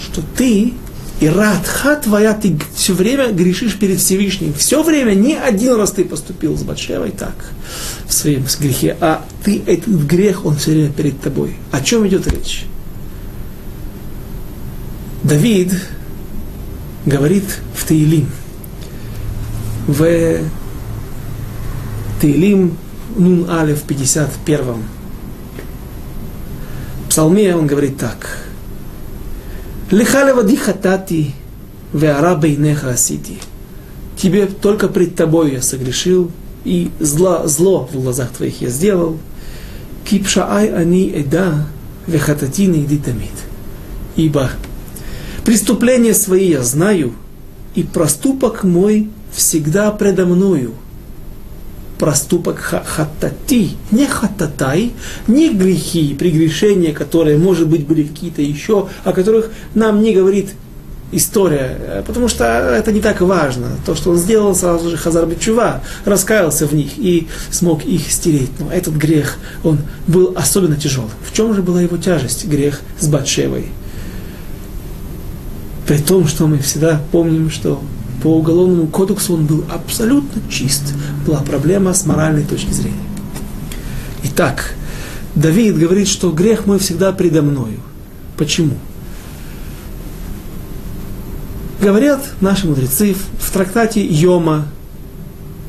что 0.01 0.23
ты 0.35 0.73
и 1.19 1.27
радха 1.27 1.97
твоя, 1.97 2.33
ты 2.33 2.57
все 2.73 2.93
время 2.93 3.31
грешишь 3.31 3.77
перед 3.77 3.99
Всевышним. 3.99 4.53
Все 4.53 4.81
время, 4.83 5.13
не 5.13 5.35
один 5.35 5.75
раз 5.75 5.91
ты 5.91 6.05
поступил 6.05 6.57
с 6.57 6.63
Батшевой 6.63 7.11
так, 7.11 7.35
в 8.07 8.13
своем 8.13 8.45
грехе, 8.59 8.95
а 9.01 9.25
ты, 9.43 9.61
этот 9.65 10.05
грех, 10.05 10.45
он 10.45 10.55
все 10.55 10.71
время 10.71 10.91
перед 10.91 11.19
тобой. 11.19 11.57
О 11.71 11.81
чем 11.81 12.07
идет 12.07 12.27
речь? 12.27 12.65
Давид 15.23 15.73
говорит 17.05 17.43
в 17.75 17.85
Таилим, 17.85 18.29
в 19.87 20.39
Таилим 22.21 22.77
Нун 23.17 23.49
Алев 23.49 23.81
51 23.81 24.83
псалме 27.09 27.55
он 27.55 27.67
говорит 27.67 27.97
так– 27.97 28.43
Лиха 29.91 30.23
левади 30.23 30.55
хатати, 30.55 31.33
веара 31.93 32.35
бейнеха 32.35 32.91
асити. 32.91 33.37
Тебе 34.15 34.45
только 34.45 34.87
пред 34.87 35.15
тобой 35.15 35.53
я 35.53 35.61
согрешил, 35.61 36.31
и 36.63 36.91
зло, 36.99 37.43
зло 37.45 37.89
в 37.91 37.99
глазах 37.99 38.29
твоих 38.31 38.61
я 38.61 38.69
сделал. 38.69 39.17
Кипшаай 40.05 40.67
они 40.67 41.09
эда, 41.09 41.67
вехатати 42.05 42.67
нигди 42.67 42.97
тамид. 42.97 43.31
Ибо 44.15 44.51
преступления 45.43 46.13
свои 46.13 46.49
я 46.49 46.61
знаю, 46.63 47.13
и 47.73 47.83
проступок 47.83 48.63
мой 48.63 49.09
всегда 49.31 49.91
предо 49.91 50.25
мною– 50.25 50.73
проступок 51.99 52.59
хатати, 52.59 53.71
не 53.91 54.07
хататай, 54.07 54.93
не 55.27 55.53
грехи, 55.53 56.15
прегрешения, 56.17 56.93
которые, 56.93 57.37
может 57.37 57.67
быть, 57.67 57.85
были 57.85 58.03
какие-то 58.03 58.41
еще, 58.41 58.87
о 59.03 59.11
которых 59.11 59.51
нам 59.75 60.01
не 60.01 60.13
говорит 60.13 60.53
история, 61.11 62.03
потому 62.07 62.27
что 62.27 62.45
это 62.45 62.91
не 62.91 63.01
так 63.01 63.19
важно. 63.21 63.67
То, 63.85 63.95
что 63.95 64.11
он 64.11 64.17
сделал, 64.17 64.55
сразу 64.55 64.89
же 64.89 64.97
Хазар 64.97 65.25
Бичува 65.25 65.81
раскаялся 66.05 66.67
в 66.67 66.73
них 66.73 66.97
и 66.97 67.27
смог 67.51 67.83
их 67.83 68.11
стереть. 68.11 68.51
Но 68.59 68.71
этот 68.71 68.93
грех, 68.93 69.37
он 69.63 69.79
был 70.07 70.33
особенно 70.37 70.75
тяжелым. 70.75 71.09
В 71.29 71.33
чем 71.35 71.53
же 71.53 71.61
была 71.61 71.81
его 71.81 71.97
тяжесть, 71.97 72.45
грех 72.45 72.81
с 72.99 73.07
Батшевой? 73.07 73.67
При 75.87 75.97
том, 75.97 76.27
что 76.27 76.47
мы 76.47 76.59
всегда 76.59 77.01
помним, 77.11 77.49
что 77.49 77.81
по 78.21 78.37
уголовному 78.37 78.87
кодексу 78.87 79.33
он 79.33 79.45
был 79.45 79.63
абсолютно 79.73 80.41
чист. 80.49 80.93
Была 81.25 81.39
проблема 81.39 81.93
с 81.93 82.05
моральной 82.05 82.43
точки 82.43 82.71
зрения. 82.71 82.97
Итак, 84.23 84.73
Давид 85.35 85.77
говорит, 85.77 86.07
что 86.07 86.31
грех 86.31 86.65
мой 86.65 86.79
всегда 86.79 87.11
предо 87.11 87.41
мною. 87.41 87.79
Почему? 88.37 88.75
Говорят 91.81 92.21
наши 92.41 92.67
мудрецы 92.67 93.15
в 93.39 93.51
трактате 93.51 94.05
Йома, 94.05 94.65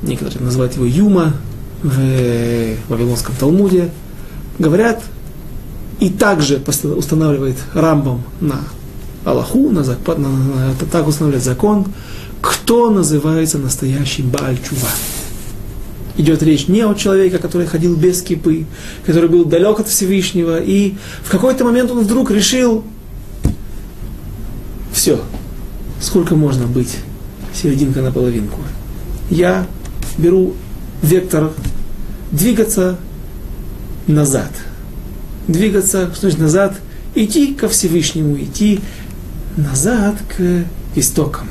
некоторые 0.03 0.45
называют 0.45 0.75
его 0.75 0.85
Юма, 0.85 1.35
в 1.83 2.77
Вавилонском 2.89 3.35
Талмуде, 3.39 3.91
говорят, 4.59 5.03
и 5.99 6.11
также 6.11 6.63
устанавливает 6.97 7.57
Рамбам 7.75 8.23
на 8.41 8.61
Аллаху, 9.25 9.71
на, 9.71 9.83
на, 9.83 9.95
на, 10.17 10.75
так 10.91 11.07
устанавливает 11.07 11.45
закон, 11.45 11.87
кто 12.41 12.91
называется 12.91 13.59
настоящим 13.59 14.31
Баальчува. 14.31 14.89
Идет 16.17 16.43
речь 16.43 16.69
не 16.69 16.83
о 16.83 16.95
человеке, 16.95 17.39
который 17.39 17.67
ходил 17.67 17.97
без 17.97 18.23
кипы, 18.23 18.67
который 19.07 19.29
был 19.29 19.45
далек 19.45 19.81
от 19.81 19.89
Всевышнего, 19.89 20.61
и 20.61 20.95
в 21.23 21.31
какой-то 21.31 21.65
момент 21.65 21.91
он 21.91 22.01
вдруг 22.01 22.31
решил, 22.31 22.85
все, 24.93 25.21
сколько 26.01 26.35
можно 26.35 26.67
быть, 26.67 26.97
серединка 27.55 28.03
на 28.03 28.13
половинку. 28.13 28.61
Я 29.31 29.67
беру 30.19 30.55
вектор 31.03 31.53
двигаться 32.33 32.99
назад. 34.07 34.51
Двигаться, 35.49 36.11
что 36.13 36.23
значит 36.23 36.39
назад? 36.39 36.79
Идти 37.15 37.55
ко 37.55 37.69
Всевышнему, 37.69 38.37
идти 38.37 38.81
назад 39.57 40.17
к 40.37 40.65
истокам 40.95 41.49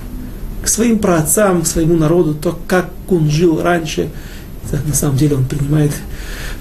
к 0.64 0.68
своим 0.68 1.00
праотцам, 1.00 1.62
к 1.62 1.68
своему 1.68 1.96
народу, 1.96 2.34
то, 2.34 2.58
как 2.68 2.90
он 3.10 3.30
жил 3.30 3.62
раньше. 3.62 4.10
Это, 4.66 4.82
на 4.86 4.94
самом 4.94 5.18
деле 5.18 5.36
он 5.36 5.46
принимает 5.46 5.92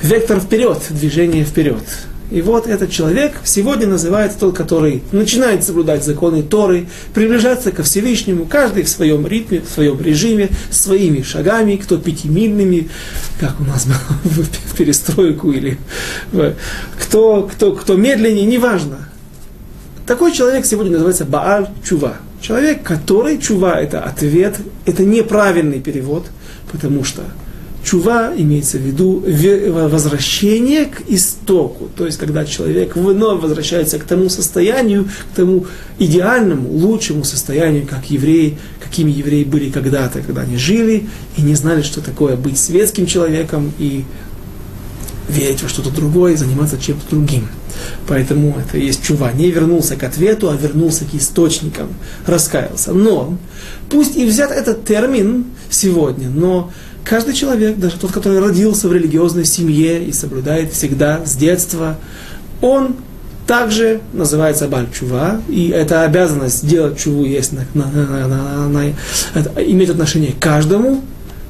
вектор 0.02 0.40
вперед, 0.40 0.80
движение 0.90 1.44
вперед. 1.44 1.82
И 2.30 2.42
вот 2.42 2.66
этот 2.66 2.90
человек 2.90 3.32
сегодня 3.44 3.86
называется 3.86 4.38
тот, 4.38 4.54
который 4.54 5.02
начинает 5.12 5.64
соблюдать 5.64 6.04
законы 6.04 6.42
Торы, 6.42 6.86
приближаться 7.14 7.72
ко 7.72 7.82
Всевышнему, 7.82 8.44
каждый 8.44 8.82
в 8.82 8.88
своем 8.88 9.26
ритме, 9.26 9.62
в 9.62 9.72
своем 9.72 9.98
режиме, 10.00 10.50
своими 10.70 11.22
шагами, 11.22 11.76
кто 11.76 11.96
пятимильными, 11.96 12.90
как 13.40 13.58
у 13.60 13.64
нас 13.64 13.86
было 13.86 13.96
в 14.24 14.76
перестройку, 14.76 15.52
или 15.52 15.78
кто, 17.00 17.48
кто, 17.50 17.72
кто 17.72 17.96
медленнее, 17.96 18.44
неважно. 18.44 19.08
Такой 20.06 20.32
человек 20.32 20.66
сегодня 20.66 20.92
называется 20.92 21.24
Бааль 21.24 21.68
Чува, 21.82 22.18
Человек, 22.40 22.82
который, 22.82 23.38
чува 23.38 23.80
это 23.80 24.00
ответ, 24.00 24.56
это 24.86 25.04
неправильный 25.04 25.80
перевод, 25.80 26.26
потому 26.70 27.04
что 27.04 27.24
чува 27.84 28.32
имеется 28.36 28.78
в 28.78 28.82
виду 28.82 29.24
возвращение 29.88 30.86
к 30.86 31.02
истоку, 31.08 31.88
то 31.96 32.06
есть 32.06 32.18
когда 32.18 32.44
человек 32.44 32.96
вновь 32.96 33.42
возвращается 33.42 33.98
к 33.98 34.04
тому 34.04 34.28
состоянию, 34.28 35.08
к 35.32 35.36
тому 35.36 35.66
идеальному, 35.98 36.68
лучшему 36.68 37.24
состоянию, 37.24 37.86
как 37.86 38.10
евреи, 38.10 38.58
какими 38.82 39.10
евреи 39.10 39.44
были 39.44 39.70
когда-то, 39.70 40.20
когда 40.20 40.42
они 40.42 40.56
жили 40.56 41.06
и 41.36 41.42
не 41.42 41.54
знали, 41.54 41.82
что 41.82 42.00
такое 42.00 42.36
быть 42.36 42.58
светским 42.58 43.06
человеком 43.06 43.72
и 43.78 44.04
верить 45.28 45.62
во 45.62 45.68
что-то 45.68 45.90
другое, 45.90 46.36
заниматься 46.36 46.78
чем-то 46.78 47.08
другим. 47.10 47.48
Поэтому 48.06 48.56
это 48.58 48.78
есть 48.78 49.02
чува. 49.02 49.32
Не 49.32 49.50
вернулся 49.50 49.96
к 49.96 50.02
ответу, 50.02 50.50
а 50.50 50.56
вернулся 50.56 51.04
к 51.04 51.14
источникам, 51.14 51.88
раскаялся. 52.26 52.92
Но, 52.92 53.36
пусть 53.90 54.16
и 54.16 54.24
взят 54.24 54.50
этот 54.50 54.84
термин 54.84 55.46
сегодня, 55.70 56.28
но 56.28 56.70
каждый 57.04 57.34
человек, 57.34 57.78
даже 57.78 57.96
тот, 57.96 58.12
который 58.12 58.40
родился 58.40 58.88
в 58.88 58.92
религиозной 58.92 59.44
семье 59.44 60.04
и 60.04 60.12
соблюдает 60.12 60.72
всегда 60.72 61.24
с 61.24 61.36
детства, 61.36 61.96
он 62.60 62.96
также 63.48 64.02
называется 64.12 64.68
Бальчува, 64.68 65.40
и 65.48 65.68
эта 65.68 66.02
обязанность 66.02 66.66
делать 66.66 66.98
чуву 66.98 67.24
есть 67.24 67.52
на, 67.52 67.64
на, 67.72 67.90
на, 67.90 68.28
на, 68.28 68.68
на, 68.68 68.94
это, 69.34 69.64
иметь 69.64 69.88
отношение 69.88 70.32
к 70.32 70.38
каждому, 70.38 71.02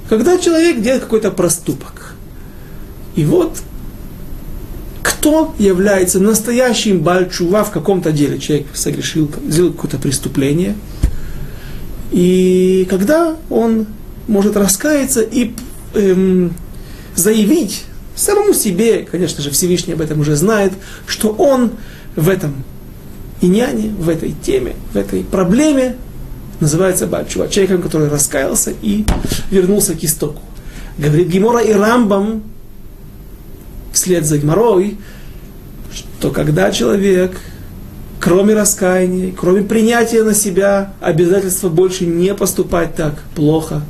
когда 0.08 0.38
человек 0.38 0.80
делает 0.80 1.02
какой-то 1.02 1.32
проступок. 1.32 2.14
И 3.16 3.24
вот 3.24 3.58
кто 5.08 5.54
является 5.58 6.20
настоящим 6.20 7.00
Бальчува 7.00 7.64
в 7.64 7.70
каком-то 7.70 8.12
деле. 8.12 8.38
Человек 8.38 8.66
согрешил, 8.74 9.30
сделал 9.48 9.72
какое-то 9.72 9.98
преступление. 9.98 10.76
И 12.12 12.86
когда 12.90 13.36
он 13.48 13.86
может 14.26 14.56
раскаяться 14.56 15.22
и 15.22 15.52
эм, 15.94 16.52
заявить 17.14 17.84
самому 18.14 18.52
себе, 18.52 19.06
конечно 19.10 19.42
же, 19.42 19.50
Всевышний 19.50 19.94
об 19.94 20.00
этом 20.02 20.20
уже 20.20 20.36
знает, 20.36 20.72
что 21.06 21.30
он 21.30 21.72
в 22.14 22.28
этом 22.28 22.64
иняне, 23.40 23.90
в 23.98 24.08
этой 24.08 24.34
теме, 24.42 24.74
в 24.92 24.96
этой 24.96 25.24
проблеме 25.24 25.96
называется 26.60 27.06
Бальчува, 27.06 27.48
человеком, 27.48 27.82
который 27.82 28.08
раскаялся 28.08 28.72
и 28.82 29.04
вернулся 29.50 29.94
к 29.94 30.04
истоку. 30.04 30.42
Говорит 30.98 31.28
Гимора 31.28 31.60
и 31.60 31.72
Рамбам, 31.72 32.42
вслед 33.98 34.24
за 34.24 34.38
Гиморой, 34.38 34.96
что 35.92 36.30
когда 36.30 36.70
человек, 36.70 37.36
кроме 38.20 38.54
раскаяния, 38.54 39.32
кроме 39.36 39.62
принятия 39.62 40.22
на 40.22 40.34
себя 40.34 40.94
обязательства 41.00 41.68
больше 41.68 42.06
не 42.06 42.32
поступать 42.34 42.94
так 42.94 43.20
плохо, 43.34 43.82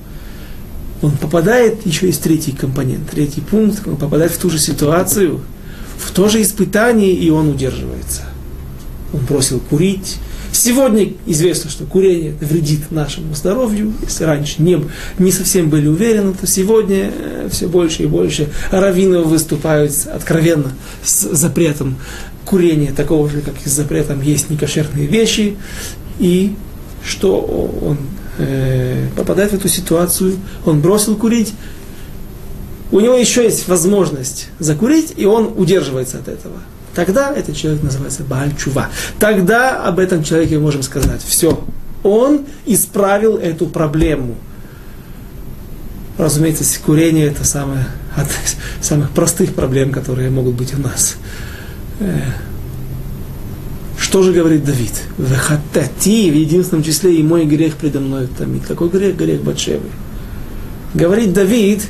он 1.03 1.13
попадает, 1.13 1.85
еще 1.87 2.07
есть 2.07 2.23
третий 2.23 2.53
компонент, 2.53 3.11
третий 3.11 3.43
пункт, 3.43 3.87
он 3.87 3.97
попадает 3.97 4.33
в 4.33 4.39
ту 4.39 4.49
же 4.49 4.59
ситуацию, 4.59 5.41
в 5.99 6.11
то 6.13 6.29
же 6.29 6.41
испытание, 6.41 7.13
и 7.13 7.29
он 7.31 7.51
удерживается. 7.51 8.23
Он 9.13 9.21
бросил 9.21 9.61
курить, 9.61 10.17
Сегодня 10.53 11.13
известно, 11.27 11.71
что 11.71 11.85
курение 11.85 12.35
вредит 12.41 12.91
нашему 12.91 13.35
здоровью. 13.35 13.93
Если 14.03 14.25
раньше 14.25 14.63
не, 14.63 14.81
не 15.19 15.33
совсем 15.33 15.69
были 15.69 15.87
уверены, 15.87 16.35
то 16.35 16.47
сегодня 16.47 17.13
э, 17.15 17.49
все 17.51 17.69
больше 17.69 18.05
и 18.05 18.07
больше 18.07 18.49
раввинов 18.71 19.27
выступают 19.27 19.93
откровенно 20.13 20.73
с 21.03 21.29
запретом 21.35 21.99
курения, 22.45 22.93
такого 22.93 23.29
же, 23.29 23.41
как 23.43 23.55
и 23.65 23.69
с 23.69 23.73
запретом 23.73 24.23
есть 24.23 24.51
некошерные 24.51 25.07
вещи. 25.07 25.57
И 26.19 26.55
что 27.05 27.41
он 27.41 27.99
э, 28.39 29.09
попадает 29.17 29.53
в 29.53 29.55
эту 29.55 29.69
ситуацию, 29.69 30.37
он 30.65 30.81
бросил 30.81 31.17
курить, 31.17 31.53
у 32.91 33.01
него 33.01 33.15
еще 33.15 33.45
есть 33.45 33.69
возможность 33.69 34.49
закурить, 34.59 35.13
и 35.17 35.27
он 35.27 35.53
удерживается 35.57 36.19
от 36.19 36.29
этого. 36.29 36.57
Тогда 36.99 37.33
этот 37.33 37.55
человек 37.55 37.85
называется 37.85 38.25
Бальчува. 38.25 38.89
Тогда 39.21 39.85
об 39.85 40.01
этом 40.01 40.25
человеке 40.25 40.57
мы 40.57 40.63
можем 40.63 40.83
сказать, 40.83 41.23
все, 41.23 41.65
он 42.03 42.45
исправил 42.67 43.37
эту 43.37 43.69
проблему. 43.69 44.35
Разумеется, 46.17 46.65
курение 46.81 47.29
это 47.29 47.45
самое, 47.45 47.87
от 48.17 48.27
самых 48.81 49.11
простых 49.11 49.55
проблем, 49.55 49.93
которые 49.93 50.29
могут 50.31 50.57
быть 50.57 50.75
у 50.75 50.81
нас. 50.81 51.19
Э, 52.01 52.19
что 53.97 54.25
же 54.25 54.33
говорит 54.33 54.65
Давид? 54.65 55.01
Вехатати 55.19 56.33
в 56.33 56.35
единственном 56.35 56.83
числе 56.83 57.15
и 57.15 57.23
мой 57.23 57.45
грех 57.45 57.77
предо 57.77 58.01
мной 58.01 58.27
томит. 58.27 58.67
Какой 58.67 58.89
грех? 58.89 59.15
Грех 59.15 59.41
Батшевы. 59.43 59.89
Говорит 60.95 61.33
Давид, 61.33 61.81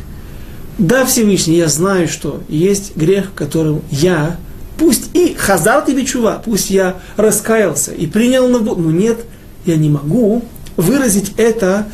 да, 0.76 1.06
Всевышний, 1.06 1.56
я 1.56 1.68
знаю, 1.68 2.08
что 2.08 2.42
есть 2.50 2.94
грех, 2.94 3.32
которым 3.34 3.80
я 3.90 4.36
Пусть 4.78 5.10
и 5.14 5.34
хазар 5.34 5.84
тебе 5.84 6.06
чува, 6.06 6.40
пусть 6.42 6.70
я 6.70 6.96
раскаялся 7.16 7.92
и 7.92 8.06
принял 8.06 8.48
на 8.48 8.60
но 8.60 8.90
нет, 8.90 9.18
я 9.66 9.76
не 9.76 9.90
могу 9.90 10.44
выразить 10.76 11.32
это, 11.36 11.88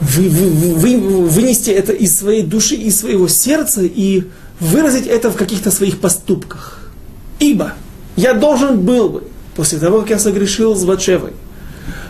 вы, 0.00 0.28
вы, 0.28 0.74
вы, 0.74 1.26
вынести 1.26 1.70
это 1.70 1.92
из 1.92 2.16
своей 2.16 2.42
души, 2.42 2.74
из 2.74 3.00
своего 3.00 3.26
сердца 3.26 3.80
и 3.82 4.24
выразить 4.60 5.06
это 5.06 5.30
в 5.30 5.36
каких-то 5.36 5.70
своих 5.70 5.98
поступках. 5.98 6.90
Ибо 7.38 7.72
я 8.16 8.34
должен 8.34 8.80
был 8.80 9.08
бы, 9.08 9.24
после 9.56 9.78
того, 9.78 10.00
как 10.00 10.10
я 10.10 10.18
согрешил 10.18 10.74
с 10.74 10.84
Батшевой, 10.84 11.32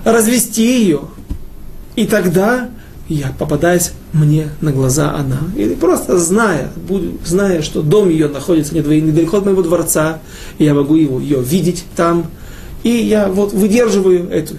развести 0.04 0.80
ее, 0.80 1.02
и 1.94 2.06
тогда 2.06 2.70
я 3.08 3.34
попадаюсь 3.38 3.92
мне 4.12 4.48
на 4.60 4.72
глаза 4.72 5.14
она. 5.14 5.40
Или 5.56 5.74
просто 5.74 6.18
зная, 6.18 6.70
буду, 6.88 7.18
зная, 7.24 7.62
что 7.62 7.82
дом 7.82 8.08
ее 8.08 8.28
находится 8.28 8.74
недалеко 8.74 9.38
от 9.38 9.46
моего 9.46 9.62
дворца, 9.62 10.20
и 10.58 10.64
я 10.64 10.74
могу 10.74 10.94
его, 10.94 11.18
ее 11.18 11.40
видеть 11.40 11.84
там, 11.96 12.26
и 12.82 12.90
я 12.90 13.28
вот 13.28 13.52
выдерживаю 13.52 14.28
эту, 14.28 14.56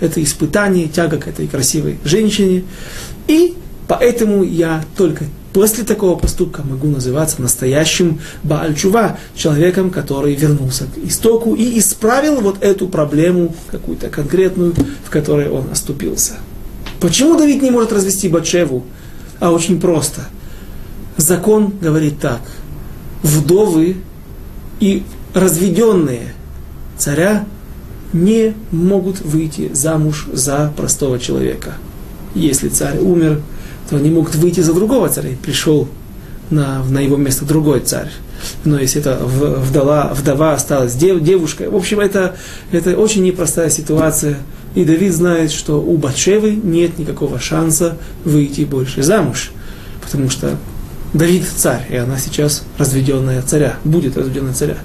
это 0.00 0.22
испытание, 0.22 0.88
тяга 0.88 1.18
к 1.18 1.28
этой 1.28 1.46
красивой 1.46 1.98
женщине, 2.04 2.64
и 3.28 3.54
поэтому 3.86 4.42
я 4.42 4.84
только 4.96 5.24
после 5.52 5.84
такого 5.84 6.18
поступка 6.18 6.62
могу 6.62 6.88
называться 6.88 7.40
настоящим 7.40 8.20
Баальчува, 8.42 9.18
человеком, 9.36 9.90
который 9.90 10.34
вернулся 10.34 10.84
к 10.84 10.98
истоку 11.06 11.54
и 11.54 11.78
исправил 11.78 12.40
вот 12.40 12.62
эту 12.62 12.88
проблему, 12.88 13.54
какую-то 13.70 14.08
конкретную, 14.08 14.74
в 15.04 15.10
которой 15.10 15.48
он 15.48 15.66
оступился. 15.70 16.34
Почему 17.02 17.36
Давид 17.36 17.60
не 17.62 17.72
может 17.72 17.92
развести 17.92 18.28
Батшеву? 18.28 18.84
А 19.40 19.50
очень 19.50 19.80
просто. 19.80 20.22
Закон 21.16 21.74
говорит 21.80 22.20
так. 22.20 22.40
Вдовы 23.24 23.96
и 24.78 25.02
разведенные 25.34 26.32
царя 26.96 27.44
не 28.12 28.54
могут 28.70 29.20
выйти 29.20 29.72
замуж 29.74 30.28
за 30.32 30.72
простого 30.76 31.18
человека. 31.18 31.74
Если 32.36 32.68
царь 32.68 32.98
умер, 33.00 33.42
то 33.90 33.96
они 33.96 34.08
могут 34.08 34.36
выйти 34.36 34.60
за 34.60 34.72
другого 34.72 35.08
царя. 35.08 35.30
Пришел 35.42 35.88
на, 36.50 36.84
на 36.84 37.00
его 37.00 37.16
место 37.16 37.44
другой 37.44 37.80
царь. 37.80 38.12
Но 38.64 38.78
если 38.78 39.00
это 39.00 39.18
вдова, 39.22 40.12
вдова 40.14 40.54
осталась 40.54 40.94
дев, 40.94 41.22
девушкой, 41.22 41.68
в 41.68 41.76
общем, 41.76 42.00
это, 42.00 42.36
это 42.70 42.96
очень 42.96 43.22
непростая 43.22 43.70
ситуация. 43.70 44.38
И 44.74 44.84
Давид 44.84 45.12
знает, 45.12 45.52
что 45.52 45.82
у 45.82 45.96
Батшевы 45.98 46.52
нет 46.52 46.98
никакого 46.98 47.38
шанса 47.38 47.98
выйти 48.24 48.62
больше 48.62 49.02
замуж. 49.02 49.52
Потому 50.00 50.30
что 50.30 50.56
Давид 51.12 51.44
царь, 51.56 51.86
и 51.90 51.96
она 51.96 52.18
сейчас 52.18 52.64
разведенная 52.78 53.42
царя, 53.42 53.76
будет 53.84 54.16
разведенная 54.16 54.54
царя. 54.54 54.76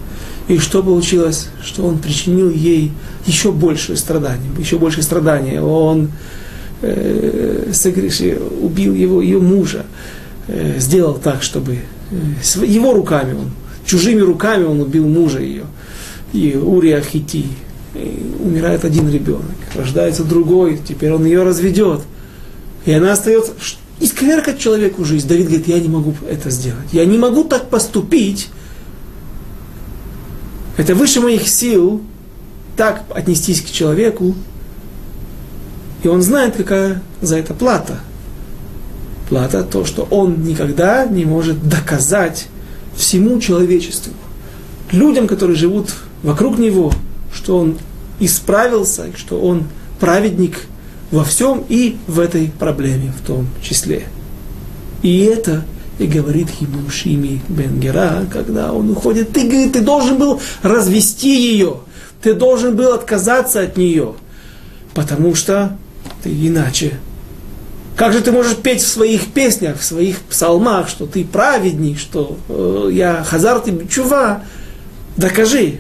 И 0.47 0.60
что 0.60 0.84
получилось? 0.84 1.49
Что 1.64 1.84
он 1.86 1.99
причинил 1.99 2.49
ей 2.49 2.91
еще 3.26 3.51
большее 3.51 3.97
страдание, 3.97 4.49
еще 4.58 4.78
больше 4.78 5.01
страдания. 5.01 5.62
Он 5.62 6.12
э, 6.82 7.70
согрешил, 7.74 8.53
убил 8.62 8.93
его, 8.93 9.22
ее 9.22 9.39
мужа, 9.39 9.86
э, 10.47 10.76
сделал 10.80 11.16
так, 11.16 11.43
чтобы 11.43 11.80
его 12.12 12.93
руками 12.93 13.34
он, 13.34 13.51
чужими 13.86 14.22
руками 14.22 14.64
он 14.64 14.82
убил 14.82 15.08
мужа 15.08 15.39
ее, 15.39 15.66
и 16.34 16.55
Урия 16.55 17.01
Хити, 17.01 17.45
умирает 18.39 18.86
один 18.86 19.10
ребенок, 19.10 19.45
рождается 19.76 20.24
другой, 20.24 20.80
теперь 20.86 21.12
он 21.12 21.26
ее 21.26 21.43
разведет. 21.43 22.01
И 22.86 22.91
она 22.91 23.14
остается 23.14 23.53
искверкать 23.99 24.60
человеку 24.60 25.03
жизнь. 25.03 25.28
Давид 25.28 25.47
говорит, 25.47 25.68
я 25.68 25.80
не 25.80 25.89
могу 25.89 26.14
это 26.30 26.49
сделать. 26.49 26.88
Я 26.91 27.05
не 27.05 27.18
могу 27.18 27.43
так 27.43 27.70
поступить. 27.70 28.49
Это 30.78 30.95
выше 30.95 31.20
моих 31.20 31.47
сил 31.47 32.01
так 32.76 33.03
отнестись 33.14 33.62
к 33.62 33.72
человеку. 33.72 34.36
И 36.03 36.08
он 36.08 36.22
знает, 36.22 36.55
какая 36.55 37.01
за 37.22 37.38
это 37.38 37.53
плата. 37.53 37.99
Плата 39.30 39.63
то, 39.63 39.86
что 39.86 40.07
он 40.09 40.43
никогда 40.43 41.05
не 41.05 41.25
может 41.25 41.67
доказать 41.67 42.47
всему 42.95 43.39
человечеству, 43.39 44.13
людям, 44.91 45.28
которые 45.28 45.57
живут 45.57 45.93
вокруг 46.23 46.57
него, 46.57 46.93
что 47.34 47.57
он 47.57 47.78
исправился, 48.19 49.07
что 49.15 49.39
он 49.39 49.65
праведник 49.99 50.65
во 51.11 51.23
всем 51.23 51.63
и 51.69 51.97
в 52.07 52.19
этой 52.19 52.51
проблеме 52.57 53.13
в 53.17 53.25
том 53.25 53.47
числе. 53.61 54.05
И 55.03 55.19
это 55.19 55.63
и 55.99 56.05
говорит 56.05 56.49
ему 56.59 56.89
Шими 56.89 57.41
Бенгера, 57.47 58.25
когда 58.32 58.71
он 58.71 58.91
уходит, 58.91 59.32
ты, 59.32 59.43
говорит, 59.43 59.73
ты 59.73 59.82
должен 59.82 60.17
был 60.17 60.39
развести 60.61 61.51
ее, 61.53 61.78
ты 62.21 62.34
должен 62.34 62.75
был 62.75 62.93
отказаться 62.93 63.61
от 63.61 63.78
нее, 63.78 64.13
потому 64.93 65.34
что 65.34 65.75
ты 66.23 66.30
иначе. 66.30 66.99
Как 67.98 68.14
же 68.14 68.22
ты 68.22 68.32
можешь 68.32 68.56
петь 68.56 68.82
в 68.82 68.88
своих 68.88 69.34
песнях, 69.34 69.80
в 69.80 69.84
своих 69.84 70.20
псалмах, 70.20 70.88
что 70.88 71.08
ты 71.08 71.26
праведник, 71.26 71.98
что 71.98 72.38
э, 72.48 72.89
я 72.91 73.24
хазар 73.24 73.60
ты 73.60 73.88
чува? 73.88 74.43
Докажи. 75.18 75.80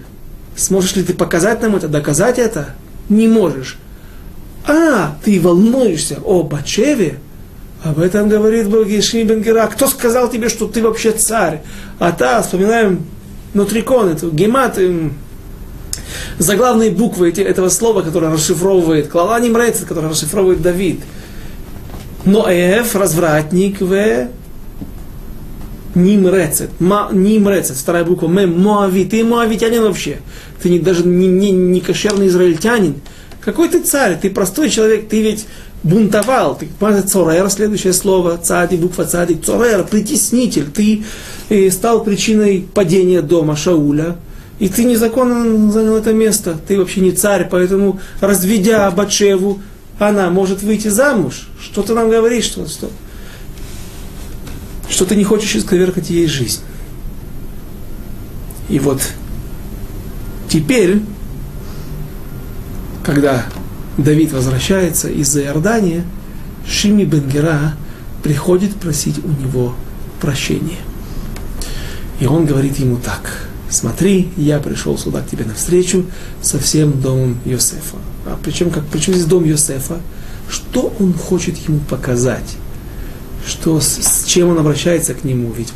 Сможешь 0.55 0.95
ли 0.95 1.03
ты 1.03 1.13
показать 1.13 1.61
нам 1.61 1.75
это, 1.75 1.87
доказать 1.87 2.39
это? 2.39 2.69
Не 3.07 3.27
можешь. 3.27 3.77
А, 4.65 5.15
ты 5.23 5.39
волнуешься 5.39 6.17
о 6.23 6.41
Бачеве? 6.41 7.19
Об 7.83 7.99
этом 7.99 8.29
говорит 8.29 8.67
Богиши 8.67 9.21
Бенгера. 9.21 9.67
Кто 9.67 9.87
сказал 9.87 10.27
тебе, 10.31 10.49
что 10.49 10.65
ты 10.65 10.81
вообще 10.81 11.11
царь? 11.11 11.61
А 11.99 12.11
та, 12.11 12.41
вспоминаем 12.41 13.05
нутрикон, 13.53 14.09
эту 14.09 14.31
гемат, 14.31 14.79
эм, 14.79 15.13
заглавные 16.39 16.89
буквы 16.89 17.29
эти, 17.29 17.41
этого 17.41 17.69
слова, 17.69 18.01
которое 18.01 18.31
расшифровывает 18.33 19.07
Клала 19.07 19.39
Нимрецет, 19.39 19.85
которое 19.85 20.09
расшифровывает 20.09 20.63
Давид. 20.63 21.01
Но 22.25 22.45
Эф, 22.49 22.95
развратник, 22.95 23.81
В, 23.81 24.27
Нимрецет, 25.95 26.69
Нимрецет, 26.79 27.77
вторая 27.77 28.05
буква 28.05 28.27
М, 28.27 28.61
Моавит, 28.61 29.09
ты 29.09 29.23
моавитянин 29.23 29.81
вообще, 29.81 30.19
ты 30.61 30.69
не, 30.69 30.79
даже 30.79 31.05
не, 31.05 31.27
не, 31.27 31.51
не 31.51 31.79
кошерный 31.79 32.27
израильтянин, 32.27 32.95
какой 33.41 33.69
ты 33.69 33.81
царь, 33.81 34.17
ты 34.21 34.29
простой 34.29 34.69
человек, 34.69 35.07
ты 35.09 35.21
ведь 35.21 35.47
бунтовал, 35.83 36.57
ты 36.57 36.67
цорер, 37.01 37.49
следующее 37.49 37.93
слово, 37.93 38.37
цади, 38.37 38.75
буква 38.75 39.05
цади, 39.05 39.35
цорер, 39.35 39.83
притеснитель, 39.85 40.65
ты 40.65 41.03
э, 41.49 41.69
стал 41.71 42.03
причиной 42.03 42.67
падения 42.73 43.21
дома 43.21 43.55
Шауля, 43.55 44.17
и 44.59 44.69
ты 44.69 44.83
незаконно 44.83 45.71
занял 45.71 45.95
это 45.95 46.13
место, 46.13 46.57
ты 46.67 46.77
вообще 46.77 47.01
не 47.01 47.11
царь, 47.11 47.47
поэтому 47.49 47.99
разведя 48.19 48.89
Батшеву, 48.91 49.59
она 49.99 50.29
может 50.29 50.61
выйти 50.61 50.87
замуж. 50.87 51.47
Что 51.61 51.83
ты 51.83 51.93
нам 51.93 52.09
говоришь, 52.09 52.45
что, 52.45 52.67
что, 52.67 52.89
что 54.89 55.05
ты 55.05 55.15
не 55.15 55.23
хочешь 55.23 55.55
исковеркать 55.55 56.09
ей 56.09 56.27
жизнь. 56.27 56.61
И 58.69 58.79
вот 58.79 59.01
теперь 60.49 61.01
когда 63.07 63.45
Давид 63.97 64.33
возвращается 64.33 65.07
из-за 65.07 65.41
Иордания, 65.43 66.03
Шими 66.67 67.05
Бенгера 67.05 67.75
приходит 68.21 68.75
просить 68.75 69.23
у 69.23 69.29
него 69.29 69.75
прощения. 70.19 70.79
И 72.19 72.25
он 72.25 72.45
говорит 72.45 72.77
ему 72.79 72.97
так, 72.97 73.46
смотри, 73.69 74.29
я 74.37 74.59
пришел 74.59 74.97
сюда 74.97 75.21
к 75.21 75.29
тебе 75.29 75.45
навстречу 75.45 76.05
со 76.41 76.59
всем 76.59 77.01
домом 77.01 77.39
Йосефа. 77.45 77.97
А 78.25 78.37
причем, 78.41 78.69
как, 78.69 78.85
причем 78.85 79.13
здесь 79.13 79.25
дом 79.25 79.43
Йосефа? 79.43 79.99
Что 80.49 80.93
он 80.99 81.13
хочет 81.13 81.57
ему 81.57 81.79
показать? 81.89 82.55
Что, 83.45 83.79
с, 83.79 83.87
с 83.87 84.25
чем 84.25 84.49
он 84.49 84.59
обращается 84.59 85.13
к 85.13 85.23
нему? 85.23 85.51
Ведь 85.51 85.73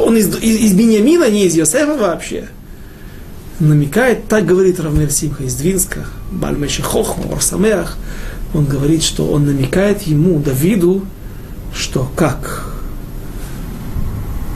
он 0.00 0.16
из, 0.16 0.28
из, 0.38 0.56
из 0.56 0.72
Бениамина, 0.74 1.30
не 1.30 1.46
из 1.46 1.54
Йосефа 1.54 1.96
вообще 1.96 2.48
намекает, 3.60 4.26
так 4.28 4.46
говорит 4.46 4.80
Равнер 4.80 5.10
Симха 5.10 5.44
из 5.44 5.54
Двинска, 5.54 6.06
Бальмеши 6.32 6.82
Хохма, 6.82 7.26
Варсамеах, 7.28 7.96
он 8.52 8.64
говорит, 8.64 9.02
что 9.02 9.30
он 9.30 9.46
намекает 9.46 10.02
ему, 10.02 10.38
Давиду, 10.38 11.04
что 11.72 12.10
как 12.16 12.72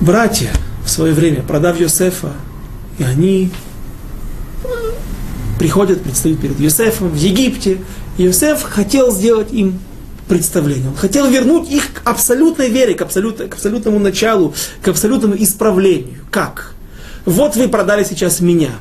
братья 0.01 0.51
в 0.85 0.91
свое 0.91 1.12
время, 1.12 1.43
продав 1.43 1.79
Йосефа, 1.81 2.33
и 2.99 3.05
они 3.05 3.51
приходят, 5.59 6.03
предстают 6.03 6.40
перед 6.40 6.59
Йосефом 6.61 7.09
в 7.09 7.16
Египте, 7.16 7.78
и 8.16 8.24
Йосеф 8.24 8.62
хотел 8.62 9.11
сделать 9.11 9.53
им 9.53 9.78
представление. 10.28 10.88
Он 10.88 10.96
хотел 10.96 11.28
вернуть 11.28 11.70
их 11.70 11.94
к 11.94 12.09
абсолютной 12.09 12.68
вере, 12.68 12.94
к, 12.94 13.03
абсолют, 13.03 13.38
к 13.38 13.55
абсолютному 13.55 13.99
началу, 13.99 14.55
к 14.82 14.88
абсолютному 14.88 15.34
исправлению. 15.36 16.20
Как? 16.30 16.74
Вот 17.24 17.57
вы 17.57 17.68
продали 17.68 18.05
сейчас 18.05 18.40
меня– 18.40 18.70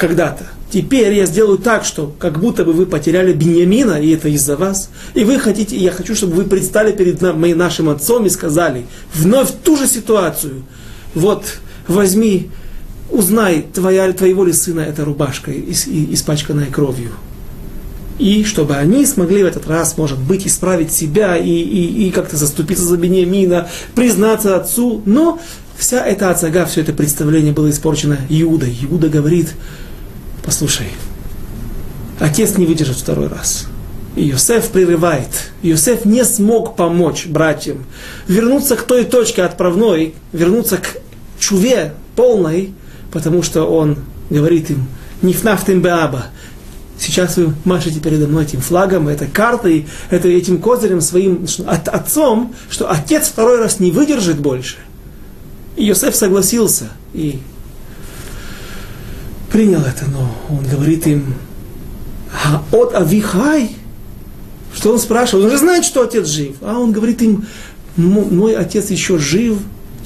когда-то. 0.00 0.46
Теперь 0.72 1.12
я 1.12 1.26
сделаю 1.26 1.58
так, 1.58 1.84
что 1.84 2.14
как 2.18 2.40
будто 2.40 2.64
бы 2.64 2.72
вы 2.72 2.86
потеряли 2.86 3.34
Беньямина, 3.34 4.00
и 4.00 4.10
это 4.14 4.28
из-за 4.28 4.56
вас. 4.56 4.88
И 5.14 5.24
вы 5.24 5.38
хотите, 5.38 5.76
я 5.76 5.90
хочу, 5.90 6.14
чтобы 6.14 6.32
вы 6.32 6.44
предстали 6.44 6.92
перед 6.92 7.20
моим, 7.20 7.58
нашим 7.58 7.90
отцом 7.90 8.24
и 8.24 8.30
сказали 8.30 8.86
вновь 9.12 9.50
ту 9.62 9.76
же 9.76 9.86
ситуацию. 9.86 10.62
Вот, 11.14 11.44
возьми, 11.86 12.50
узнай, 13.10 13.64
твоя, 13.72 14.12
твоего 14.12 14.44
ли 14.44 14.52
сына 14.52 14.80
эта 14.80 15.04
рубашка, 15.04 15.52
испачканная 15.52 16.66
кровью. 16.66 17.10
И 18.18 18.44
чтобы 18.44 18.76
они 18.76 19.06
смогли 19.06 19.42
в 19.42 19.46
этот 19.46 19.66
раз, 19.66 19.96
может 19.96 20.18
быть, 20.18 20.46
исправить 20.46 20.92
себя 20.92 21.36
и, 21.36 21.48
и, 21.48 22.08
и 22.08 22.10
как-то 22.10 22.36
заступиться 22.36 22.84
за 22.84 22.98
Бениамина, 22.98 23.68
признаться 23.94 24.56
отцу. 24.56 25.00
Но 25.06 25.40
вся 25.78 26.04
эта 26.04 26.30
отсага, 26.30 26.66
все 26.66 26.82
это 26.82 26.92
представление 26.92 27.54
было 27.54 27.70
испорчено 27.70 28.18
Иудой. 28.28 28.76
Иуда 28.82 29.08
говорит, 29.08 29.54
Послушай, 30.44 30.86
отец 32.18 32.56
не 32.56 32.66
выдержит 32.66 32.96
второй 32.96 33.28
раз. 33.28 33.66
И 34.16 34.24
Йосеф 34.24 34.68
прерывает. 34.70 35.28
Йосеф 35.62 36.04
не 36.04 36.24
смог 36.24 36.76
помочь 36.76 37.26
братьям 37.26 37.86
вернуться 38.26 38.76
к 38.76 38.82
той 38.82 39.04
точке 39.04 39.42
отправной, 39.42 40.14
вернуться 40.32 40.78
к 40.78 40.96
чуве 41.38 41.92
полной, 42.16 42.74
потому 43.10 43.42
что 43.42 43.64
он 43.64 43.98
говорит 44.28 44.70
им, 44.70 44.86
нифнафтим 45.22 45.82
беаба, 45.82 46.26
сейчас 46.98 47.36
вы 47.36 47.54
машете 47.64 48.00
передо 48.00 48.26
мной 48.26 48.44
этим 48.44 48.60
флагом, 48.60 49.08
этой 49.08 49.28
картой, 49.28 49.86
этим 50.10 50.58
козырем 50.58 51.00
своим 51.00 51.46
от, 51.66 51.88
отцом, 51.88 52.54
что 52.68 52.90
отец 52.90 53.28
второй 53.28 53.58
раз 53.58 53.80
не 53.80 53.90
выдержит 53.90 54.38
больше. 54.38 54.76
И 55.76 55.84
Йосеф 55.84 56.14
согласился, 56.14 56.90
и 57.14 57.40
принял 59.50 59.80
это, 59.80 60.06
но 60.06 60.36
он 60.48 60.64
говорит 60.64 61.06
им, 61.06 61.34
а 62.32 62.62
от 62.70 62.94
Авихай, 62.94 63.70
что 64.74 64.92
он 64.92 64.98
спрашивает, 64.98 65.46
он 65.46 65.50
же 65.50 65.58
знает, 65.58 65.84
что 65.84 66.02
отец 66.02 66.28
жив, 66.28 66.56
а 66.60 66.78
он 66.78 66.92
говорит 66.92 67.22
им, 67.22 67.46
мой 67.96 68.54
отец 68.54 68.90
еще 68.90 69.18
жив, 69.18 69.58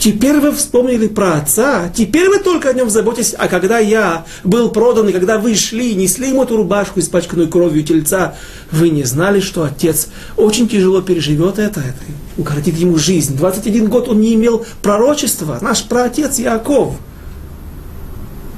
Теперь 0.05 0.38
вы 0.38 0.52
вспомнили 0.52 1.07
про 1.07 1.38
отца, 1.38 1.88
теперь 1.88 2.28
вы 2.28 2.38
только 2.38 2.68
о 2.68 2.74
нем 2.74 2.90
заботитесь, 2.90 3.34
а 3.38 3.48
когда 3.48 3.78
я 3.78 4.26
был 4.44 4.70
продан, 4.70 5.09
и 5.09 5.12
когда 5.12 5.38
вы 5.38 5.55
шли, 5.55 5.94
несли 5.94 6.28
ему 6.28 6.42
эту 6.42 6.59
рубашку, 6.59 7.00
испачканную 7.00 7.48
кровью 7.48 7.82
тельца, 7.84 8.34
вы 8.70 8.90
не 8.90 9.05
знали, 9.05 9.40
что 9.40 9.64
отец 9.64 10.09
очень 10.36 10.68
тяжело 10.68 11.00
переживет 11.00 11.59
это, 11.59 11.80
это 11.80 11.98
укоротит 12.36 12.76
ему 12.76 12.98
жизнь. 12.98 13.34
21 13.34 13.88
год 13.88 14.09
он 14.09 14.20
не 14.20 14.34
имел 14.34 14.66
пророчества, 14.82 15.59
наш 15.62 15.82
праотец 15.84 16.38
Яков– 16.38 16.96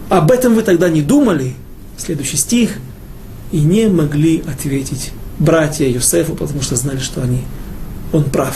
об 0.09 0.31
этом 0.31 0.55
вы 0.55 0.63
тогда 0.63 0.89
не 0.89 1.03
думали, 1.03 1.55
следующий 1.97 2.37
стих, 2.37 2.79
и 3.51 3.61
не 3.61 3.89
могли 3.89 4.43
ответить 4.47 5.11
братья 5.39 5.87
Юсефу, 5.87 6.35
потому 6.35 6.63
что 6.63 6.77
знали, 6.77 6.99
что 6.99 7.23
они, 7.23 7.43
он 8.13 8.25
прав. 8.25 8.55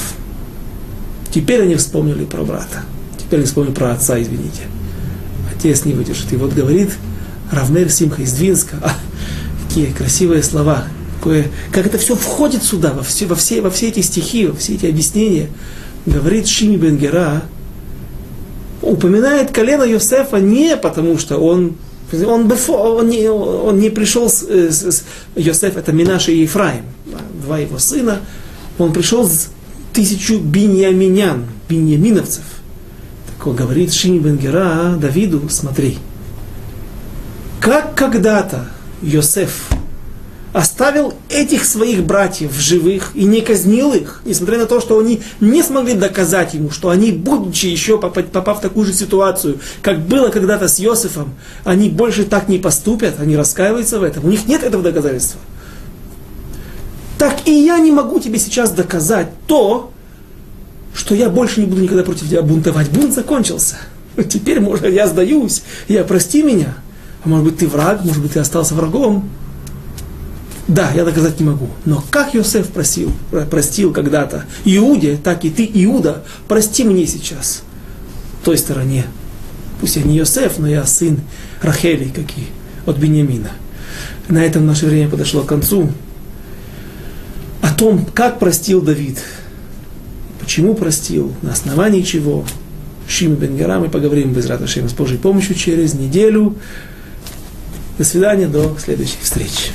Теперь 1.30 1.62
они 1.62 1.76
вспомнили 1.76 2.24
про 2.24 2.42
брата. 2.42 2.82
Теперь 3.18 3.40
они 3.40 3.46
вспомнили 3.46 3.72
про 3.72 3.92
отца, 3.92 4.20
извините. 4.20 4.62
Отец 5.54 5.84
не 5.84 5.92
выдержит. 5.92 6.32
И 6.32 6.36
вот 6.36 6.52
говорит 6.52 6.90
Равнер 7.52 7.90
Симха 7.90 8.22
из 8.22 8.32
Двинска, 8.32 8.76
а, 8.82 8.94
какие 9.68 9.92
красивые 9.92 10.42
слова, 10.42 10.84
какое, 11.18 11.46
как 11.72 11.86
это 11.86 11.98
все 11.98 12.16
входит 12.16 12.62
сюда, 12.62 12.92
во 12.92 13.02
все, 13.02 13.26
во, 13.26 13.34
все, 13.34 13.60
во 13.60 13.70
все 13.70 13.88
эти 13.88 14.00
стихи, 14.00 14.46
во 14.46 14.56
все 14.56 14.74
эти 14.74 14.86
объяснения. 14.86 15.48
Говорит 16.06 16.48
Шими 16.48 16.76
Бенгера, 16.76 17.42
упоминает 18.82 19.50
колено 19.50 19.84
Йосефа 19.84 20.38
не 20.38 20.76
потому, 20.76 21.18
что 21.18 21.38
он, 21.38 21.76
он, 22.12 22.50
он, 22.68 23.08
не, 23.08 23.28
он 23.28 23.78
не 23.78 23.90
пришел 23.90 24.28
с, 24.28 24.42
с, 24.42 24.82
с 24.82 25.04
Йосеф, 25.36 25.76
это 25.76 25.92
Минаша 25.92 26.32
и 26.32 26.38
Ефраим, 26.42 26.84
два 27.44 27.58
его 27.58 27.78
сына, 27.78 28.20
он 28.78 28.92
пришел 28.92 29.28
с 29.28 29.49
тысячу 29.92 30.38
биньяминян, 30.38 31.46
биньяминовцев. 31.68 32.44
Так 33.26 33.46
он 33.46 33.56
говорит 33.56 33.92
Шини 33.92 34.18
Бенгера 34.18 34.96
Давиду, 35.00 35.48
смотри, 35.48 35.98
как 37.60 37.94
когда-то 37.94 38.66
Йосеф 39.02 39.70
оставил 40.52 41.14
этих 41.28 41.64
своих 41.64 42.04
братьев 42.04 42.52
живых 42.58 43.12
и 43.14 43.24
не 43.24 43.40
казнил 43.40 43.92
их, 43.92 44.22
несмотря 44.24 44.58
на 44.58 44.66
то, 44.66 44.80
что 44.80 44.98
они 44.98 45.22
не 45.40 45.62
смогли 45.62 45.94
доказать 45.94 46.54
ему, 46.54 46.70
что 46.70 46.88
они, 46.88 47.12
будучи 47.12 47.66
еще 47.66 47.98
попав 47.98 48.58
в 48.58 48.60
такую 48.60 48.86
же 48.86 48.92
ситуацию, 48.92 49.60
как 49.82 50.00
было 50.00 50.28
когда-то 50.28 50.68
с 50.68 50.80
Иосифом, 50.80 51.34
они 51.64 51.88
больше 51.88 52.24
так 52.24 52.48
не 52.48 52.58
поступят, 52.58 53.20
они 53.20 53.36
раскаиваются 53.36 54.00
в 54.00 54.02
этом, 54.02 54.24
у 54.24 54.28
них 54.28 54.46
нет 54.46 54.62
этого 54.62 54.82
доказательства. 54.82 55.40
Так 57.20 57.46
и 57.46 57.52
я 57.52 57.78
не 57.78 57.92
могу 57.92 58.18
тебе 58.18 58.38
сейчас 58.38 58.70
доказать 58.70 59.28
то, 59.46 59.92
что 60.94 61.14
я 61.14 61.28
больше 61.28 61.60
не 61.60 61.66
буду 61.66 61.82
никогда 61.82 62.02
против 62.02 62.26
тебя 62.30 62.40
бунтовать. 62.40 62.88
Бунт 62.88 63.12
закончился. 63.12 63.76
Теперь, 64.30 64.58
может, 64.58 64.88
я 64.88 65.06
сдаюсь, 65.06 65.62
я 65.86 66.02
прости 66.04 66.42
меня. 66.42 66.78
А 67.22 67.28
может 67.28 67.44
быть, 67.44 67.58
ты 67.58 67.68
враг, 67.68 68.02
может 68.06 68.22
быть, 68.22 68.32
ты 68.32 68.40
остался 68.40 68.74
врагом. 68.74 69.28
Да, 70.66 70.92
я 70.92 71.04
доказать 71.04 71.38
не 71.38 71.44
могу. 71.44 71.68
Но 71.84 72.02
как 72.08 72.32
Йосеф 72.32 72.68
просил, 72.68 73.12
простил 73.50 73.92
когда-то 73.92 74.46
Иуде, 74.64 75.18
так 75.22 75.44
и 75.44 75.50
ты, 75.50 75.70
Иуда, 75.74 76.24
прости 76.48 76.84
мне 76.84 77.06
сейчас. 77.06 77.64
Той 78.44 78.56
стороне. 78.56 79.04
Пусть 79.82 79.96
я 79.96 80.04
не 80.04 80.16
Йосеф, 80.16 80.56
но 80.56 80.66
я 80.66 80.86
сын 80.86 81.20
Рахели, 81.60 82.08
как 82.08 82.30
и 82.38 82.46
от 82.86 82.96
Бениамина. 82.96 83.50
На 84.30 84.42
этом 84.42 84.64
наше 84.64 84.86
время 84.86 85.10
подошло 85.10 85.42
к 85.42 85.48
концу. 85.48 85.90
О 87.60 87.72
том, 87.74 88.06
как 88.06 88.38
простил 88.38 88.80
Давид, 88.80 89.18
почему 90.40 90.74
простил, 90.74 91.32
на 91.42 91.52
основании 91.52 92.02
чего, 92.02 92.44
Шим 93.06 93.34
бен 93.34 93.56
мы 93.80 93.88
поговорим 93.88 94.32
без 94.32 94.46
Раташема 94.46 94.88
с 94.88 94.92
Божьей 94.92 95.18
помощью 95.18 95.56
через 95.56 95.94
неделю. 95.94 96.56
До 97.98 98.04
свидания, 98.04 98.46
до 98.46 98.76
следующих 98.78 99.20
встреч. 99.20 99.72